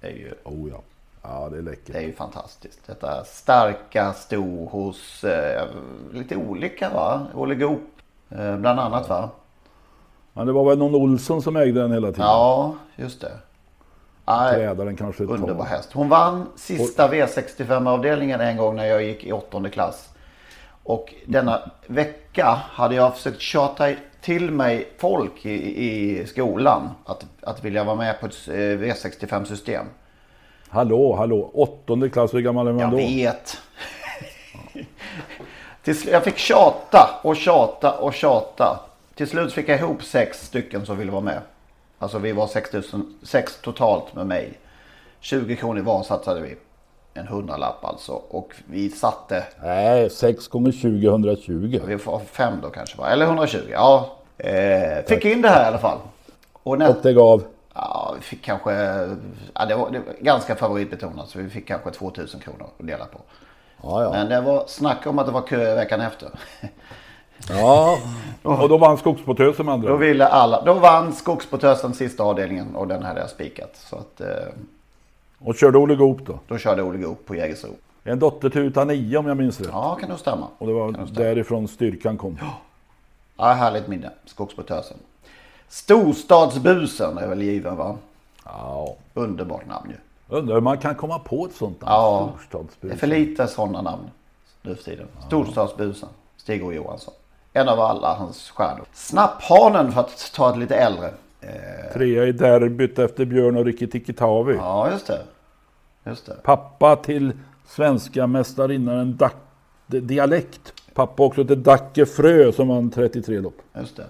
Det 0.00 0.06
är 0.06 0.10
ju, 0.10 0.34
oh 0.44 0.70
ja. 0.70 0.80
ja, 1.22 1.48
det 1.50 1.58
är 1.58 1.62
läckert. 1.62 1.92
Det 1.92 1.98
är 1.98 2.02
ju 2.02 2.12
fantastiskt. 2.12 2.86
Detta 2.86 3.24
starka 3.24 4.12
sto 4.12 4.66
hos 4.66 5.24
eh, 5.24 5.68
lite 6.12 6.36
olika 6.36 6.90
va? 6.90 7.26
Olle 7.34 7.54
Goop 7.54 7.80
eh, 8.28 8.56
bland 8.56 8.80
annat 8.80 9.08
va? 9.08 9.30
Men 10.32 10.46
det 10.46 10.52
var 10.52 10.64
väl 10.64 10.78
någon 10.78 10.94
Olsson 10.94 11.42
som 11.42 11.56
ägde 11.56 11.80
den 11.80 11.92
hela 11.92 12.08
tiden? 12.08 12.26
Ja, 12.26 12.74
just 12.96 13.20
det. 13.20 13.32
Nej, 14.36 14.54
Trädaren 14.54 14.96
kanske 14.96 15.24
ett 15.24 15.30
Underbar 15.30 15.64
häst. 15.64 15.92
Hon 15.92 16.08
vann 16.08 16.46
sista 16.56 17.08
V65-avdelningen 17.12 18.40
en 18.40 18.56
gång 18.56 18.76
när 18.76 18.84
jag 18.84 19.02
gick 19.02 19.24
i 19.24 19.32
åttonde 19.32 19.70
klass. 19.70 20.08
Och 20.82 21.14
denna 21.26 21.70
vecka 21.86 22.58
hade 22.70 22.94
jag 22.94 23.14
försökt 23.16 23.40
tjata 23.40 23.92
till 24.20 24.50
mig 24.50 24.92
folk 24.98 25.46
i, 25.46 25.84
i 25.88 26.26
skolan 26.26 26.90
att, 27.04 27.26
att 27.42 27.64
vilja 27.64 27.84
vara 27.84 27.96
med 27.96 28.20
på 28.20 28.26
ett 28.26 28.48
eh, 28.48 28.52
V65-system. 28.52 29.86
Hallå, 30.68 31.14
hallå. 31.16 31.50
Åttonde 31.54 32.08
klass, 32.08 32.34
hur 32.34 32.40
gammal 32.40 32.68
är 32.68 32.72
man 32.72 32.80
Jag 32.80 32.90
då? 32.90 32.96
vet. 32.96 33.58
Till 35.82 35.94
sl- 35.94 36.10
jag 36.12 36.24
fick 36.24 36.38
tjata 36.38 37.20
och 37.22 37.36
tjata 37.36 37.98
och 37.98 38.14
tjata. 38.14 38.80
Till 39.14 39.26
slut 39.28 39.52
fick 39.52 39.68
jag 39.68 39.78
ihop 39.78 40.02
sex 40.02 40.46
stycken 40.46 40.86
som 40.86 40.98
ville 40.98 41.10
vara 41.12 41.22
med. 41.22 41.40
Alltså 42.02 42.18
vi 42.18 42.32
var 42.32 42.46
6, 42.46 42.72
000, 42.72 42.82
sex 43.22 43.58
totalt 43.62 44.14
med 44.14 44.26
mig. 44.26 44.58
20 45.20 45.56
kronor 45.56 45.80
var 45.82 46.02
satsade 46.02 46.40
vi. 46.40 46.56
En 47.14 47.26
hundralapp 47.26 47.84
alltså. 47.84 48.12
Och 48.12 48.52
vi 48.66 48.90
satte... 48.90 49.44
Nej, 49.62 50.10
6 50.10 50.48
gånger 50.48 50.72
20, 50.72 51.06
120. 51.06 51.80
Vi 51.86 51.98
får 51.98 52.18
fem 52.18 52.54
då 52.62 52.70
kanske 52.70 52.98
va? 52.98 53.10
Eller 53.10 53.26
120. 53.26 53.58
Ja. 53.72 54.16
Eh, 54.38 55.04
fick 55.06 55.24
in 55.24 55.42
det 55.42 55.48
här 55.48 55.64
i 55.64 55.66
alla 55.66 55.78
fall. 55.78 55.98
Och, 56.62 56.78
nä- 56.78 56.88
Och 56.88 56.96
det 57.02 57.12
gav? 57.12 57.44
Ja, 57.74 58.14
vi 58.16 58.22
fick 58.22 58.44
kanske... 58.44 58.72
Ja, 59.54 59.66
det, 59.68 59.74
var, 59.74 59.90
det 59.90 59.98
var 59.98 60.14
ganska 60.20 60.56
favoritbetonat. 60.56 61.28
Så 61.28 61.38
vi 61.38 61.50
fick 61.50 61.68
kanske 61.68 61.90
2000 61.90 62.40
kronor 62.40 62.66
att 62.78 62.86
dela 62.86 63.04
på. 63.04 63.20
Ja, 63.82 64.02
ja. 64.02 64.10
Men 64.10 64.28
det 64.28 64.40
var 64.40 64.64
snack 64.66 65.06
om 65.06 65.18
att 65.18 65.26
det 65.26 65.32
var 65.32 65.42
kö 65.42 65.74
veckan 65.74 66.00
efter. 66.00 66.28
Ja, 67.48 67.98
och 68.42 68.68
då 68.68 68.78
vann 68.78 68.98
Skogsbotösen 68.98 69.66
med 69.66 69.72
andra 69.72 69.88
Då 69.88 69.96
ville 69.96 70.26
alla. 70.26 70.62
Då 70.64 70.74
vann 70.74 71.12
Skogsbotösen 71.12 71.94
sista 71.94 72.22
avdelningen 72.22 72.76
och 72.76 72.88
den 72.88 73.02
hade 73.02 73.20
jag 73.20 73.30
spikat. 73.30 73.70
Så 73.76 73.96
att, 73.96 74.20
eh, 74.20 74.26
Och 75.38 75.54
körde 75.54 75.78
Olle 75.78 75.94
Goop 75.94 76.26
då? 76.26 76.38
då 76.48 76.58
körde 76.58 76.82
Olle 76.82 76.98
Goop 76.98 77.26
på 77.26 77.34
Jägersro. 77.34 77.70
En 78.04 78.18
dotter 78.18 78.50
till 78.50 78.60
Utan 78.60 78.88
9 78.88 79.18
om 79.18 79.26
jag 79.26 79.36
minns 79.36 79.60
rätt. 79.60 79.68
Ja, 79.72 79.94
kan 80.00 80.08
nog 80.08 80.18
stämma. 80.18 80.46
Och 80.58 80.66
det 80.66 80.72
var 80.72 80.92
därifrån 81.12 81.68
styrkan 81.68 82.18
kom. 82.18 82.38
Ja, 83.36 83.44
härligt 83.52 83.88
minne. 83.88 84.10
Skogsbotösen. 84.24 84.96
Storstadsbusen 85.68 87.18
är 87.18 87.28
väl 87.28 87.42
given 87.42 87.76
va? 87.76 87.96
Ja. 88.44 88.94
Underbart 89.14 89.66
namn 89.66 89.90
ju. 89.90 89.96
Undrar 90.36 90.54
hur 90.54 90.60
man 90.60 90.78
kan 90.78 90.94
komma 90.94 91.18
på 91.18 91.46
ett 91.46 91.54
sånt 91.54 91.80
namn. 91.80 91.92
Ja, 91.92 92.32
det 92.80 92.90
är 92.92 92.96
för 92.96 93.06
lite 93.06 93.46
sådana 93.46 93.82
namn 93.82 94.10
nu 94.62 94.74
för 94.74 94.82
tiden. 94.84 95.06
Storstadsbusen, 95.26 96.08
Stig 96.36 96.64
O 96.64 96.72
Johansson. 96.72 97.14
En 97.52 97.68
av 97.68 97.80
alla 97.80 98.14
hans 98.14 98.50
stjärnor. 98.50 98.84
Snapphanen 98.92 99.92
för 99.92 100.00
att 100.00 100.32
ta 100.34 100.50
ett 100.50 100.56
lite 100.58 100.76
äldre. 100.76 101.10
Eh, 101.40 101.92
Trea 101.92 102.24
i 102.26 102.32
derbyt 102.32 102.98
efter 102.98 103.24
Björn 103.24 103.56
och 103.56 103.64
Rikki 103.64 103.86
Tikitavi. 103.86 104.54
ja, 104.54 104.90
just 104.90 105.06
det. 105.06 105.22
Just 106.04 106.26
det. 106.26 106.36
Pappa 106.42 106.96
till 106.96 107.32
svenska 107.68 108.26
mästarinnan 108.26 109.18
di- 109.86 110.00
dialekt. 110.00 110.72
Pappa 110.94 111.22
också 111.22 111.44
till 111.44 111.62
Dacke 111.62 112.06
Frö 112.06 112.52
som 112.52 112.68
vann 112.68 112.90
33 112.90 113.40
lopp. 113.40 113.58
Just 113.74 113.96
det. 113.96 114.06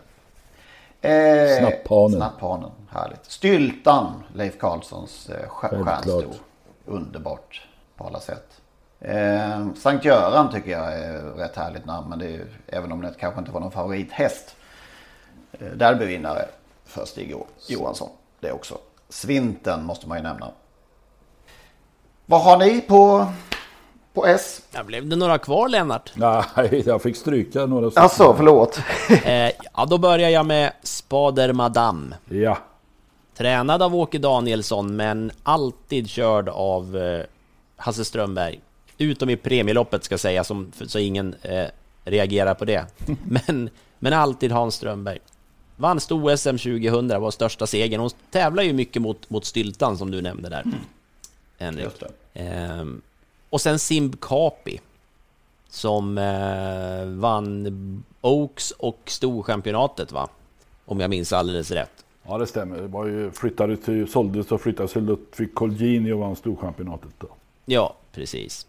Eh, 1.09 1.59
Snapphanen. 1.59 2.17
Snapphanen, 2.17 2.71
härligt. 2.91 3.25
Styltan, 3.25 4.23
Leif 4.35 4.59
Karlssons 4.59 5.29
eh, 5.31 5.35
stjär- 5.49 5.69
Självklart. 5.69 6.05
stjärnsto. 6.05 6.33
Underbart 6.87 7.67
på 7.97 8.05
alla 8.07 8.21
sätt. 8.21 8.60
Eh, 9.01 9.67
Sankt 9.77 10.05
Göran 10.05 10.51
tycker 10.53 10.71
jag 10.71 10.93
är 10.99 11.23
rätt 11.23 11.57
härligt 11.57 11.87
namn. 11.87 12.09
Men 12.09 12.19
det 12.19 12.27
är, 12.35 12.47
även 12.67 12.93
om 12.93 13.01
det 13.01 13.15
kanske 13.21 13.41
inte 13.41 13.53
var 13.53 13.61
någon 13.61 13.71
favorithäst. 13.71 14.57
Eh, 15.53 15.67
derbyvinnare 15.67 16.45
för 16.85 17.05
Stig 17.05 17.29
Jo- 17.31 17.47
Johansson. 17.69 18.09
Det 18.41 18.53
också. 18.53 18.79
Svinten 19.09 19.85
måste 19.85 20.09
man 20.09 20.17
ju 20.19 20.23
nämna. 20.23 20.49
Vad 22.27 22.41
har 22.43 22.59
ni 22.59 22.81
på, 22.81 23.27
på 24.15 24.27
S? 24.27 24.63
Ja, 24.73 24.83
blev 24.85 25.07
det 25.09 25.17
några 25.17 25.39
kvar 25.39 25.69
Lennart? 25.69 26.13
Nej, 26.15 26.83
jag 26.87 27.03
fick 27.03 27.17
stryka 27.17 27.67
några 27.67 27.91
stycken. 27.91 28.03
Alltså, 28.03 28.35
förlåt. 28.37 28.81
Eh, 29.25 29.51
ja, 29.75 29.87
då 29.89 29.99
börjar 29.99 30.29
jag 30.29 30.47
med 30.47 30.73
Spader 30.83 31.53
Madame. 31.53 32.17
Ja, 32.29 32.59
Tränad 33.37 33.83
av 33.83 33.97
Åke 33.97 34.19
Danielsson, 34.19 34.97
men 34.97 35.31
alltid 35.43 36.09
körd 36.11 36.49
av 36.49 36.97
eh, 36.97 37.25
Hasse 37.77 38.05
Strömberg. 38.05 38.61
Utom 39.01 39.31
i 39.31 39.37
premieloppet 39.37 40.05
ska 40.05 40.19
sägas, 40.19 40.47
som, 40.47 40.73
så 40.87 40.99
ingen 40.99 41.35
eh, 41.43 41.67
reagerar 42.05 42.55
på 42.55 42.65
det. 42.65 42.87
Men, 43.29 43.71
men 43.99 44.13
alltid 44.13 44.53
Hans 44.53 44.75
Strömberg. 44.75 45.19
Vann 45.77 46.01
sto-SM 46.01 46.59
2000, 46.59 47.21
var 47.21 47.31
största 47.31 47.67
segern. 47.67 48.01
Hon 48.01 48.11
tävlar 48.31 48.63
ju 48.63 48.73
mycket 48.73 49.03
mot, 49.03 49.31
mot 49.31 49.45
Styltan 49.45 49.99
som 49.99 50.11
du 50.11 50.23
nämnde 50.23 50.49
där. 50.49 50.65
Henrik. 51.59 51.85
Just 51.85 52.01
det. 52.01 52.11
Ehm, 52.35 53.03
och 53.51 53.61
sen 53.61 53.79
Simb 53.79 54.21
Kapi. 54.21 54.81
Som 55.69 56.19
eh, 56.19 57.05
vann 57.07 58.05
Oaks 58.21 58.71
och 58.71 59.01
Storchampionatet 59.07 60.13
va? 60.13 60.29
Om 60.85 61.01
jag 61.01 61.11
minns 61.11 61.33
alldeles 61.33 61.71
rätt. 61.71 62.05
ja 62.27 62.39
det 62.39 62.47
stämmer. 62.47 62.77
Det 62.77 62.89
var 62.89 63.07
ju, 63.07 63.31
flyttade 63.31 63.77
till, 63.77 64.11
såldes 64.11 64.53
och 64.53 64.61
flyttades 64.61 64.93
till 64.93 65.05
Ludvig 65.05 65.55
Colgjini 65.55 66.13
och 66.13 66.19
vann 66.19 66.37
Storchampionatet 66.37 67.11
då. 67.19 67.29
Ja, 67.65 67.97
precis. 68.13 68.67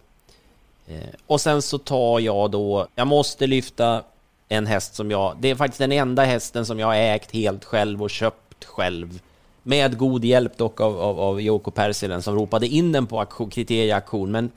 Eh, 0.92 1.10
och 1.28 1.42
sen 1.42 1.62
så 1.62 1.78
tar 1.78 2.20
jag 2.20 2.52
då, 2.52 2.88
jag 2.96 3.08
måste 3.08 3.48
lyfta 3.48 4.04
en 4.50 4.68
häst 4.68 4.96
som 4.96 5.12
jag, 5.12 5.38
det 5.40 5.50
är 5.50 5.56
faktiskt 5.56 5.80
den 5.80 5.92
enda 5.92 6.24
hästen 6.24 6.66
som 6.66 6.80
jag 6.80 6.88
har 6.88 6.96
ägt 6.96 7.32
helt 7.32 7.66
själv 7.66 8.04
och 8.04 8.10
köpt 8.10 8.66
själv. 8.66 9.20
Med 9.64 9.98
god 9.98 10.26
hjälp 10.26 10.58
dock 10.58 10.82
av, 10.82 11.00
av, 11.02 11.20
av 11.20 11.42
Joko 11.42 11.72
Persinen 11.72 12.22
som 12.22 12.36
ropade 12.36 12.68
in 12.68 12.92
den 12.92 13.08
på 13.08 13.20
auktion, 13.20 13.50
kriterieauktion. 13.50 14.32
Men, 14.32 14.52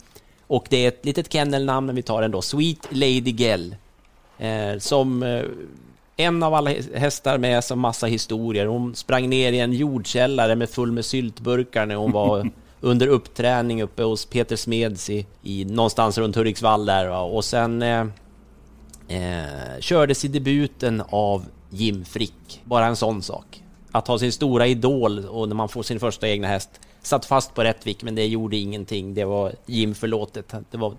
och 0.47 0.65
det 0.69 0.77
är 0.77 0.87
ett 0.87 1.05
litet 1.05 1.33
kennelnamn, 1.33 1.85
men 1.85 1.95
vi 1.95 2.01
tar 2.01 2.21
den 2.21 2.31
då. 2.31 2.41
Sweet 2.41 2.87
Lady 2.89 3.31
Gell. 3.31 3.75
Eh, 4.37 4.77
som 4.79 5.23
eh, 5.23 5.43
en 6.17 6.43
av 6.43 6.53
alla 6.53 6.71
hästar 6.95 7.37
med 7.37 7.63
som 7.63 7.79
massa 7.79 8.07
historier. 8.07 8.65
Hon 8.65 8.95
sprang 8.95 9.29
ner 9.29 9.53
i 9.53 9.59
en 9.59 9.73
jordkällare 9.73 10.55
med 10.55 10.69
full 10.69 10.91
med 10.91 11.05
syltburkar 11.05 11.85
när 11.85 11.95
hon 11.95 12.11
var 12.11 12.49
under 12.85 13.07
uppträning 13.07 13.81
uppe 13.81 14.03
hos 14.03 14.25
Peter 14.25 14.55
Smeds 14.55 15.09
i, 15.09 15.25
i 15.41 15.65
någonstans 15.65 16.17
runt 16.17 16.35
Hudiksvall 16.35 16.85
där. 16.85 17.07
va. 17.07 17.21
Och 17.21 17.45
sen 17.45 17.81
eh, 17.81 18.05
eh, 19.07 19.79
kördes 19.79 20.25
i 20.25 20.27
debuten 20.27 21.03
av 21.09 21.45
Jim 21.69 22.05
Frick. 22.05 22.61
Bara 22.63 22.85
en 22.85 22.95
sån 22.95 23.21
sak. 23.21 23.63
Att 23.91 24.07
ha 24.07 24.19
sin 24.19 24.31
stora 24.31 24.67
idol 24.67 25.25
och 25.25 25.47
när 25.47 25.55
man 25.55 25.69
får 25.69 25.83
sin 25.83 25.99
första 25.99 26.27
egna 26.27 26.47
häst 26.47 26.69
satt 27.01 27.25
fast 27.25 27.53
på 27.53 27.63
Rättvik, 27.63 28.03
men 28.03 28.15
det 28.15 28.25
gjorde 28.25 28.57
ingenting. 28.57 29.13
Det 29.13 29.25
var 29.25 29.51
Jim 29.65 29.95
förlåtet. 29.95 30.53
Det 30.71 30.77
var, 30.77 30.93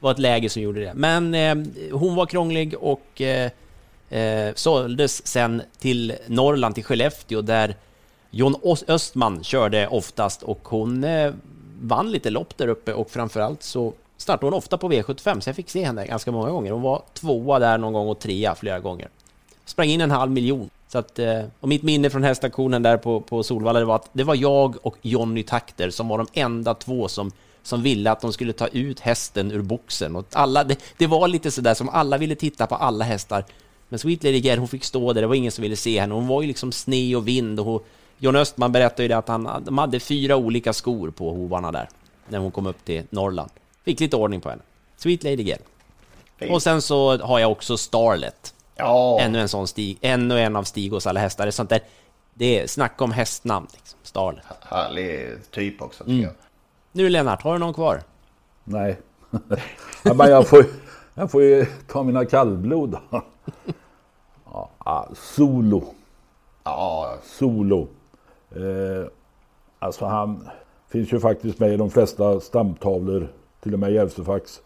var 0.00 0.10
ett 0.10 0.18
läge 0.18 0.48
som 0.48 0.62
gjorde 0.62 0.80
det. 0.80 0.94
Men 0.94 1.34
eh, 1.34 1.56
hon 1.92 2.14
var 2.14 2.26
krånglig 2.26 2.74
och 2.80 3.20
eh, 3.20 3.50
eh, 4.10 4.54
såldes 4.54 5.26
sen 5.26 5.62
till 5.78 6.14
Norrland, 6.26 6.74
till 6.74 6.84
Skellefteå, 6.84 7.40
där 7.40 7.76
Jon 8.36 8.56
Östman 8.88 9.44
körde 9.44 9.88
oftast 9.88 10.42
och 10.42 10.60
hon 10.62 11.04
eh, 11.04 11.32
vann 11.80 12.10
lite 12.10 12.30
lopp 12.30 12.56
där 12.56 12.68
uppe 12.68 12.92
och 12.92 13.10
framförallt 13.10 13.62
så 13.62 13.92
startade 14.16 14.46
hon 14.46 14.54
ofta 14.54 14.78
på 14.78 14.92
V75 14.92 15.40
så 15.40 15.48
jag 15.48 15.56
fick 15.56 15.70
se 15.70 15.84
henne 15.84 16.06
ganska 16.06 16.32
många 16.32 16.50
gånger. 16.50 16.72
Hon 16.72 16.82
var 16.82 17.02
tvåa 17.14 17.58
där 17.58 17.78
någon 17.78 17.92
gång 17.92 18.08
och 18.08 18.18
trea 18.18 18.54
flera 18.54 18.80
gånger. 18.80 19.08
Sprang 19.64 19.88
in 19.88 20.00
en 20.00 20.10
halv 20.10 20.30
miljon. 20.30 20.70
Så 20.88 20.98
att, 20.98 21.18
eh, 21.18 21.42
och 21.60 21.68
mitt 21.68 21.82
minne 21.82 22.10
från 22.10 22.24
hästaktionen 22.24 22.82
där 22.82 22.96
på, 22.96 23.20
på 23.20 23.42
Solvalla 23.42 23.78
det 23.78 23.84
var 23.84 23.96
att 23.96 24.10
det 24.12 24.24
var 24.24 24.34
jag 24.34 24.76
och 24.82 24.96
Jonny 25.02 25.42
Takter 25.42 25.90
som 25.90 26.08
var 26.08 26.18
de 26.18 26.26
enda 26.32 26.74
två 26.74 27.08
som, 27.08 27.32
som 27.62 27.82
ville 27.82 28.10
att 28.10 28.20
de 28.20 28.32
skulle 28.32 28.52
ta 28.52 28.66
ut 28.66 29.00
hästen 29.00 29.52
ur 29.52 29.62
boxen. 29.62 30.16
Och 30.16 30.26
alla, 30.32 30.64
det, 30.64 30.78
det 30.96 31.06
var 31.06 31.28
lite 31.28 31.50
sådär 31.50 31.74
som 31.74 31.88
alla 31.88 32.18
ville 32.18 32.34
titta 32.34 32.66
på 32.66 32.74
alla 32.74 33.04
hästar. 33.04 33.44
Men 33.88 33.98
Sweet 33.98 34.24
Lady 34.24 34.40
Gare, 34.40 34.58
hon 34.58 34.68
fick 34.68 34.84
stå 34.84 35.12
där, 35.12 35.20
det 35.20 35.26
var 35.26 35.34
ingen 35.34 35.52
som 35.52 35.62
ville 35.62 35.76
se 35.76 36.00
henne. 36.00 36.14
Hon 36.14 36.26
var 36.26 36.42
ju 36.42 36.48
liksom 36.48 36.72
sne 36.72 37.16
och 37.16 37.28
vind 37.28 37.60
och 37.60 37.66
hon, 37.66 37.80
John 38.18 38.36
Östman 38.36 38.72
berättade 38.72 39.02
ju 39.02 39.08
det 39.08 39.16
att 39.16 39.28
han, 39.28 39.48
de 39.64 39.78
hade 39.78 40.00
fyra 40.00 40.36
olika 40.36 40.72
skor 40.72 41.10
på 41.10 41.30
hovarna 41.30 41.72
där. 41.72 41.88
När 42.28 42.38
hon 42.38 42.50
kom 42.50 42.66
upp 42.66 42.84
till 42.84 43.02
Norrland. 43.10 43.50
Fick 43.84 44.00
lite 44.00 44.16
ordning 44.16 44.40
på 44.40 44.48
henne. 44.50 44.62
Sweet 44.96 45.22
Lady 45.24 45.42
Gale. 45.42 45.62
Och 46.50 46.62
sen 46.62 46.82
så 46.82 47.18
har 47.18 47.38
jag 47.38 47.52
också 47.52 47.76
Starlet. 47.76 48.54
Ja. 48.76 49.20
Ännu 49.20 49.40
en 49.40 49.48
sån 49.48 49.66
stig, 49.68 49.98
ännu 50.00 50.40
en 50.40 50.56
av 50.56 50.62
Stigos 50.64 51.06
alla 51.06 51.20
hästar. 51.20 51.44
Det 51.44 51.48
är 51.48 51.52
sånt 51.52 51.70
där, 51.70 51.80
det 52.34 52.60
är 52.60 52.66
snack 52.66 53.02
om 53.02 53.12
hästnamn 53.12 53.66
liksom. 53.72 53.98
Starlet. 54.02 54.44
Härlig 54.60 55.36
typ 55.50 55.82
också 55.82 56.04
tycker 56.04 56.12
Mm. 56.12 56.24
jag. 56.24 56.32
Nu 56.92 57.08
Lennart, 57.08 57.42
har 57.42 57.52
du 57.52 57.58
någon 57.58 57.74
kvar? 57.74 58.02
Nej. 58.64 58.98
ja, 60.04 60.14
men 60.14 60.30
jag, 60.30 60.48
får, 60.48 60.64
jag 61.14 61.30
får 61.30 61.42
ju 61.42 61.66
ta 61.88 62.02
mina 62.02 62.24
kallblod. 62.24 62.96
Ja, 64.52 64.70
ah, 64.78 65.04
solo. 65.14 65.94
Ja, 66.64 67.14
Solo. 67.38 67.88
Eh, 68.56 69.06
alltså 69.78 70.04
han 70.04 70.48
finns 70.88 71.12
ju 71.12 71.20
faktiskt 71.20 71.58
med 71.60 71.72
i 71.72 71.76
de 71.76 71.90
flesta 71.90 72.40
stamtavlor. 72.40 73.28
Till 73.62 73.74
och 73.74 73.80
med 73.80 73.92
Järvsöfax. 73.92 74.60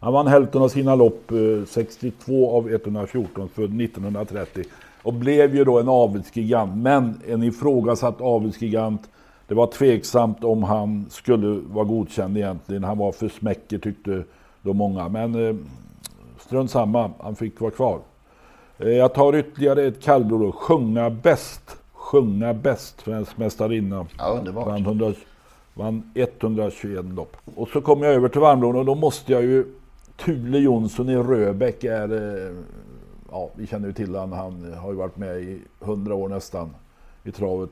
Han 0.00 0.12
vann 0.12 0.26
hälften 0.26 0.62
av 0.62 0.68
sina 0.68 0.94
lopp, 0.94 1.30
eh, 1.30 1.64
62 1.66 2.50
av 2.56 2.70
114, 2.70 3.48
född 3.48 3.74
1930. 3.80 4.64
Och 5.02 5.12
blev 5.14 5.56
ju 5.56 5.64
då 5.64 5.78
en 5.80 5.88
avelsgigant. 5.88 6.76
Men 6.76 7.20
en 7.28 7.42
ifrågasatt 7.42 8.20
avelsgigant. 8.20 9.10
Det 9.48 9.54
var 9.54 9.66
tveksamt 9.66 10.44
om 10.44 10.62
han 10.62 11.06
skulle 11.10 11.60
vara 11.68 11.84
godkänd 11.84 12.36
egentligen. 12.36 12.84
Han 12.84 12.98
var 12.98 13.12
för 13.12 13.28
smäcker 13.28 13.78
tyckte 13.78 14.22
då 14.62 14.72
många. 14.72 15.08
Men 15.08 15.48
eh, 15.48 15.56
strunt 16.38 16.70
samma, 16.70 17.10
han 17.18 17.36
fick 17.36 17.60
vara 17.60 17.70
kvar. 17.70 17.98
Eh, 18.78 18.88
Jag 18.88 19.14
tar 19.14 19.36
ytterligare 19.36 19.82
ett 19.82 20.02
kallblod 20.02 20.42
och 20.42 20.54
Sjunga 20.54 21.10
bäst. 21.10 21.76
Sjunga 22.10 22.54
bäst. 22.54 23.00
Svensk 23.00 23.36
mästarinna. 23.38 24.06
Ja, 24.18 24.28
underbart. 24.38 24.66
Vann, 24.66 24.80
100, 24.82 25.12
vann 25.74 26.10
121 26.14 27.04
lopp. 27.04 27.36
Och 27.54 27.68
så 27.68 27.80
kommer 27.80 28.06
jag 28.06 28.14
över 28.14 28.28
till 28.28 28.40
varmblod 28.40 28.76
och 28.76 28.84
då 28.84 28.94
måste 28.94 29.32
jag 29.32 29.42
ju... 29.42 29.64
Thule 30.16 30.58
Jonsson 30.58 31.08
i 31.08 31.16
Röbäck 31.16 31.84
är... 31.84 32.12
eh, 32.46 32.54
Ja, 33.30 33.50
vi 33.54 33.66
känner 33.66 33.86
ju 33.86 33.92
till 33.92 34.14
han. 34.14 34.32
Han 34.32 34.74
har 34.78 34.90
ju 34.90 34.96
varit 34.96 35.16
med 35.16 35.36
i 35.40 35.60
100 35.82 36.14
år 36.14 36.28
nästan 36.28 36.70
i 37.24 37.32
travet. 37.32 37.70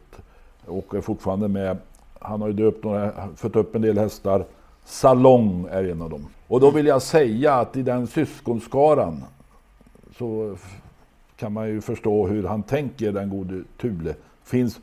Och 0.66 0.94
är 0.94 1.00
fortfarande 1.00 1.48
med. 1.48 1.76
Han 2.20 2.40
har 2.40 2.48
ju 2.48 2.54
döpt 2.54 2.84
några, 2.84 3.12
fött 3.36 3.56
upp 3.56 3.74
en 3.74 3.82
del 3.82 3.98
hästar. 3.98 4.44
Salong 4.84 5.68
är 5.70 5.84
en 5.84 6.02
av 6.02 6.10
dem. 6.10 6.26
Och 6.48 6.60
då 6.60 6.70
vill 6.70 6.86
jag 6.86 7.02
säga 7.02 7.54
att 7.54 7.76
i 7.76 7.82
den 7.82 8.06
syskonskaran 8.06 9.24
så 10.18 10.56
kan 11.36 11.52
man 11.52 11.68
ju 11.68 11.80
förstå 11.80 12.26
hur 12.26 12.44
han 12.44 12.62
tänker, 12.62 13.12
den 13.12 13.30
gode 13.30 13.62
Thule. 13.80 14.14
Finns 14.44 14.80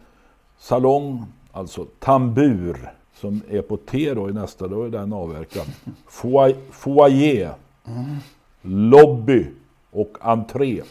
salong, 0.59 1.25
alltså 1.51 1.85
tambur, 1.99 2.91
som 3.15 3.41
är 3.49 3.61
på 3.61 3.77
T 3.77 4.13
då 4.13 4.29
i 4.29 4.33
nästa, 4.33 4.67
då 4.67 4.83
är 4.83 4.89
den 4.89 5.13
avverkad. 5.13 5.65
Foyer, 6.71 7.53
lobby 8.61 9.47
och 9.91 10.17
entré. 10.21 10.81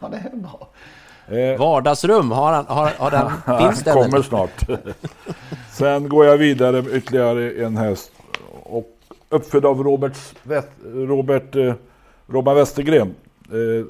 Ja, 0.00 0.08
det 0.08 0.16
är 0.16 0.36
bra. 0.36 0.68
Eh, 1.38 1.58
Vardagsrum, 1.58 2.30
har, 2.30 2.52
han, 2.52 2.66
har, 2.68 2.90
har 2.98 3.10
den, 3.10 3.58
finns 3.58 3.84
den? 3.84 3.94
kommer 3.94 4.22
snart. 4.22 4.68
Sen 5.72 6.08
går 6.08 6.24
jag 6.26 6.36
vidare 6.38 6.82
med 6.82 6.94
ytterligare 6.94 7.64
en 7.64 7.76
häst. 7.76 8.12
Och 8.62 8.98
uppfödd 9.28 9.64
av 9.66 9.82
Robert, 9.82 10.16
West- 10.42 10.68
Robert 10.84 11.56
eh, 11.56 11.74
Robban 12.26 12.56
Westergren. 12.56 13.14
Eh, 13.48 13.86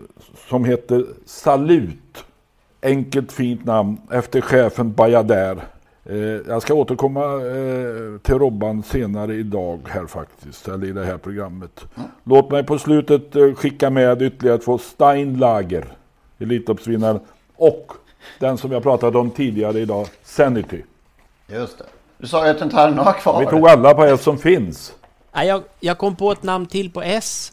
som 0.49 0.65
heter 0.65 1.05
Salut. 1.27 2.25
Enkelt 2.83 3.33
fint 3.33 3.65
namn 3.65 4.01
efter 4.11 4.41
chefen 4.41 4.93
Bajader. 4.93 5.63
Eh, 6.05 6.17
jag 6.19 6.63
ska 6.63 6.75
återkomma 6.75 7.25
eh, 7.25 8.19
till 8.23 8.35
Robban 8.35 8.83
senare 8.83 9.35
idag 9.35 9.81
här 9.89 10.07
faktiskt, 10.07 10.69
eller 10.69 10.87
i 10.87 10.93
det 10.93 11.05
här 11.05 11.19
programmet. 11.19 11.85
Låt 12.25 12.51
mig 12.51 12.65
på 12.65 12.79
slutet 12.79 13.37
eh, 13.37 13.55
skicka 13.55 13.91
med 13.91 14.23
ytterligare 14.23 14.59
två 14.59 14.79
Steinlager, 14.79 15.85
Elitloppsvinnaren, 16.39 17.21
och 17.57 17.93
den 18.39 18.59
som 18.59 18.73
jag 18.73 18.83
pratade 18.83 19.19
om 19.19 19.31
tidigare 19.31 19.81
idag, 19.81 20.07
Sanity. 20.23 20.83
Just 21.47 21.79
det. 21.79 21.85
Du 22.19 22.27
sa 22.27 22.45
ju 22.45 22.51
att 22.51 22.59
du 22.59 22.65
inte 22.65 22.77
hade 22.77 22.95
några 22.95 23.13
kvar. 23.13 23.41
Vi 23.41 23.47
tog 23.47 23.69
alla 23.69 23.95
på 23.95 24.05
S 24.05 24.23
som 24.23 24.39
finns. 24.39 24.95
Nej, 25.35 25.49
jag, 25.49 25.63
jag 25.81 25.99
kom 25.99 26.17
på 26.17 26.33
ett 26.33 26.43
namn 26.43 26.67
till 26.67 26.93
på 26.93 27.03
S. 27.03 27.53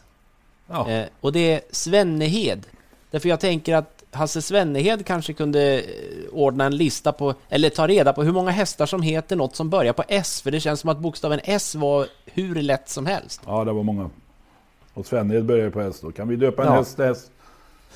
Eh, 0.68 1.02
och 1.20 1.32
det 1.32 1.54
är 1.54 1.60
Svennehed. 1.70 2.66
Därför 3.10 3.28
jag 3.28 3.40
tänker 3.40 3.76
att 3.76 3.99
Hasse 4.12 4.42
Svennehed 4.42 5.06
kanske 5.06 5.32
kunde 5.32 5.78
eh, 5.80 5.84
ordna 6.32 6.64
en 6.64 6.76
lista 6.76 7.12
på, 7.12 7.34
eller 7.48 7.70
ta 7.70 7.86
reda 7.86 8.12
på 8.12 8.22
hur 8.22 8.32
många 8.32 8.50
hästar 8.50 8.86
som 8.86 9.02
heter 9.02 9.36
något 9.36 9.56
som 9.56 9.70
börjar 9.70 9.92
på 9.92 10.04
S. 10.08 10.42
För 10.42 10.50
det 10.50 10.60
känns 10.60 10.80
som 10.80 10.90
att 10.90 10.98
bokstaven 10.98 11.40
S 11.44 11.74
var 11.74 12.06
hur 12.26 12.54
lätt 12.62 12.88
som 12.88 13.06
helst. 13.06 13.40
Ja, 13.46 13.64
det 13.64 13.72
var 13.72 13.82
många. 13.82 14.10
Och 14.94 15.06
Svenhed 15.06 15.44
börjar 15.44 15.70
på 15.70 15.80
häst 15.80 16.02
då. 16.02 16.12
Kan 16.12 16.28
vi 16.28 16.36
döpa 16.36 16.62
en 16.62 16.68
Ja. 16.68 16.74
häst 16.74 16.96
till 16.96 17.04
häst? 17.04 17.30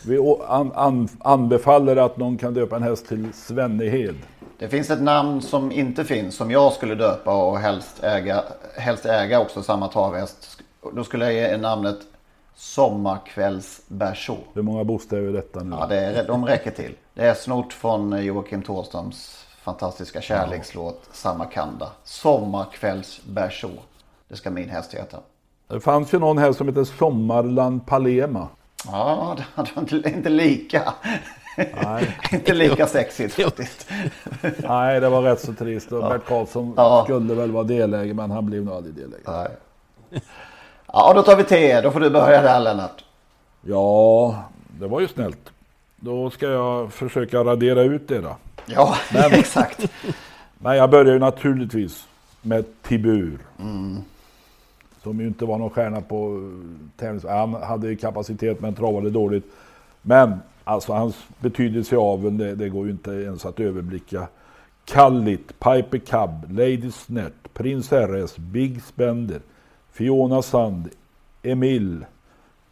Vi 0.06 0.18
an, 0.48 0.72
an, 0.74 1.08
anbefaller 1.20 1.96
att 1.96 2.16
någon 2.16 2.38
kan 2.38 2.54
döpa 2.54 2.76
en 2.76 2.82
häst 2.82 3.08
till 3.08 3.28
Svennehed. 3.34 4.14
Det 4.58 4.68
finns 4.68 4.90
ett 4.90 5.02
namn 5.02 5.42
som 5.42 5.72
inte 5.72 6.04
finns 6.04 6.36
som 6.36 6.50
jag 6.50 6.72
skulle 6.72 6.94
döpa 6.94 7.34
och 7.44 7.58
helst 7.58 8.04
äga, 8.04 8.44
helst 8.76 9.06
äga 9.06 9.40
också 9.40 9.62
samma 9.62 9.88
travhäst. 9.88 10.58
Då 10.92 11.04
skulle 11.04 11.32
jag 11.32 11.50
ge 11.50 11.56
namnet 11.56 11.96
Sommarkvällsberså. 12.54 14.36
Hur 14.54 14.62
många 14.62 14.84
bokstäver 14.84 15.28
är 15.28 15.32
detta 15.32 15.60
nu? 15.60 15.76
Ja, 15.80 15.86
det 15.86 15.96
är, 16.00 16.26
de 16.26 16.46
räcker 16.46 16.70
till. 16.70 16.94
Det 17.14 17.22
är 17.26 17.34
snort 17.34 17.72
från 17.72 18.24
Joakim 18.24 18.62
Thåströms 18.62 19.44
fantastiska 19.62 20.20
kärlekslåt 20.20 21.08
Samarkanda. 21.12 21.88
Sommarkvällsberså. 22.04 23.68
Det 24.28 24.36
ska 24.36 24.50
min 24.50 24.68
häst 24.68 24.94
heta. 24.94 25.18
Det 25.68 25.80
fanns 25.80 26.14
ju 26.14 26.18
någon 26.18 26.38
här 26.38 26.52
som 26.52 26.68
heter 26.68 26.84
Sommarland 26.84 27.86
Palema. 27.86 28.48
Ja, 28.86 29.36
det 29.56 29.76
var 29.76 29.94
inte, 30.08 30.28
lika. 30.28 30.94
Nej. 31.56 32.16
inte 32.32 32.54
lika 32.54 32.86
sexigt 32.86 33.34
faktiskt. 33.34 33.86
Nej, 34.58 35.00
det 35.00 35.08
var 35.08 35.22
rätt 35.22 35.40
så 35.40 35.52
trist. 35.54 35.92
Och 35.92 36.04
Ja. 36.04 36.08
Bert 36.08 36.24
Karlsson 36.26 36.74
Ja. 36.76 37.02
skulle 37.04 37.34
väl 37.34 37.50
vara 37.52 37.64
delägare, 37.64 38.14
men 38.14 38.30
han 38.30 38.46
blev 38.46 38.64
nog 38.64 38.74
aldrig 38.74 38.94
delägare. 38.94 39.48
Nej. 40.10 40.20
Ja, 40.96 41.12
då 41.14 41.22
tar 41.22 41.36
vi 41.36 41.44
te. 41.44 41.80
Då 41.80 41.90
får 41.90 42.00
du 42.00 42.10
börja 42.10 42.42
där 42.42 42.60
Lennart. 42.60 43.04
Ja, 43.62 44.44
det 44.80 44.86
var 44.86 45.00
ju 45.00 45.08
snällt. 45.08 45.52
Då 45.96 46.30
ska 46.30 46.46
jag 46.46 46.92
försöka 46.92 47.44
radera 47.44 47.82
ut 47.82 48.08
det 48.08 48.20
då. 48.20 48.36
Ja, 48.66 48.96
exakt. 49.30 49.90
Men 50.58 50.76
jag 50.76 50.90
börjar 50.90 51.12
ju 51.12 51.18
naturligtvis 51.18 52.06
med 52.42 52.64
Tibur. 52.82 53.38
Mm. 53.58 53.98
Som 55.02 55.20
ju 55.20 55.26
inte 55.26 55.44
var 55.44 55.58
någon 55.58 55.70
stjärna 55.70 56.00
på 56.00 56.50
tävlings... 56.96 57.24
Han 57.24 57.54
hade 57.54 57.88
ju 57.88 57.96
kapacitet 57.96 58.60
men 58.60 58.74
travade 58.74 59.10
dåligt. 59.10 59.44
Men 60.02 60.40
alltså 60.64 60.92
hans 60.92 61.16
betydelse 61.38 61.94
i 61.94 61.98
aveln, 61.98 62.38
det, 62.38 62.54
det 62.54 62.68
går 62.68 62.84
ju 62.86 62.90
inte 62.90 63.10
ens 63.10 63.46
att 63.46 63.60
överblicka. 63.60 64.28
Kallit, 64.84 65.48
Piper 65.48 65.98
Cub, 65.98 66.58
Lady 66.58 66.90
Snett, 66.90 67.54
Prins 67.54 67.92
RS, 67.92 68.36
Big 68.36 68.82
Spender, 68.82 69.40
Fiona 69.94 70.42
Sand, 70.42 70.90
Emil, 71.42 72.04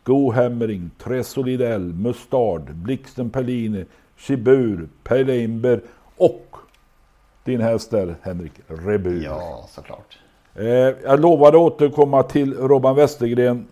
Go 0.04 0.32
Hammering, 0.32 0.90
Tresolidell, 0.98 1.80
Mustard, 1.80 2.74
Blixten 2.74 3.30
Perline, 3.30 3.86
Chibur, 4.16 4.88
Peilember 5.04 5.80
och 6.16 6.56
din 7.44 7.60
häst 7.60 7.90
där 7.90 8.16
Henrik 8.22 8.52
Rebur. 8.66 9.22
Ja, 9.24 9.64
såklart. 9.68 10.18
Eh, 10.54 10.66
jag 11.04 11.20
lovade 11.20 11.58
återkomma 11.58 12.22
till 12.22 12.54
Robban 12.54 12.96
Westergren. 12.96 13.66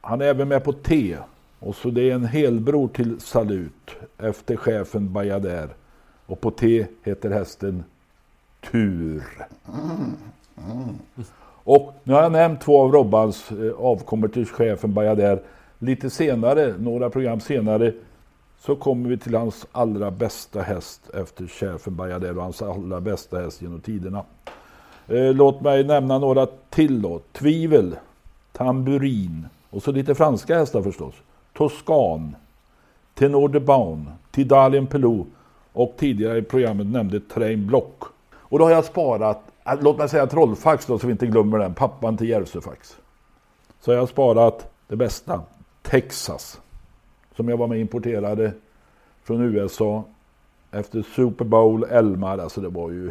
Han 0.00 0.20
är 0.20 0.24
även 0.24 0.48
med 0.48 0.64
på 0.64 0.72
T. 0.72 1.16
Och 1.58 1.76
så 1.76 1.90
det 1.90 2.10
är 2.10 2.14
en 2.14 2.24
helbror 2.24 2.88
till 2.88 3.20
Salut 3.20 3.96
efter 4.18 4.56
chefen 4.56 5.12
Bajader. 5.12 5.68
Och 6.26 6.40
på 6.40 6.50
T 6.50 6.86
heter 7.02 7.30
hästen 7.30 7.84
Tur. 8.70 9.22
Och 11.64 11.94
nu 12.04 12.12
har 12.12 12.22
jag 12.22 12.32
nämnt 12.32 12.60
två 12.60 12.82
av 12.82 12.92
Robbans 12.92 13.52
eh, 13.52 13.72
avkommor 13.78 14.28
till 14.28 14.46
chefen 14.46 14.94
Bajader. 14.94 15.42
Lite 15.78 16.10
senare, 16.10 16.74
några 16.78 17.10
program 17.10 17.40
senare, 17.40 17.92
så 18.60 18.76
kommer 18.76 19.08
vi 19.08 19.18
till 19.18 19.34
hans 19.34 19.66
allra 19.72 20.10
bästa 20.10 20.60
häst 20.60 21.10
efter 21.14 21.46
chefen 21.46 21.96
Bajader 21.96 22.36
och 22.36 22.42
hans 22.42 22.62
allra 22.62 23.00
bästa 23.00 23.40
häst 23.40 23.62
genom 23.62 23.80
tiderna. 23.80 24.24
Eh, 25.08 25.34
låt 25.34 25.60
mig 25.60 25.84
nämna 25.84 26.18
några 26.18 26.46
till 26.70 27.02
då. 27.02 27.20
Tvivel, 27.32 27.96
Tamburin 28.52 29.46
och 29.70 29.82
så 29.82 29.92
lite 29.92 30.14
franska 30.14 30.58
hästar 30.58 30.82
förstås. 30.82 31.14
Toscan, 31.52 32.36
Tenor 33.14 33.48
de 33.48 33.60
Baun, 33.60 34.10
Tidalien 34.30 34.86
Pelou 34.86 35.24
och 35.72 35.94
tidigare 35.98 36.38
i 36.38 36.42
programmet 36.42 36.86
nämnde 36.86 37.20
Train 37.20 37.66
Block. 37.66 38.02
Och 38.34 38.58
då 38.58 38.64
har 38.64 38.70
jag 38.70 38.84
sparat, 38.84 39.51
Äh, 39.64 39.72
låt 39.80 39.98
mig 39.98 40.08
säga 40.08 40.26
Trollfax 40.26 40.86
då 40.86 40.98
så 40.98 41.06
vi 41.06 41.12
inte 41.12 41.26
glömmer 41.26 41.58
den, 41.58 41.74
pappan 41.74 42.16
till 42.16 42.28
Järvsöfax. 42.28 42.96
Så 43.80 43.90
har 43.90 43.96
jag 43.96 44.08
sparat 44.08 44.70
det 44.88 44.96
bästa, 44.96 45.42
Texas. 45.82 46.60
Som 47.36 47.48
jag 47.48 47.56
var 47.56 47.66
med 47.66 47.76
och 47.76 47.80
importerade 47.80 48.52
från 49.24 49.40
USA 49.40 50.04
efter 50.70 51.02
Super 51.02 51.44
Bowl 51.44 51.84
Elmar, 51.84 52.38
alltså 52.38 52.60
det 52.60 52.68
var 52.68 52.90
ju 52.90 53.10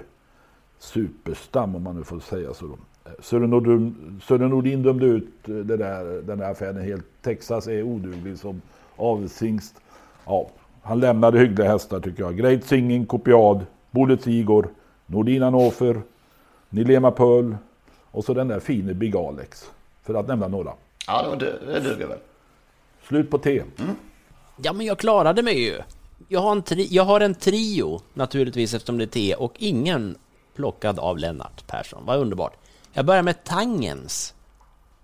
superstam 0.80 1.76
om 1.76 1.84
man 1.84 1.96
nu 1.96 2.04
får 2.04 2.20
säga 2.20 2.54
så. 2.54 2.78
Sören 3.20 3.50
Nordin, 3.50 4.22
Sören 4.24 4.50
Nordin 4.50 4.84
dömde 4.84 5.06
ut 5.06 5.50
eh, 5.50 5.56
det 5.56 5.78
där, 5.78 6.22
den 6.22 6.38
där 6.38 6.52
affären 6.52 6.82
helt. 6.82 7.06
Texas 7.22 7.68
är 7.68 7.84
oduglig 7.84 8.38
som 8.38 8.62
avelshingst. 8.96 9.76
Ja, 10.26 10.48
han 10.82 11.00
lämnade 11.00 11.40
hyggliga 11.40 11.68
hästar 11.68 12.00
tycker 12.00 12.24
jag. 12.24 12.38
Great 12.38 12.64
Singing, 12.64 13.06
Kopiad, 13.06 13.66
Bullet 13.92 14.28
Igor, 14.28 14.68
Nordin 15.06 15.42
Hannover, 15.42 16.02
Nilema 16.72 17.12
Pearl 17.12 17.56
och 18.12 18.24
så 18.26 18.34
den 18.34 18.48
där 18.48 18.60
fine 18.60 18.94
Big 19.00 19.16
Alex. 19.16 19.70
För 20.04 20.14
att 20.14 20.28
nämna 20.28 20.48
några. 20.48 20.74
Ja, 21.08 21.22
det, 21.24 21.30
var 21.30 21.36
du- 21.36 21.60
det 21.66 21.80
duger 21.80 22.08
väl. 22.08 22.18
Slut 23.08 23.30
på 23.32 23.38
T. 23.38 23.64
Ja, 24.58 24.74
men 24.74 24.86
jag 24.86 25.00
klarade 25.00 25.44
mig 25.44 25.60
ju. 25.64 25.78
Jag 26.28 26.40
har 26.40 26.52
en, 26.52 26.64
tri- 26.64 26.88
jag 26.90 27.04
har 27.04 27.22
en 27.22 27.36
trio, 27.36 28.02
naturligtvis 28.14 28.74
eftersom 28.74 28.98
det 28.98 29.04
är 29.04 29.08
T, 29.08 29.36
och 29.36 29.54
ingen 29.58 30.18
plockad 30.56 31.00
av 31.00 31.18
Lennart 31.18 31.68
Persson. 31.68 32.04
Vad 32.06 32.20
underbart. 32.20 32.54
Jag 32.94 33.06
börjar 33.06 33.24
med 33.24 33.44
Tangens. 33.44 34.34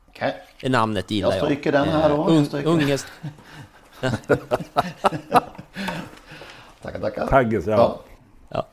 Okej. 0.10 0.36
Är 0.62 0.70
namnet 0.70 1.12
gillar 1.12 1.30
Jag 1.30 1.38
jag. 1.38 1.44
stryker 1.46 1.72
den 1.72 1.88
här 1.90 2.10
då. 2.10 2.70
Unghäst. 2.70 3.08
Tackar, 6.82 7.00
tackar. 7.00 7.28
Tagges, 7.28 7.66
ja. 7.68 8.00
Ja. 8.50 8.68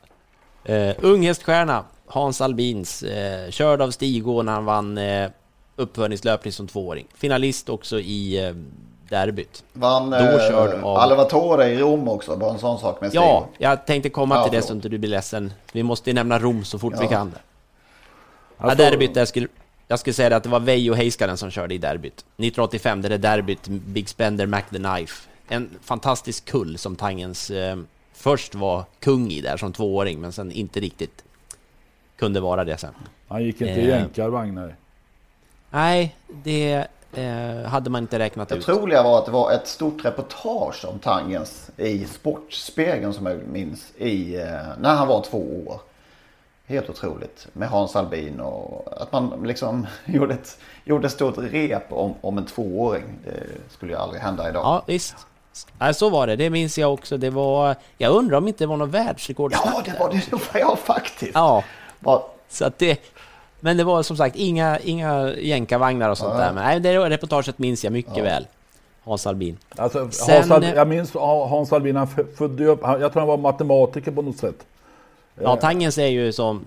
Eh, 0.64 0.94
ung 1.00 1.22
häststjärna, 1.26 1.84
Hans 2.14 2.40
Albins, 2.40 3.02
eh, 3.02 3.50
körd 3.50 3.80
av 3.82 3.90
Stigå 3.90 4.42
när 4.42 4.52
han 4.52 4.64
vann 4.64 4.98
eh, 4.98 5.30
uppföljningslöpning 5.76 6.52
som 6.52 6.68
tvååring. 6.68 7.06
Finalist 7.14 7.68
också 7.68 8.00
i 8.00 8.46
eh, 8.46 8.54
derbyt. 9.08 9.64
Vann 9.72 10.10
Då 10.10 10.16
eh, 10.16 10.38
körd 10.50 10.82
av- 10.82 10.96
Salvatore 11.00 11.66
i 11.68 11.78
Rom 11.78 12.08
också. 12.08 12.36
Bara 12.36 12.52
en 12.52 12.58
sån 12.58 12.78
sak 12.78 13.00
med 13.00 13.10
Ja, 13.14 13.48
Stig. 13.54 13.64
jag 13.66 13.86
tänkte 13.86 14.08
komma 14.10 14.34
Ja, 14.34 14.44
till 14.48 14.52
det 14.52 14.62
så 14.62 14.72
inte 14.72 14.88
du 14.88 14.98
blir 14.98 15.10
ledsen. 15.10 15.52
Vi 15.72 15.82
måste 15.82 16.10
ju 16.10 16.14
nämna 16.14 16.38
Rom 16.38 16.64
så 16.64 16.78
fort 16.78 16.94
vi 17.00 17.04
Ja. 17.04 17.08
kan. 17.10 17.34
Ja, 18.58 18.74
derbyt, 18.74 19.16
jag 19.16 19.28
skulle, 19.28 19.48
jag 19.88 19.98
skulle 19.98 20.14
säga 20.14 20.28
det 20.28 20.36
att 20.36 20.42
det 20.42 20.48
var 20.48 20.60
Veijo 20.60 20.94
Heiskanen 20.94 21.36
som 21.36 21.50
körde 21.50 21.74
i 21.74 21.78
derbyt. 21.78 22.12
1985, 22.14 23.02
det 23.02 23.14
är 23.14 23.18
derbyt, 23.18 23.68
Big 23.68 24.08
Spender, 24.08 24.46
Mac 24.46 24.62
the 24.70 24.76
Knife. 24.78 25.28
En 25.48 25.70
fantastisk 25.82 26.44
kull 26.44 26.78
som 26.78 26.96
Tangens 26.96 27.50
eh, 27.50 27.76
först 28.12 28.54
var 28.54 28.84
kung 29.00 29.30
i 29.30 29.40
där 29.40 29.56
som 29.56 29.72
tvååring, 29.72 30.20
men 30.20 30.32
sen 30.32 30.52
inte 30.52 30.80
riktigt 30.80 31.24
kunde 32.18 32.40
vara 32.40 32.64
det 32.64 32.76
sen. 32.76 32.94
Han 33.28 33.44
gick 33.44 33.60
inte 33.60 33.72
i 33.80 33.80
Eh. 33.82 33.88
jänkarvagn 33.88 34.54
nej. 34.54 34.74
Nej, 35.70 36.16
det 36.28 36.86
eh, 37.14 37.68
hade 37.68 37.90
man 37.90 38.02
inte 38.02 38.18
räknat 38.18 38.48
Det 38.48 38.54
ut. 38.54 38.64
troliga 38.64 39.02
var 39.02 39.18
att 39.18 39.24
det 39.26 39.30
var 39.32 39.52
ett 39.52 39.68
stort 39.68 40.04
reportage 40.04 40.84
om 40.84 40.98
Tangens 40.98 41.70
i 41.76 42.04
Sportspegeln 42.04 43.12
som 43.14 43.26
jag 43.26 43.38
minns 43.52 43.92
i, 43.96 44.36
eh, 44.36 44.44
när 44.80 44.94
han 44.94 45.08
var 45.08 45.22
två 45.22 45.62
år. 45.66 45.80
Helt 46.66 46.90
otroligt. 46.90 47.46
Med 47.52 47.68
Hans 47.68 47.96
Albin 47.96 48.40
och 48.40 48.88
att 49.02 49.12
man 49.12 49.42
liksom 49.44 49.86
gjorde 50.04 50.34
ett, 50.34 50.58
gjorde 50.84 51.06
ett 51.06 51.12
stort 51.12 51.34
rep 51.38 51.92
om, 51.92 52.14
om 52.20 52.38
en 52.38 52.46
tvååring. 52.46 53.04
Det 53.24 53.72
skulle 53.72 53.92
ju 53.92 53.98
aldrig 53.98 54.22
hända 54.22 54.48
idag. 54.48 54.62
Ja, 54.64 54.82
visst. 54.86 55.16
Nej, 55.78 55.94
så 55.94 56.10
var 56.10 56.26
det. 56.26 56.36
Det 56.36 56.50
minns 56.50 56.78
jag 56.78 56.92
också. 56.92 57.16
Det 57.16 57.30
var... 57.30 57.76
Jag 57.98 58.12
undrar 58.12 58.38
om 58.38 58.48
inte 58.48 58.64
det 58.64 58.68
var 58.68 58.76
någon 58.76 58.90
världsrekord. 58.90 59.52
Ja, 59.52 59.82
det 59.84 59.98
var 60.00 60.10
det 60.10 60.22
det 60.30 60.52
var 60.52 60.60
jag 60.60 60.78
faktiskt. 60.78 61.30
Ja, 61.34 61.64
Så 62.48 62.64
att 62.64 62.78
det... 62.78 63.00
Men 63.60 63.76
det 63.76 63.84
var 63.84 64.02
som 64.02 64.16
sagt 64.16 64.36
inga, 64.36 64.78
inga 64.78 65.32
jänkarvagnar 65.34 66.10
och 66.10 66.18
sånt 66.18 66.32
Ja. 66.34 66.40
där. 66.40 66.52
Men 66.52 66.64
nej, 66.64 66.80
det 66.80 66.98
reportaget 67.10 67.58
minns 67.58 67.84
jag 67.84 67.92
mycket 67.92 68.24
väl. 68.24 68.46
Hans 69.04 69.26
Albin. 69.26 69.58
Alltså, 69.76 70.10
Sen- 70.10 70.34
Hans 70.34 70.50
Albin, 70.50 70.70
jag 70.76 70.88
minns 70.88 71.14
Hans 71.14 71.72
Albin, 71.72 71.96
han 71.96 72.08
födde 72.36 72.66
upp, 72.66 72.80
jag 72.82 73.12
tror 73.12 73.20
han 73.20 73.28
var 73.28 73.36
matematiker 73.36 74.10
på 74.10 74.22
något 74.22 74.36
sätt. 74.36 74.66
Ja, 75.42 75.56
Tangens 75.56 75.98
är 75.98 76.06
ju, 76.06 76.32
som, 76.32 76.62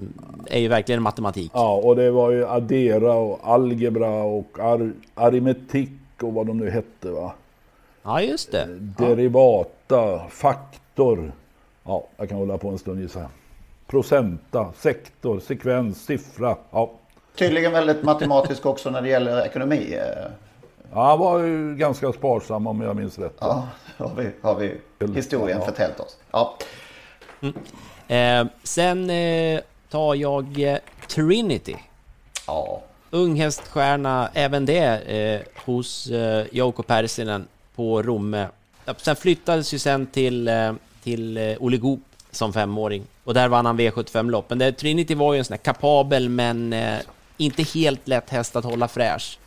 är 0.46 0.60
ju 0.60 0.68
verkligen 0.68 1.02
matematik. 1.02 1.52
Ja, 1.54 1.74
och 1.76 1.96
det 1.96 2.12
var 2.12 2.32
ju 2.32 2.48
addera 2.48 3.14
och 3.14 3.40
algebra 3.44 4.10
och 4.24 4.60
ar 4.60 4.92
aritmetik 5.16 5.90
och 6.22 6.34
vad 6.34 6.48
de 6.48 6.58
nu 6.58 6.70
hette 6.70 7.10
va. 7.10 7.34
Ja, 8.04 8.22
just 8.22 8.52
det. 8.52 8.68
Derivata, 8.80 10.20
faktor. 10.30 11.32
Ja, 11.84 12.04
jag 12.18 12.30
kan 12.30 12.38
hålla 12.38 12.58
på 12.58 12.70
en 12.70 12.78
stund 12.78 13.02
gissar 13.02 13.20
jag. 13.22 13.30
Procenta, 13.88 14.72
sektor, 14.80 15.40
sekvens, 15.40 16.06
siffra. 16.06 16.58
Ja. 16.72 16.92
Tydligen 17.36 17.72
väldigt 17.72 18.04
matematisk 18.04 18.66
också 18.66 18.90
när 18.90 19.02
det 19.02 19.10
gäller 19.10 19.46
ekonomi. 19.46 19.94
eh. 19.94 20.32
Ja, 20.94 21.06
han 21.10 21.20
var 21.20 21.40
ju 21.40 21.76
ganska 21.76 22.14
sparsam 22.14 22.68
om 22.68 22.82
jag 22.82 22.96
minns 22.96 23.20
rätt. 23.20 23.36
Ja, 23.40 23.68
har 23.98 24.12
vi, 24.16 24.30
har 24.42 24.56
vi 24.56 24.78
historien 25.16 25.60
Ja. 25.60 25.66
förtält 25.66 26.00
oss. 26.00 26.18
Ja. 26.32 26.58
Eh, 28.08 28.46
sen 28.64 29.10
eh, 29.10 29.60
tar 29.90 30.16
jag 30.16 30.60
eh, 30.60 30.78
Trinity. 31.10 31.76
Ja. 32.48 32.82
Ung 33.12 33.36
häststjärna, 33.36 34.30
även 34.34 34.66
det 34.66 34.98
eh, 35.00 35.42
hos 35.66 36.10
eh, 36.10 36.46
Jouko 36.52 36.84
Pärssinen 36.84 37.48
på 37.76 38.02
Romme. 38.02 38.48
Sen 38.98 39.16
flyttades 39.16 39.74
ju 39.74 39.80
sen 39.80 40.06
till, 40.08 40.48
eh, 40.48 40.74
till 41.04 41.38
eh, 41.38 41.56
Olle 41.60 41.78
Goop 41.78 42.00
som 42.32 42.54
femåring. 42.54 43.04
Och 43.28 43.34
där 43.34 43.48
vann 43.48 43.66
han 43.66 43.80
V75-lopp. 43.80 44.50
Men 44.50 44.58
det, 44.58 44.72
Trinity 44.72 45.16
var 45.16 45.34
ju 45.34 45.40
en 45.40 45.46
sån 45.46 45.54
här 45.54 45.58
kapabel 45.58 46.30
men 46.30 46.74
eh, 46.74 47.00
inte 47.38 47.64
helt 47.64 48.08
lätt 48.08 48.30
häst 48.30 48.56
att 48.56 48.64
hålla 48.64 48.88
fräsch. 48.88 49.40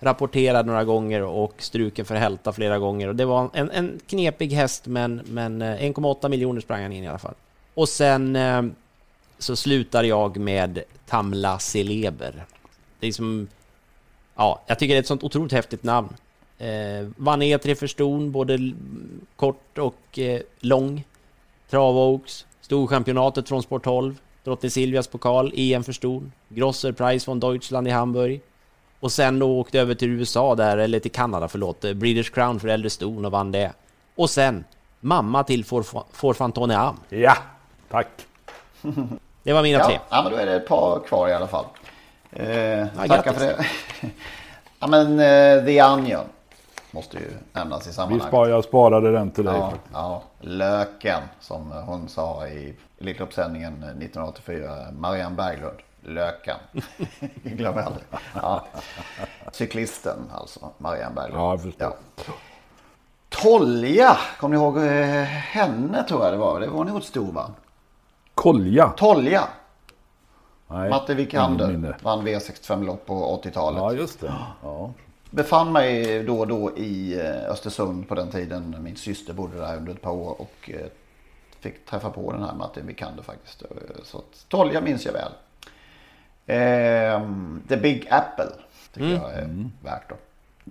Rapporterad 0.00 0.66
några 0.66 0.84
gånger 0.84 1.22
och 1.22 1.54
struken 1.58 2.04
för 2.04 2.14
hälta 2.14 2.52
flera 2.52 2.78
gånger. 2.78 3.08
Och 3.08 3.16
det 3.16 3.24
var 3.24 3.50
en, 3.52 3.70
en 3.70 4.00
knepig 4.06 4.52
häst 4.52 4.86
men, 4.86 5.20
men 5.24 5.62
eh, 5.62 5.66
1,8 5.66 6.28
miljoner 6.28 6.60
sprang 6.60 6.82
han 6.82 6.92
in 6.92 7.04
i 7.04 7.08
alla 7.08 7.18
fall. 7.18 7.34
Och 7.74 7.88
sen 7.88 8.36
eh, 8.36 8.62
så 9.38 9.56
slutar 9.56 10.04
jag 10.04 10.36
med 10.36 10.82
Tamla 11.06 11.58
Celeber. 11.58 12.44
Det 13.00 13.06
är 13.06 13.12
som... 13.12 13.48
Ja, 14.36 14.62
jag 14.66 14.78
tycker 14.78 14.94
det 14.94 14.98
är 14.98 15.02
ett 15.02 15.06
sånt 15.06 15.24
otroligt 15.24 15.52
häftigt 15.52 15.82
namn. 15.82 16.08
Eh, 16.58 17.08
vann 17.16 17.42
E3 17.42 17.74
för 17.74 17.86
ston, 17.86 18.32
både 18.32 18.72
kort 19.36 19.78
och 19.78 20.18
eh, 20.18 20.40
lång. 20.60 21.04
Travox, 21.70 22.46
Storchampionatet 22.72 23.48
från 23.48 23.62
Sport 23.62 23.84
12, 23.84 24.18
Drottning 24.44 24.70
Silvias 24.70 25.06
pokal, 25.08 25.52
EM 25.56 25.84
för 25.84 25.92
ston, 25.92 26.32
Grosser 26.48 26.92
Prize 26.92 27.30
von 27.30 27.40
Deutschland 27.40 27.88
i 27.88 27.90
Hamburg. 27.90 28.40
Och 29.00 29.12
sen 29.12 29.38
då 29.38 29.58
åkte 29.60 29.80
över 29.80 29.94
till 29.94 30.08
USA 30.10 30.54
där, 30.54 30.78
eller 30.78 31.00
till 31.00 31.10
Kanada 31.10 31.48
förlåt, 31.48 31.84
eh, 31.84 31.92
Breeders 31.94 32.30
Crown 32.30 32.60
för 32.60 32.68
äldre 32.68 32.90
ston 32.90 33.24
och 33.24 33.32
vann 33.32 33.52
det. 33.52 33.72
Och 34.14 34.30
sen 34.30 34.64
mamma 35.00 35.44
till 35.44 35.64
For- 35.64 36.04
Forfantone 36.12 36.76
Am. 36.78 36.96
Ja, 37.08 37.36
tack. 37.90 38.08
Det 39.42 39.52
var 39.52 39.62
mina 39.62 39.84
tre. 39.84 39.94
Ja, 39.94 40.00
ja, 40.10 40.22
men 40.22 40.32
då 40.32 40.38
är 40.38 40.46
det 40.46 40.54
ett 40.56 40.66
par 40.68 41.00
kvar 41.00 41.28
i 41.28 41.34
alla 41.34 41.46
fall. 41.46 41.64
Eh, 42.32 42.86
tackar 42.96 43.06
grattis. 43.08 43.32
för 43.32 43.40
det. 43.46 43.64
ja, 44.80 44.86
men 44.86 45.12
eh, 45.20 45.64
The 45.64 45.82
Onion 45.82 46.24
måste 46.90 47.16
ju 47.16 47.30
nämnas 47.52 47.86
i 47.86 47.88
Vi 47.88 47.94
sammanhanget. 47.94 48.26
spar, 48.28 48.48
jag 48.48 48.64
sparade 48.64 49.12
den 49.12 49.30
till 49.30 49.44
dig. 49.44 49.54
Ja, 49.54 49.72
ja, 49.92 50.22
löken 50.40 51.22
som 51.40 51.72
hon 51.72 52.08
sa 52.08 52.46
i 52.48 52.74
Elitloppssändningen 53.00 53.72
1984. 53.82 54.92
Marianne 54.92 55.36
Berglund. 55.36 55.76
Löken. 56.00 56.56
Glöm 57.42 57.78
aldrig. 57.78 58.04
Ja. 58.34 58.64
Cyklisten 59.52 60.18
alltså. 60.34 60.70
Marianne 60.78 61.14
Berglund. 61.14 61.40
Ja, 61.42 61.50
jag 61.50 61.62
förstår. 61.62 61.92
Tolja. 63.28 64.16
Kommer 64.40 64.56
ni 64.56 64.62
ihåg 64.62 64.76
eh, 64.78 65.22
henne 65.24 66.02
tror 66.02 66.24
jag 66.24 66.32
det 66.32 66.36
var. 66.38 66.60
Det 66.60 66.66
var 66.66 66.84
nog 66.84 67.02
stor 67.02 67.32
va? 67.32 67.50
Kolja. 68.34 68.88
Tolja. 68.96 69.48
Nej, 70.68 70.90
Matte 70.90 71.14
Wikander. 71.14 71.96
Vann 72.02 72.26
V65-lopp 72.28 73.06
på 73.06 73.40
80-talet. 73.44 73.78
Ja, 73.78 73.92
just 73.92 74.20
det. 74.20 74.32
Ja. 74.62 74.90
Befann 75.30 75.72
mig 75.72 76.22
då 76.24 76.38
och 76.38 76.46
då 76.46 76.76
i 76.76 77.20
eh, 77.20 77.50
Östersund 77.50 78.08
på 78.08 78.14
den 78.14 78.30
tiden. 78.30 78.76
Min 78.80 78.96
syster 78.96 79.32
bodde 79.32 79.56
där 79.58 79.76
under 79.76 79.92
ett 79.92 80.02
par 80.02 80.10
år 80.12 80.40
och 80.40 80.70
eh, 80.74 80.86
fick 81.60 81.86
träffa 81.86 82.10
på 82.10 82.32
den 82.32 82.42
här 82.42 82.54
Martin 82.54 82.86
Vikander 82.86 83.22
faktiskt. 83.22 83.62
Eh, 83.62 83.68
Så 84.04 84.18
att 84.18 84.44
Tolja 84.48 84.80
minns 84.80 85.06
jag 85.06 85.12
väl. 85.12 85.32
Ehm, 86.46 87.62
The 87.68 87.76
Big 87.76 88.08
Apple 88.10 88.52
tycker 88.94 89.06
Mm. 89.08 89.20
jag 89.22 89.32
är 89.32 89.70
värt 89.84 90.12
att. 90.12 90.18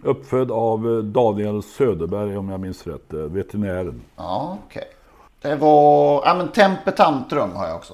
Uppfödd 0.03 0.51
av 0.51 1.03
Daniel 1.03 1.63
Söderberg 1.63 2.37
om 2.37 2.49
jag 2.49 2.59
minns 2.59 2.87
rätt, 2.87 3.13
veterinären. 3.13 4.01
Ja, 4.15 4.57
okej. 4.67 4.83
Det 5.41 5.55
var, 5.55 6.21
ja 6.25 6.35
men 6.35 6.47
Temper 6.51 6.91
Tantrum 6.91 7.51
har 7.55 7.67
jag 7.67 7.75
också. 7.75 7.93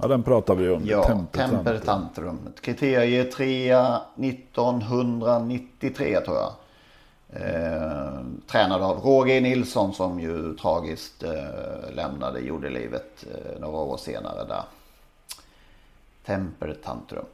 Ja, 0.00 0.08
den 0.08 0.22
pratar 0.22 0.54
vi 0.54 0.70
om. 0.70 0.86
Ja, 0.86 1.04
Temper 1.04 1.38
Temper 1.38 1.78
Tantrum. 1.78 2.36
Tantrum. 2.36 2.52
Kriterie 2.60 3.24
3 3.24 3.72
1993 4.16 6.20
tror 6.20 6.36
jag. 6.36 6.52
Eh, 7.30 8.20
tränad 8.46 8.82
av 8.82 8.98
Roger 8.98 9.40
Nilsson 9.40 9.94
som 9.94 10.20
ju 10.20 10.54
tragiskt 10.54 11.22
eh, 11.22 11.32
lämnade 11.92 12.40
jordelivet 12.40 13.24
eh, 13.34 13.60
några 13.60 13.78
år 13.78 13.96
senare 13.96 14.44
där. 14.44 14.62
Temper 16.26 16.76
Tantrum. 16.84 17.24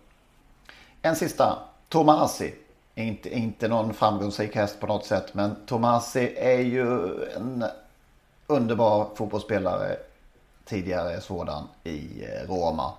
En 1.02 1.16
sista. 1.16 1.58
Tomasi. 1.88 2.54
Inte, 2.94 3.38
inte 3.38 3.68
någon 3.68 3.94
framgångsrik 3.94 4.56
häst 4.56 4.80
på 4.80 4.86
något 4.86 5.06
sätt 5.06 5.34
men 5.34 5.56
Tomasi 5.66 6.34
är 6.36 6.60
ju 6.60 7.14
en 7.36 7.64
underbar 8.46 9.08
fotbollsspelare. 9.14 9.96
Tidigare 10.64 11.20
sådan 11.20 11.68
i 11.84 12.24
eh, 12.24 12.48
Roma. 12.48 12.92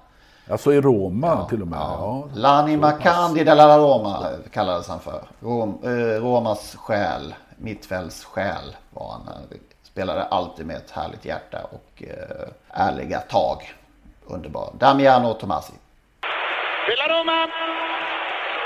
Alltså 0.51 0.73
i 0.73 0.81
Roma 0.81 1.45
till 1.49 1.61
och 1.61 1.67
med. 1.67 1.79
Ja. 1.79 2.23
L'anima 2.33 2.91
candida 2.91 3.55
della 3.55 3.77
Roma 3.77 4.27
kallades 4.53 4.87
han 4.87 4.99
för. 4.99 5.23
Rom, 5.39 5.79
eh, 5.83 6.21
Romas 6.21 6.75
själ, 6.75 7.35
mittfälts 7.57 8.25
själ 8.25 8.75
var 8.89 9.11
han. 9.11 9.21
Han 9.27 9.43
Spelade 9.83 10.23
alltid 10.23 10.65
med 10.65 10.75
ett 10.75 10.91
härligt 10.91 11.25
hjärta 11.25 11.57
och 11.63 12.03
eh, 12.03 12.47
ärliga 12.69 13.19
tag. 13.19 13.73
Underbar. 14.25 14.69
Damiano 14.79 15.33
Tomasi. 15.33 15.73
della 16.87 17.07
Roma. 17.07 17.47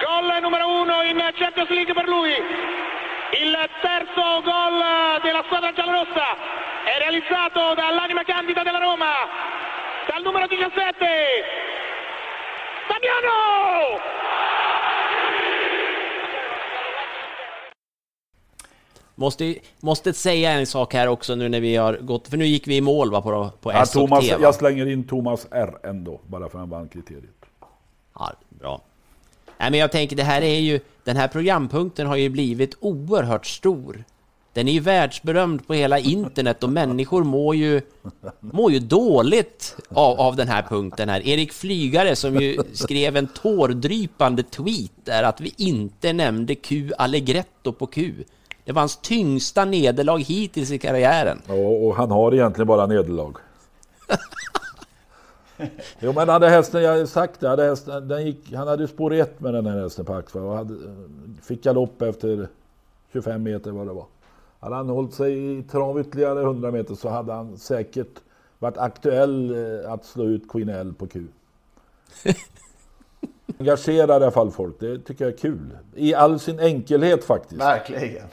Gol 0.04 0.41
numero 0.41 0.66
uno 0.82 1.04
in 1.04 1.20
Champions 1.36 1.70
League 1.70 1.93
per 1.93 2.08
lui. 2.08 2.34
Il 3.41 3.54
terzo 3.82 4.41
gol 4.50 4.78
della 5.24 5.43
squadra 5.47 5.72
giallorossa 5.72 6.28
è 6.89 6.97
realizzato 6.97 7.59
dall'anima 7.75 8.23
candida 8.23 8.63
della 8.63 8.79
Roma. 8.79 9.13
Dal 10.07 10.23
numero 10.23 10.47
17. 10.47 11.05
Damiano! 12.89 13.37
Måste, 19.15 19.55
måste 19.79 20.13
säga 20.13 20.51
en 20.51 20.65
sak 20.65 20.93
här 20.93 21.07
också 21.07 21.35
nu 21.35 21.49
när 21.49 21.59
vi 21.59 21.75
har 21.75 21.93
gått, 21.93 22.27
för 22.27 22.37
nu 22.37 22.45
gick 22.45 22.67
vi 22.67 22.75
i 22.75 22.81
mål 22.81 23.11
va, 23.11 23.21
på, 23.21 23.49
på 23.61 23.71
Ja, 23.71 23.81
S 23.83 23.95
och 23.95 24.01
Thomas, 24.01 24.27
T 24.27 24.33
va? 24.35 24.39
jag 24.41 24.55
slänger 24.55 24.85
in 24.85 25.03
Thomas 25.07 25.47
R 25.51 25.77
ändå, 25.83 26.19
bara 26.27 26.49
för 26.49 26.57
att 26.57 26.61
han 26.61 26.69
vann 26.69 26.87
kriteriet. 26.87 27.45
Ja, 28.15 28.31
bra. 28.49 28.81
Nej 29.57 29.71
men 29.71 29.79
jag 29.79 29.91
tänker 29.91 30.15
det 30.15 30.23
här 30.23 30.41
är 30.41 30.59
ju, 30.59 30.79
den 31.03 31.17
här 31.17 31.27
programpunkten 31.27 32.07
har 32.07 32.15
ju 32.15 32.29
blivit 32.29 32.75
oerhört 32.79 33.45
stor. 33.45 34.03
Den 34.54 34.68
är 34.68 34.72
ju 34.72 34.80
världsberömd 34.80 35.68
på 35.68 35.74
hela 35.74 36.00
internet 36.00 36.64
och 36.64 36.70
människor 36.70 37.24
mår 37.24 37.56
ju, 37.56 37.82
mår 38.39 38.72
ju 38.72 38.80
dåligt 38.80 39.76
av, 39.89 40.20
av 40.20 40.36
den 40.36 40.47
här 40.47 40.62
punkten 40.62 41.10
här. 41.10 41.28
Erik 41.28 41.54
Flygare 41.54 42.16
som 42.16 42.36
ju 42.36 42.58
skrev 42.74 43.18
en 43.18 43.28
tårdrypande 43.28 44.43
tweet 44.43 44.91
där 45.04 45.24
att 45.24 45.41
vi 45.41 45.54
inte 45.58 46.14
nämnde 46.14 46.56
Q 46.56 46.91
Allegretto 46.97 47.74
på 47.74 47.88
Q. 47.88 48.14
Det 48.66 48.72
var 48.72 48.82
hans 48.82 48.97
tyngsta 48.97 49.66
nederlag 49.66 50.18
hittills 50.18 50.72
i 50.72 50.80
karriären. 50.80 51.41
Och, 51.47 51.88
och 51.88 51.95
han 51.95 52.12
har 52.12 52.34
egentligen 52.34 52.68
bara 52.68 52.86
nederlag. 52.86 53.34
jo 56.00 56.14
men 56.14 56.30
hade 56.30 56.50
hästen, 56.50 56.84
jag 56.84 56.97
har 56.97 57.06
sagt 57.06 57.39
det, 57.39 57.50
hade 57.50 57.64
hästen, 57.64 58.08
den 58.08 58.26
gick, 58.26 58.54
han 58.54 58.68
hade 58.68 58.84
ju 58.84 58.88
spår 58.88 59.14
ett 59.14 59.39
med 59.39 59.54
den 59.54 59.66
här 59.66 59.82
hästen 59.82 60.06
på 60.06 60.14
Axvall 60.14 60.43
och 60.43 60.56
hade, 60.56 60.76
fick 61.43 61.64
galopp 61.64 62.02
efter 62.02 62.47
25 63.14 63.43
meter 63.43 63.72
vad 63.72 63.88
det 63.88 63.93
var. 63.93 64.06
Hade 64.60 64.76
han 64.76 64.89
hållit 64.89 65.14
sig 65.14 65.57
i 65.60 65.64
trav 65.64 65.99
ytterligare 65.99 66.41
100 66.41 66.72
meter 66.72 66.95
så 66.95 67.10
hade 67.10 67.34
han 67.34 67.57
säkert 67.57 68.20
varit 68.60 68.78
aktuell 68.78 69.51
eh, 69.51 69.91
att 69.91 70.05
slå 70.05 70.24
ut 70.24 70.49
Queen 70.49 70.70
L 70.70 70.93
på 70.97 71.07
Q. 71.07 71.28
Engagerar 73.60 74.07
i 74.07 74.24
alla 74.24 74.32
fall 74.32 74.51
folk, 74.51 74.80
det 74.80 74.99
tycker 74.99 75.26
jag 75.26 75.34
är 75.34 75.38
kul. 75.38 75.78
I 75.95 76.14
all 76.14 76.39
sin 76.39 76.60
enkelhet 76.60 77.24
faktiskt. 77.24 77.62
Verkligen. 77.62 78.28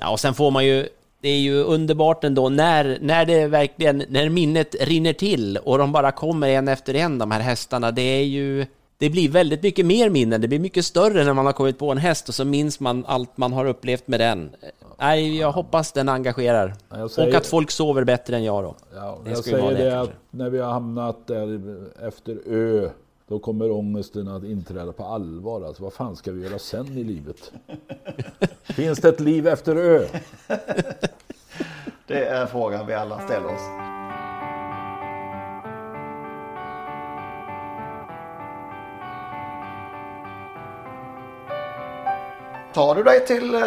Ja, 0.00 0.12
och 0.12 0.20
sen 0.20 0.34
får 0.34 0.50
man 0.50 0.66
ju, 0.66 0.88
det 1.20 1.28
är 1.28 1.38
ju 1.38 1.62
underbart 1.62 2.24
ändå 2.24 2.48
när, 2.48 2.98
när 3.00 3.26
det 3.26 3.46
verkligen, 3.46 4.04
när 4.08 4.28
minnet 4.28 4.74
rinner 4.80 5.12
till 5.12 5.56
och 5.56 5.78
de 5.78 5.92
bara 5.92 6.12
kommer 6.12 6.48
en 6.48 6.68
efter 6.68 6.94
en 6.94 7.18
de 7.18 7.30
här 7.30 7.40
hästarna. 7.40 7.90
Det 7.90 8.02
är 8.02 8.24
ju, 8.24 8.66
det 9.04 9.10
blir 9.10 9.28
väldigt 9.28 9.62
mycket 9.62 9.86
mer 9.86 10.10
minnen. 10.10 10.40
Det 10.40 10.48
blir 10.48 10.58
mycket 10.58 10.84
större 10.84 11.24
när 11.24 11.32
man 11.32 11.46
har 11.46 11.52
kommit 11.52 11.78
på 11.78 11.90
en 11.92 11.98
häst 11.98 12.28
och 12.28 12.34
så 12.34 12.44
minns 12.44 12.80
man 12.80 13.04
allt 13.06 13.36
man 13.36 13.52
har 13.52 13.64
upplevt 13.66 14.08
med 14.08 14.20
den. 14.20 14.50
Nej, 14.98 15.38
jag 15.38 15.52
hoppas 15.52 15.92
den 15.92 16.08
engagerar. 16.08 16.74
säger- 17.10 17.28
Och 17.28 17.34
att 17.34 17.46
folk 17.46 17.70
sover 17.70 18.04
bättre 18.04 18.36
än 18.36 18.44
jag 18.44 18.64
då. 18.64 18.74
Ja, 18.94 19.18
Det 19.24 19.30
jag 19.30 19.38
säger 19.44 19.70
det 19.70 19.84
det 19.84 20.00
att 20.00 20.10
när 20.30 20.50
vi 20.50 20.58
har 20.58 20.72
hamnat 20.72 21.26
där 21.26 21.60
efter 22.08 22.38
Ö, 22.46 22.88
då 23.28 23.38
kommer 23.38 23.70
ångesten 23.70 24.28
att 24.28 24.44
inträda 24.44 24.92
på 24.92 25.04
allvar. 25.04 25.62
Alltså, 25.66 25.82
vad 25.82 25.92
fan 25.92 26.16
ska 26.16 26.32
vi 26.32 26.44
göra 26.48 26.58
sen 26.58 26.98
i 26.98 27.04
livet? 27.04 27.52
Finns 28.64 28.98
det 28.98 29.08
ett 29.08 29.20
liv 29.20 29.46
efter 29.48 29.76
Ö? 29.76 30.04
Det 32.06 32.24
är 32.24 32.46
frågan 32.46 32.86
vi 32.86 32.94
alla 32.94 33.20
ställer 33.20 33.46
oss. 33.46 33.60
Tar 42.74 42.94
du 42.94 43.02
dig 43.02 43.26
till 43.26 43.54
eh, 43.54 43.60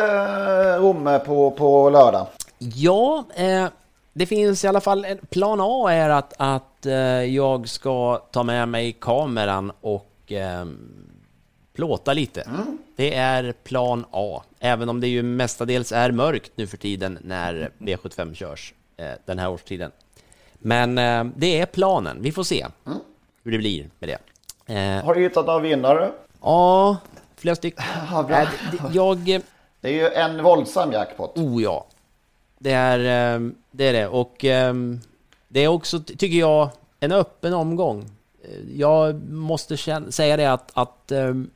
Romme 0.79 1.19
på, 1.19 1.51
på 1.51 1.89
lördag? 1.89 2.27
Ja, 2.57 3.23
eh, 3.35 3.67
det 4.13 4.25
finns 4.25 4.63
i 4.63 4.67
alla 4.67 4.81
fall 4.81 5.05
en 5.05 5.17
plan 5.17 5.59
A 5.61 5.87
är 5.91 6.09
att, 6.09 6.33
att 6.37 6.85
eh, 6.85 6.93
jag 7.23 7.69
ska 7.69 8.17
ta 8.31 8.43
med 8.43 8.67
mig 8.69 8.91
kameran 9.01 9.71
och 9.81 10.31
eh, 10.31 10.65
plåta 11.75 12.13
lite. 12.13 12.49
Det 12.95 13.15
är 13.15 13.51
plan 13.63 14.05
A, 14.11 14.41
även 14.59 14.89
om 14.89 14.99
det 15.01 15.07
ju 15.07 15.23
mestadels 15.23 15.91
är 15.91 16.11
mörkt 16.11 16.51
nu 16.55 16.67
för 16.67 16.77
tiden 16.77 17.17
när 17.21 17.71
V75 17.79 18.33
körs 18.33 18.73
eh, 18.97 19.07
den 19.25 19.39
här 19.39 19.49
årstiden. 19.49 19.91
Men 20.59 20.97
eh, 20.97 21.23
det 21.35 21.59
är 21.59 21.65
planen, 21.65 22.17
vi 22.21 22.31
får 22.31 22.43
se 22.43 22.65
hur 23.43 23.51
det 23.51 23.57
blir 23.57 23.89
med 23.99 24.09
det. 24.09 24.17
Eh, 24.75 25.05
Har 25.05 25.13
du 25.15 25.21
hittat 25.21 25.45
några 25.45 25.59
vinnare? 25.59 26.11
ja, 26.41 26.97
flera 27.37 27.55
stycken. 27.55 27.83
Ja, 28.11 28.23
bra. 28.23 28.37
Det- 28.37 28.93
jag... 28.93 29.41
Det 29.81 29.87
är 29.89 29.93
ju 29.93 30.07
en 30.07 30.43
våldsam 30.43 30.91
jackpot. 30.91 31.37
Oh 31.37 31.63
ja. 31.63 31.85
Det 32.59 32.71
är 32.71 32.99
ehm, 33.35 33.55
det. 33.71 33.87
Är 33.87 33.93
det. 33.93 34.07
Och 34.07 34.45
ehm, 34.45 34.99
det 35.47 35.59
är 35.59 35.67
också, 35.67 35.99
ty- 35.99 36.15
tycker 36.15 36.37
jag, 36.37 36.69
en 36.99 37.11
öppen 37.11 37.53
omgång. 37.53 38.05
Eh, 38.43 38.49
Jag 38.79 39.29
måste 39.31 39.77
säga 40.11 40.37
det 40.37 40.45
att, 40.51 40.71
att 40.73 41.11
ehm, 41.11 41.49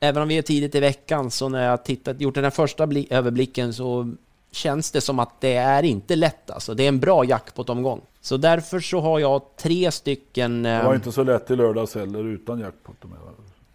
även 0.00 0.22
om 0.22 0.28
vi 0.28 0.38
är 0.38 0.42
tidigt 0.42 0.74
i 0.74 0.80
veckan 0.80 1.30
så 1.30 1.48
när 1.48 1.66
jag 1.68 1.84
tittat, 1.84 2.20
gjort 2.20 2.34
den 2.34 2.44
här 2.44 2.50
första 2.50 2.86
bli- 2.86 3.06
överblicken 3.10 3.74
så 3.74 4.14
känns 4.52 4.90
det 4.90 5.00
som 5.00 5.18
att 5.18 5.40
det 5.40 5.54
är 5.56 5.82
inte 5.82 6.16
lätt 6.16 6.50
alltså. 6.50 6.74
Det 6.74 6.82
är 6.84 6.88
en 6.88 7.00
bra 7.00 7.24
jackpot-omgång. 7.24 8.00
Så 8.20 8.36
därför 8.36 8.80
så 8.80 9.00
har 9.00 9.18
jag 9.18 9.42
tre 9.56 9.90
stycken... 9.90 10.62
Det 10.62 10.82
var 10.82 10.94
inte 10.94 11.12
så 11.12 11.22
lätt 11.22 11.50
i 11.50 11.56
lördags 11.56 11.94
heller 11.94 12.24
utan 12.24 12.60
jackpot. 12.60 12.96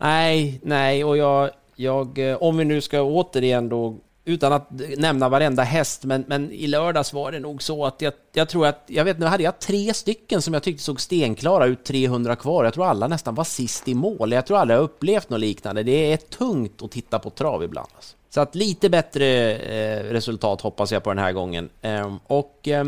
Nej, 0.02 0.60
nej, 0.64 1.04
och 1.04 1.18
jag, 1.18 1.50
jag, 1.76 2.30
eh, 2.30 2.38
om 2.44 2.58
vi 2.58 2.66
nu 2.66 2.82
ska 2.82 3.02
återigen 3.02 3.70
då, 3.70 3.98
utan 4.26 4.54
att 4.54 4.68
nämna 4.98 5.30
varenda 5.30 5.64
häst, 5.64 6.04
men, 6.04 6.26
men 6.28 6.52
i 6.52 6.68
lördags 6.68 7.14
var 7.14 7.32
det 7.32 7.40
nog 7.40 7.64
så 7.64 7.86
att 7.86 8.02
jag, 8.02 8.14
jag 8.34 8.50
tror 8.50 8.68
att, 8.68 8.84
jag 8.88 9.06
vet 9.06 9.20
nu 9.20 9.26
hade 9.26 9.44
jag 9.44 9.60
tre 9.60 9.94
stycken 9.94 10.42
som 10.42 10.54
jag 10.54 10.64
tyckte 10.64 10.84
såg 10.84 11.02
stenklara 11.02 11.66
ut, 11.66 11.84
300 11.84 12.36
kvar. 12.36 12.64
Jag 12.64 12.74
tror 12.74 12.86
alla 12.86 13.08
nästan 13.08 13.36
var 13.36 13.44
sist 13.44 13.88
i 13.88 13.94
mål. 13.94 14.32
Jag 14.32 14.46
tror 14.46 14.58
aldrig 14.58 14.78
jag 14.78 14.84
upplevt 14.84 15.30
något 15.30 15.40
liknande. 15.40 15.84
Det 15.84 16.14
är 16.14 16.18
tungt 16.18 16.82
att 16.82 16.92
titta 16.92 17.20
på 17.20 17.30
trav 17.30 17.64
ibland. 17.64 17.90
Alltså. 17.96 18.16
Så 18.30 18.42
att 18.42 18.56
lite 18.56 18.90
bättre 18.90 19.56
eh, 19.56 20.04
resultat 20.04 20.62
hoppas 20.62 20.92
jag 20.92 21.04
på 21.04 21.10
den 21.10 21.24
här 21.24 21.32
gången. 21.32 21.70
Eh, 21.82 22.16
och 22.28 22.68
eh, 22.68 22.86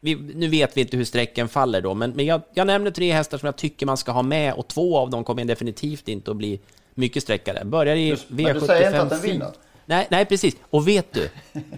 vi, 0.00 0.14
nu 0.34 0.48
vet 0.48 0.76
vi 0.76 0.80
inte 0.80 0.96
hur 0.96 1.04
sträcken 1.04 1.48
faller 1.48 1.80
då, 1.80 1.94
men, 1.94 2.10
men 2.10 2.26
jag, 2.26 2.40
jag 2.54 2.66
nämner 2.66 2.90
tre 2.90 3.12
hästar 3.12 3.38
som 3.38 3.46
jag 3.46 3.56
tycker 3.56 3.86
man 3.86 3.96
ska 3.96 4.12
ha 4.12 4.22
med 4.22 4.54
och 4.54 4.68
två 4.68 4.98
av 4.98 5.10
dem 5.10 5.24
kommer 5.24 5.44
definitivt 5.44 6.08
inte 6.08 6.30
att 6.30 6.36
bli 6.36 6.60
mycket 6.94 7.22
sträckare. 7.22 7.64
Börjar 7.64 7.96
i 7.96 8.10
Du- 8.10 8.42
men 8.44 8.54
du 8.54 8.60
säger 8.60 8.86
inte 8.86 9.02
att 9.02 9.10
den 9.10 9.18
V75 9.18 9.22
vinner? 9.22 9.50
Nej, 9.86 10.06
nej, 10.10 10.24
precis. 10.24 10.56
Och 10.70 10.88
vet 10.88 11.12
du 11.14 11.30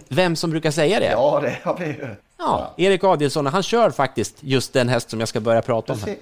vem 0.07 0.35
som 0.35 0.49
brukar 0.51 0.71
säga 0.71 0.99
det? 0.99 1.05
Ja, 1.11 1.39
det 1.43 1.57
har 1.63 1.77
vi 1.77 1.85
ju. 1.85 2.15
Ja, 2.37 2.73
Erik 2.77 3.03
Adielsson, 3.03 3.45
han 3.45 3.63
kör 3.63 3.89
faktiskt 3.89 4.37
just 4.39 4.73
den 4.73 4.89
häst 4.89 5.09
som 5.09 5.19
jag 5.19 5.29
ska 5.29 5.39
börja 5.39 5.61
prata 5.61 5.93
om. 5.93 5.99
Här. 5.99 6.17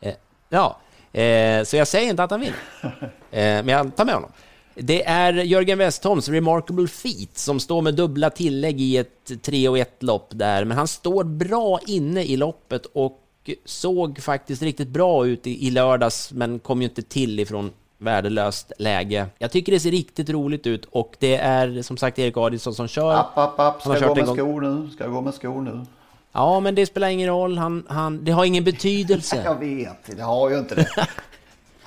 Eh, 0.00 0.14
Ja, 0.48 0.78
eh, 1.20 1.64
så 1.64 1.76
jag 1.76 1.88
säger 1.88 2.10
inte 2.10 2.22
att 2.24 2.30
han 2.30 2.40
vinner. 2.40 2.56
Eh, 3.30 3.40
men 3.40 3.68
jag 3.68 3.96
tar 3.96 4.04
med 4.04 4.14
honom. 4.14 4.30
Det 4.74 5.06
är 5.06 5.32
Jörgen 5.32 5.78
Westholms 5.78 6.28
Remarkable 6.28 6.88
Feat 6.88 7.38
som 7.38 7.60
står 7.60 7.82
med 7.82 7.94
dubbla 7.94 8.30
tillägg 8.30 8.80
i 8.80 8.96
ett 8.96 9.42
3 9.42 9.68
och 9.68 9.78
1 9.78 10.02
lopp 10.02 10.28
där, 10.30 10.64
men 10.64 10.76
han 10.76 10.88
står 10.88 11.24
bra 11.24 11.80
inne 11.86 12.22
i 12.22 12.36
loppet 12.36 12.86
och 12.86 13.20
såg 13.64 14.18
faktiskt 14.18 14.62
riktigt 14.62 14.88
bra 14.88 15.26
ut 15.26 15.46
i, 15.46 15.66
i 15.66 15.70
lördags, 15.70 16.32
men 16.32 16.58
kom 16.58 16.82
ju 16.82 16.88
inte 16.88 17.02
till 17.02 17.40
ifrån 17.40 17.70
värdelöst 17.98 18.72
läge. 18.78 19.26
Jag 19.38 19.50
tycker 19.50 19.72
det 19.72 19.80
ser 19.80 19.90
riktigt 19.90 20.30
roligt 20.30 20.66
ut 20.66 20.84
och 20.84 21.16
det 21.18 21.36
är 21.36 21.82
som 21.82 21.96
sagt 21.96 22.18
Erik 22.18 22.36
Adielsson 22.36 22.74
som 22.74 22.88
kör. 22.88 23.14
App, 23.14 23.38
app, 23.38 23.60
app. 23.60 23.80
Ska 23.80 23.90
gå 23.92 23.98
kört 23.98 24.18
en 24.18 24.26
med 24.26 24.36
skor 24.36 24.60
nu. 24.60 24.90
Ska 24.90 25.06
gå 25.06 25.20
med 25.20 25.34
skor 25.34 25.62
nu. 25.62 25.86
Ja, 26.32 26.60
men 26.60 26.74
det 26.74 26.86
spelar 26.86 27.08
ingen 27.08 27.28
roll. 27.28 27.58
Han, 27.58 27.86
han, 27.88 28.24
det 28.24 28.32
har 28.32 28.44
ingen 28.44 28.64
betydelse. 28.72 29.42
Jag 29.44 29.58
vet, 29.58 30.16
det 30.16 30.22
har 30.22 30.50
ju 30.50 30.58
inte 30.58 30.74
det. 30.74 30.88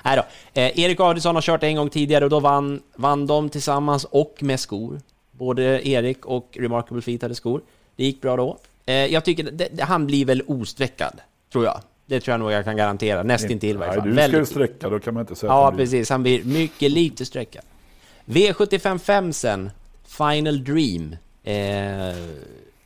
Nej 0.07 0.17
då. 0.17 0.61
Eh, 0.61 0.79
Erik 0.79 0.99
Adielsson 0.99 1.35
har 1.35 1.41
kört 1.41 1.63
en 1.63 1.75
gång 1.75 1.89
tidigare 1.89 2.23
och 2.23 2.29
då 2.29 2.39
vann, 2.39 2.81
vann 2.95 3.27
de 3.27 3.49
tillsammans 3.49 4.03
och 4.03 4.37
med 4.39 4.59
skor. 4.59 5.01
Både 5.31 5.87
Erik 5.87 6.25
och 6.25 6.57
Remarkable 6.59 7.01
Feet 7.01 7.21
hade 7.21 7.35
skor. 7.35 7.61
Det 7.95 8.03
gick 8.03 8.21
bra 8.21 8.35
då. 8.35 8.57
Eh, 8.85 8.95
jag 8.95 9.25
tycker 9.25 9.43
det, 9.43 9.81
han 9.81 10.07
blir 10.07 10.25
väl 10.25 10.41
osträckad, 10.47 11.21
tror 11.51 11.65
jag. 11.65 11.79
Det 12.05 12.19
tror 12.19 12.33
jag 12.33 12.39
nog 12.39 12.51
jag 12.51 12.65
kan 12.65 12.77
garantera. 12.77 13.23
Nästintill 13.23 13.69
i 13.69 13.73
varje 13.73 13.91
Nej, 13.91 14.01
fall. 14.01 14.15
du 14.15 14.27
ska 14.27 14.37
ju 14.37 14.45
sträcka, 14.45 14.89
då 14.89 14.99
kan 14.99 15.13
man 15.13 15.21
inte 15.21 15.35
säga 15.35 15.51
Ja, 15.51 15.73
precis. 15.77 16.09
Han 16.09 16.23
blir 16.23 16.43
mycket 16.43 16.91
lite 16.91 17.25
sträckad. 17.25 17.63
V755 18.25 19.31
sen. 19.31 19.71
Final 20.07 20.63
Dream. 20.63 21.15
Eh, 21.43 22.15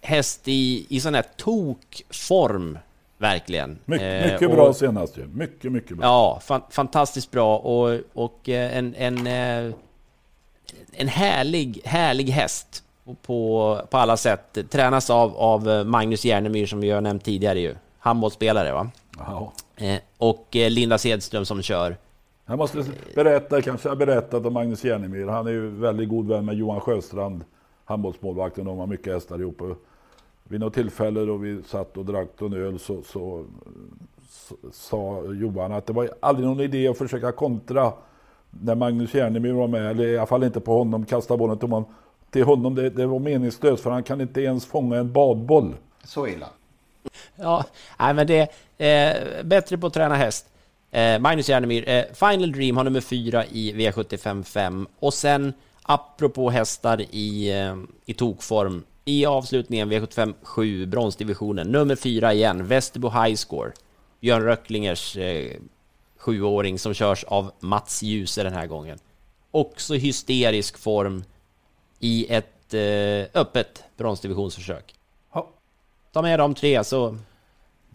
häst 0.02 0.42
i, 0.48 0.86
i 0.90 1.00
sån 1.00 1.16
här 1.16 1.26
tokform, 1.38 2.78
verkligen. 3.22 3.80
Mycket, 3.86 4.26
Eh, 4.26 4.32
mycket 4.32 4.50
och- 4.50 4.56
bra 4.56 4.74
senast 4.74 5.18
ju. 5.18 5.28
Mycket, 5.28 5.72
mycket 5.72 5.98
bra. 5.98 6.06
Ja, 6.08 6.40
fan, 6.44 6.62
fantastiskt 6.70 7.32
bra 7.32 7.58
och, 7.58 8.00
och 8.14 8.50
eh, 8.50 8.78
en, 8.78 8.96
en, 8.96 9.28
eh, 9.28 9.74
en 10.92 11.08
härlig, 11.08 11.82
härlig 11.86 12.26
häst 12.30 12.84
på- 13.22 13.82
på, 13.90 13.98
alla 13.98 14.18
sätt. 14.18 14.58
Tränas 14.70 15.10
av, 15.10 15.36
av 15.38 15.70
eh, 15.70 15.84
Magnus 15.84 16.26
Järnemyr 16.26 16.66
som 16.66 16.80
vi 16.80 16.90
har 16.92 17.02
nämnt 17.02 17.24
tidigare 17.26 17.60
ju. 17.60 17.76
Handbollsspelare 18.00 18.72
va? 18.74 18.90
Ja. 19.18 19.54
Eh, 19.76 19.96
Och 20.18 20.56
eh, 20.56 20.70
Linda 20.70 20.98
Sedström 20.98 21.46
som 21.46 21.62
kör. 21.62 21.98
Jag 22.46 22.58
måste 22.58 22.84
berätta, 23.16 23.62
kanske 23.62 23.90
jag 23.90 23.98
berättat 23.98 24.46
om 24.46 24.54
Magnus 24.54 24.84
Järnemyr. 24.84 25.28
Han 25.28 25.48
är 25.48 25.52
ju 25.52 25.70
väldigt 25.70 26.10
god 26.10 26.28
vän 26.28 26.46
med 26.46 26.56
Johan 26.56 26.80
Sjöstrand, 26.82 27.44
handbollsmålvakten. 27.86 28.66
De 28.66 28.78
har 28.78 28.88
mycket 28.88 29.14
hästar 29.14 29.40
ihop. 29.40 29.62
Vid 30.52 30.60
något 30.60 30.74
tillfälle 30.74 31.26
då 31.26 31.38
vi 31.38 31.64
satt 31.64 31.98
och 31.98 32.06
drack 32.06 32.28
en 32.42 32.54
öl 32.54 32.80
så, 32.80 33.02
så, 33.04 33.46
så 34.30 34.56
sa 34.72 35.24
Johan 35.34 35.72
att 35.72 35.86
det 35.86 35.94
var 35.94 36.10
aldrig 36.20 36.48
någon 36.48 36.60
idé 36.60 36.88
att 36.88 36.98
försöka 36.98 37.32
kontra 37.32 37.94
när 38.50 38.76
Magnus 38.76 39.14
Järnemyr 39.14 39.52
var 39.52 39.68
med. 39.68 39.92
Eller 39.92 40.08
i 40.08 40.18
alla 40.18 40.28
fall 40.28 40.44
inte 40.44 40.60
på 40.60 40.78
honom, 40.78 41.06
kasta 41.06 41.38
bollen 41.38 41.58
till 41.58 41.70
honom. 41.70 41.86
Till 42.30 42.44
honom 42.44 42.76
det, 42.76 42.90
det 42.90 43.06
var 43.06 43.20
meningslöst 43.20 43.84
för 43.84 43.90
han 43.90 44.04
kan 44.04 44.22
inte 44.22 44.42
ens 44.42 44.66
fånga 44.66 44.98
en 44.98 45.14
badboll. 45.14 45.76
Så 46.04 46.28
illa. 46.28 46.48
Ja, 47.36 47.66
nej 48.00 48.14
men 48.14 48.28
det 48.28 48.52
är 48.78 49.38
eh, 49.38 49.44
bättre 49.44 49.78
på 49.78 49.88
att 49.88 49.94
träna 49.94 50.16
häst. 50.16 50.46
Eh, 50.92 51.20
Magnus 51.20 51.50
Järnemyr, 51.50 51.90
eh, 51.90 52.04
Final 52.14 52.52
Dream 52.52 52.78
har 52.78 52.84
nummer 52.84 53.02
fyra 53.02 53.46
i 53.46 53.74
V75 53.74 54.44
5 54.44 54.88
och 55.00 55.14
sen 55.14 55.54
apropå 55.84 56.50
hästar 56.50 57.02
i, 57.02 57.52
eh, 57.52 57.76
i 58.06 58.14
tokform 58.14 58.84
i 59.06 59.26
avslutningen 59.26 59.92
V75 59.92 60.34
7, 60.44 60.86
bronsdivisionen, 60.86 61.68
nummer 61.68 61.96
fyra 61.96 62.34
igen, 62.34 62.68
Västerbo 62.68 63.10
High 63.10 63.36
Score. 63.36 63.72
Björn 64.20 64.44
Röcklingers 64.44 65.18
eh, 65.18 65.52
sjuåring 66.18 66.80
som 66.80 66.94
körs 66.94 67.24
av 67.24 67.52
Mats 67.60 68.04
Djuse 68.04 68.44
den 68.44 68.54
här 68.54 68.68
gången. 68.68 68.98
Också 69.52 69.94
hysterisk 69.94 70.78
form 70.78 71.24
i 72.00 72.34
ett 72.34 72.74
eh, 72.74 73.42
öppet 73.42 73.84
bronsdivisionsförsök. 73.98 74.96
Ta 76.14 76.22
med 76.22 76.40
de 76.40 76.54
tre 76.54 76.84
så 76.84 77.18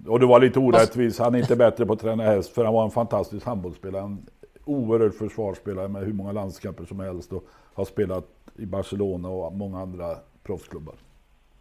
Och 0.06 0.20
det 0.20 0.26
var 0.26 0.40
lite 0.40 0.58
orättvist. 0.58 1.18
Han 1.18 1.34
är 1.34 1.38
inte 1.38 1.56
bättre 1.56 1.86
på 1.86 1.92
att 1.92 2.00
träna 2.00 2.22
häst 2.22 2.50
för 2.50 2.64
han 2.64 2.74
var 2.74 2.84
en 2.84 2.90
fantastisk 2.90 3.46
handbollsspelare. 3.46 4.02
En 4.02 4.26
oerhörd 4.64 5.14
försvarsspelare 5.14 5.88
med 5.88 6.02
hur 6.02 6.12
många 6.12 6.32
landskamper 6.32 6.84
som 6.84 7.00
helst 7.00 7.32
och 7.32 7.44
har 7.74 7.84
spelat 7.84 8.24
i 8.56 8.66
Barcelona 8.66 9.28
och 9.28 9.52
många 9.52 9.80
andra 9.80 10.16
proffsklubbar. 10.46 10.94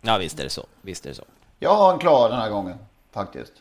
Ja, 0.02 0.18
visst 0.18 0.40
är 0.40 0.44
det 0.44 0.50
så. 0.50 0.66
Visst 0.82 1.06
är 1.06 1.10
det 1.10 1.16
så. 1.16 1.24
Jag 1.60 1.76
har 1.76 1.94
en 1.94 2.00
klar 2.00 2.30
den 2.30 2.40
här 2.40 2.50
gången, 2.50 2.78
faktiskt. 3.12 3.54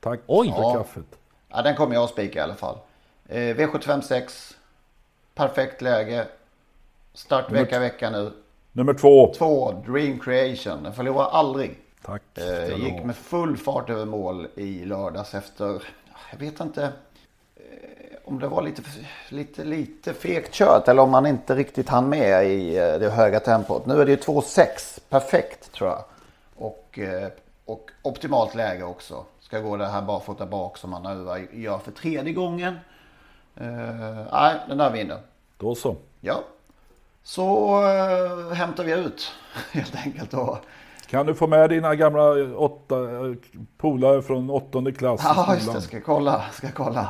Tack 0.00 0.20
Oj. 0.26 0.48
för 0.52 0.62
Ja. 0.62 0.74
kaffet. 0.74 1.04
Ja, 1.48 1.62
den 1.62 1.76
kommer 1.76 1.94
jag 1.94 2.04
att 2.04 2.10
spika 2.10 2.38
i 2.38 2.42
alla 2.42 2.54
fall. 2.54 2.78
Eh, 3.28 3.38
V75 3.38 4.00
6. 4.00 4.56
Perfekt 5.34 5.82
läge. 5.82 6.26
Start 7.12 7.50
vecka, 7.52 7.78
vecka 7.78 8.10
nu. 8.10 8.32
Nummer 8.72 8.94
två. 8.94 9.34
Två, 9.34 9.72
Dream 9.86 10.18
Creation. 10.20 10.82
Den 10.82 10.92
förlorar 10.94 11.28
aldrig. 11.30 11.78
Tack. 12.02 12.22
Eh, 12.38 12.76
gick 12.84 13.04
med 13.04 13.16
full 13.16 13.56
fart 13.56 13.90
över 13.90 14.04
mål 14.04 14.46
i 14.54 14.84
lördags 14.84 15.34
efter, 15.34 15.82
jag 16.32 16.38
vet 16.38 16.60
inte 16.60 16.92
eh, 17.56 17.62
om 18.24 18.38
det 18.38 18.48
var 18.48 18.62
lite, 18.62 18.82
lite, 19.28 19.64
lite 19.64 20.14
fegt 20.14 20.54
kört 20.54 20.88
eller 20.88 21.02
om 21.02 21.10
man 21.10 21.26
inte 21.26 21.54
riktigt 21.54 21.88
hann 21.88 22.08
med 22.08 22.46
i 22.50 22.76
eh, 22.76 22.98
det 22.98 23.10
höga 23.10 23.40
tempot. 23.40 23.86
Nu 23.86 24.00
är 24.00 24.04
det 24.04 24.10
ju 24.10 24.16
2,6 24.16 25.00
perfekt 25.08 25.72
tror 25.72 25.90
jag. 25.90 26.04
Och, 26.56 26.98
eh, 26.98 27.28
och 27.64 27.90
optimalt 28.02 28.54
läge 28.54 28.84
också. 28.84 29.24
Ska 29.40 29.60
gå 29.60 29.76
det 29.76 29.86
här 29.86 30.02
barfota 30.02 30.46
bak 30.46 30.78
som 30.78 30.90
man 30.90 31.02
nu 31.02 31.48
gör 31.52 31.78
för 31.78 31.92
tredje 31.92 32.32
gången. 32.32 32.74
Uh, 33.60 34.26
nej, 34.32 34.54
den 34.68 34.78
där 34.78 34.90
vinner. 34.90 35.18
Då 35.58 35.74
så. 35.74 35.96
Ja. 36.20 36.44
Så 37.22 37.76
uh, 37.82 38.52
hämtar 38.52 38.84
vi 38.84 38.92
ut 38.92 39.32
helt 39.72 39.96
enkelt 39.96 40.30
då. 40.30 40.58
Kan 41.06 41.26
du 41.26 41.34
få 41.34 41.46
med 41.46 41.70
dina 41.70 41.94
gamla 41.94 42.56
åtta 42.56 42.96
polare 43.78 44.22
från 44.22 44.50
åttonde 44.50 44.92
klass? 44.92 45.20
Ja, 45.24 45.54
just 45.54 45.72
det. 45.72 45.80
Ska 45.80 46.00
kolla. 46.00 46.44
Ska 46.52 46.68
kolla. 46.70 47.08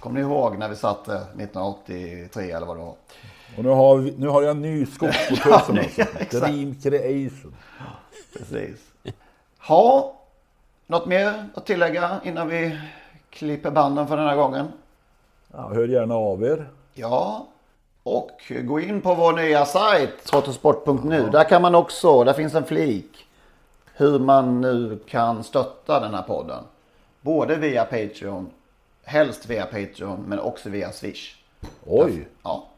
Kommer 0.00 0.20
ni 0.20 0.26
ihåg 0.26 0.58
när 0.58 0.68
vi 0.68 0.76
satt 0.76 1.08
1983 1.08 2.50
eller 2.50 2.66
vad 2.66 2.76
det 2.76 2.82
var? 2.82 2.94
Och 3.56 3.64
nu 3.64 3.68
har, 3.68 3.96
vi, 3.96 4.14
nu 4.18 4.28
har 4.28 4.42
jag 4.42 4.50
en 4.50 4.62
ny 4.62 4.86
skott 4.86 5.16
på 5.28 5.36
tussen 5.36 5.76
ja, 5.96 6.04
alltså. 6.20 6.40
Dream 6.40 6.74
Creation. 6.82 7.54
Precis. 8.38 8.80
Ha, 9.58 10.14
något 10.86 11.06
mer 11.06 11.48
att 11.54 11.66
tillägga 11.66 12.20
innan 12.24 12.48
vi 12.48 12.78
klipper 13.30 13.70
banden 13.70 14.06
för 14.06 14.16
den 14.16 14.26
här 14.26 14.36
gången? 14.36 14.68
Ja, 15.52 15.70
hör 15.74 15.88
gärna 15.88 16.14
av 16.14 16.44
er. 16.44 16.68
Ja, 16.94 17.46
och 18.02 18.52
gå 18.62 18.80
in 18.80 19.00
på 19.00 19.14
vår 19.14 19.32
nya 19.32 19.66
sajt 19.66 20.24
trottosport.nu. 20.24 21.16
Ja. 21.16 21.30
Där 21.30 21.44
kan 21.44 21.62
man 21.62 21.74
också, 21.74 22.24
där 22.24 22.32
finns 22.32 22.54
en 22.54 22.64
flik 22.64 23.28
hur 23.98 24.18
man 24.18 24.60
nu 24.60 24.98
kan 25.06 25.44
stötta 25.44 26.00
den 26.00 26.14
här 26.14 26.22
podden. 26.22 26.64
Både 27.20 27.56
via 27.56 27.84
Patreon, 27.84 28.50
helst 29.08 29.46
via 29.46 29.66
Patreon 29.66 30.24
men 30.26 30.38
också 30.38 30.68
via 30.68 30.92
Swish. 30.92 31.36
Oj! 31.86 32.12
Där, 32.12 32.26
ja. 32.42 32.68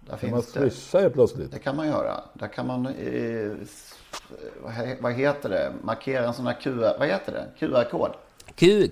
Där 0.00 0.16
kan 0.16 0.30
man 0.30 0.42
swisha 0.42 1.00
helt 1.00 1.14
plötsligt? 1.14 1.52
Det 1.52 1.58
kan 1.58 1.76
man 1.76 1.86
göra. 1.86 2.20
Där 2.34 2.48
kan 2.48 2.66
man, 2.66 2.86
eh, 2.86 3.52
vad 5.00 5.12
heter 5.12 5.48
det, 5.48 5.72
markera 5.82 6.26
en 6.26 6.34
sån 6.34 6.46
här 6.46 6.60
QR, 6.60 6.98
vad 6.98 7.08
heter 7.08 7.32
det, 7.32 7.46
QR-kod? 7.58 8.10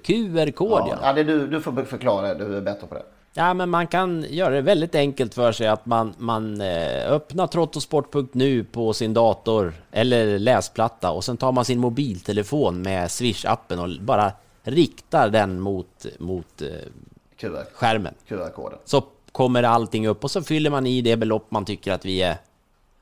QR-kod 0.03 0.71
ja. 0.71 0.99
ja. 1.03 1.13
det 1.13 1.25
du, 1.25 1.47
du 1.47 1.61
får 1.61 1.85
förklara 1.85 2.35
det, 2.35 2.45
du 2.45 2.57
är 2.57 2.61
bättre 2.61 2.87
på 2.87 2.95
det. 2.95 3.05
Ja, 3.35 3.55
men 3.55 3.71
man 3.71 3.87
kan 3.87 4.27
göra 4.29 4.55
det 4.55 4.61
väldigt 4.61 4.95
enkelt 4.95 5.35
för 5.35 5.53
sig 5.53 5.67
att 5.69 5.87
man, 5.87 6.15
man 6.19 6.61
eh, 6.61 7.13
öppnar 7.13 7.47
trottosport.nu 7.47 8.65
på 8.65 8.93
sin 8.93 9.15
dator 9.15 9.73
eller 9.91 10.39
läsplatta 10.39 11.11
och 11.11 11.25
sen 11.25 11.37
tar 11.37 11.53
man 11.53 11.65
sin 11.65 11.79
mobiltelefon 11.79 12.83
med 12.83 13.09
Swish-appen 13.09 13.79
och 13.79 14.05
bara 14.05 14.33
riktar 14.63 15.31
den 15.31 15.61
mot, 15.61 16.07
mot 16.19 16.63
eh, 16.63 16.69
QR. 17.37 17.65
skärmen. 17.75 18.15
QR-koden. 18.29 18.79
Så 18.85 19.05
kommer 19.33 19.63
allting 19.63 20.09
upp 20.09 20.25
och 20.25 20.31
så 20.31 20.43
fyller 20.43 20.71
man 20.71 20.87
i 20.87 21.01
det 21.01 21.17
belopp 21.17 21.51
man 21.51 21.65
tycker 21.65 21.93
att 21.93 22.05
vi 22.05 22.23
är 22.23 22.37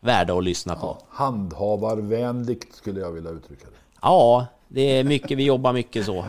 värda 0.00 0.34
att 0.34 0.44
lyssna 0.44 0.74
på. 0.74 0.86
Ja, 0.86 1.06
handhavarvänligt 1.11 2.74
skulle 2.74 3.00
jag 3.00 3.12
vilja 3.12 3.30
uttrycka 3.30 3.64
det. 3.64 3.98
Ja, 4.02 4.46
det 4.68 4.98
är 4.98 5.04
mycket, 5.04 5.38
vi 5.38 5.44
jobbar 5.44 5.72
mycket 5.72 6.06
så. 6.06 6.24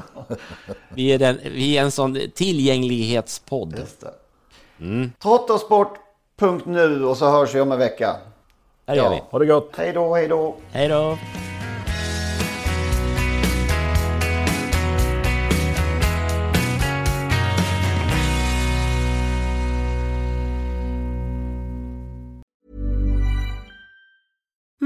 Vi 0.90 1.14
är, 1.14 1.20
den, 1.20 1.40
vi 1.44 1.78
är 1.78 1.82
en 1.82 1.92
sån 1.92 2.20
tillgänglighetspodd. 2.36 3.80
Just 3.80 4.02
det. 4.02 4.14
Mm. 4.80 5.12
Trottosport.nu 5.20 7.06
och 7.06 7.18
så 7.18 7.30
hörs 7.30 7.56
vi 7.56 7.62
om 7.62 7.72
en 7.72 7.80
vecka. 7.80 8.16
Där 8.86 8.96
ja. 8.96 9.04
gör 9.04 9.10
vi. 9.10 9.22
Ha 9.30 9.40
det 9.40 9.46
gott. 9.46 9.72
Hej 9.78 9.94
då, 9.94 10.16
hej 10.16 10.28
då. 10.28 10.56
Hej 10.72 10.88
då. 10.88 11.18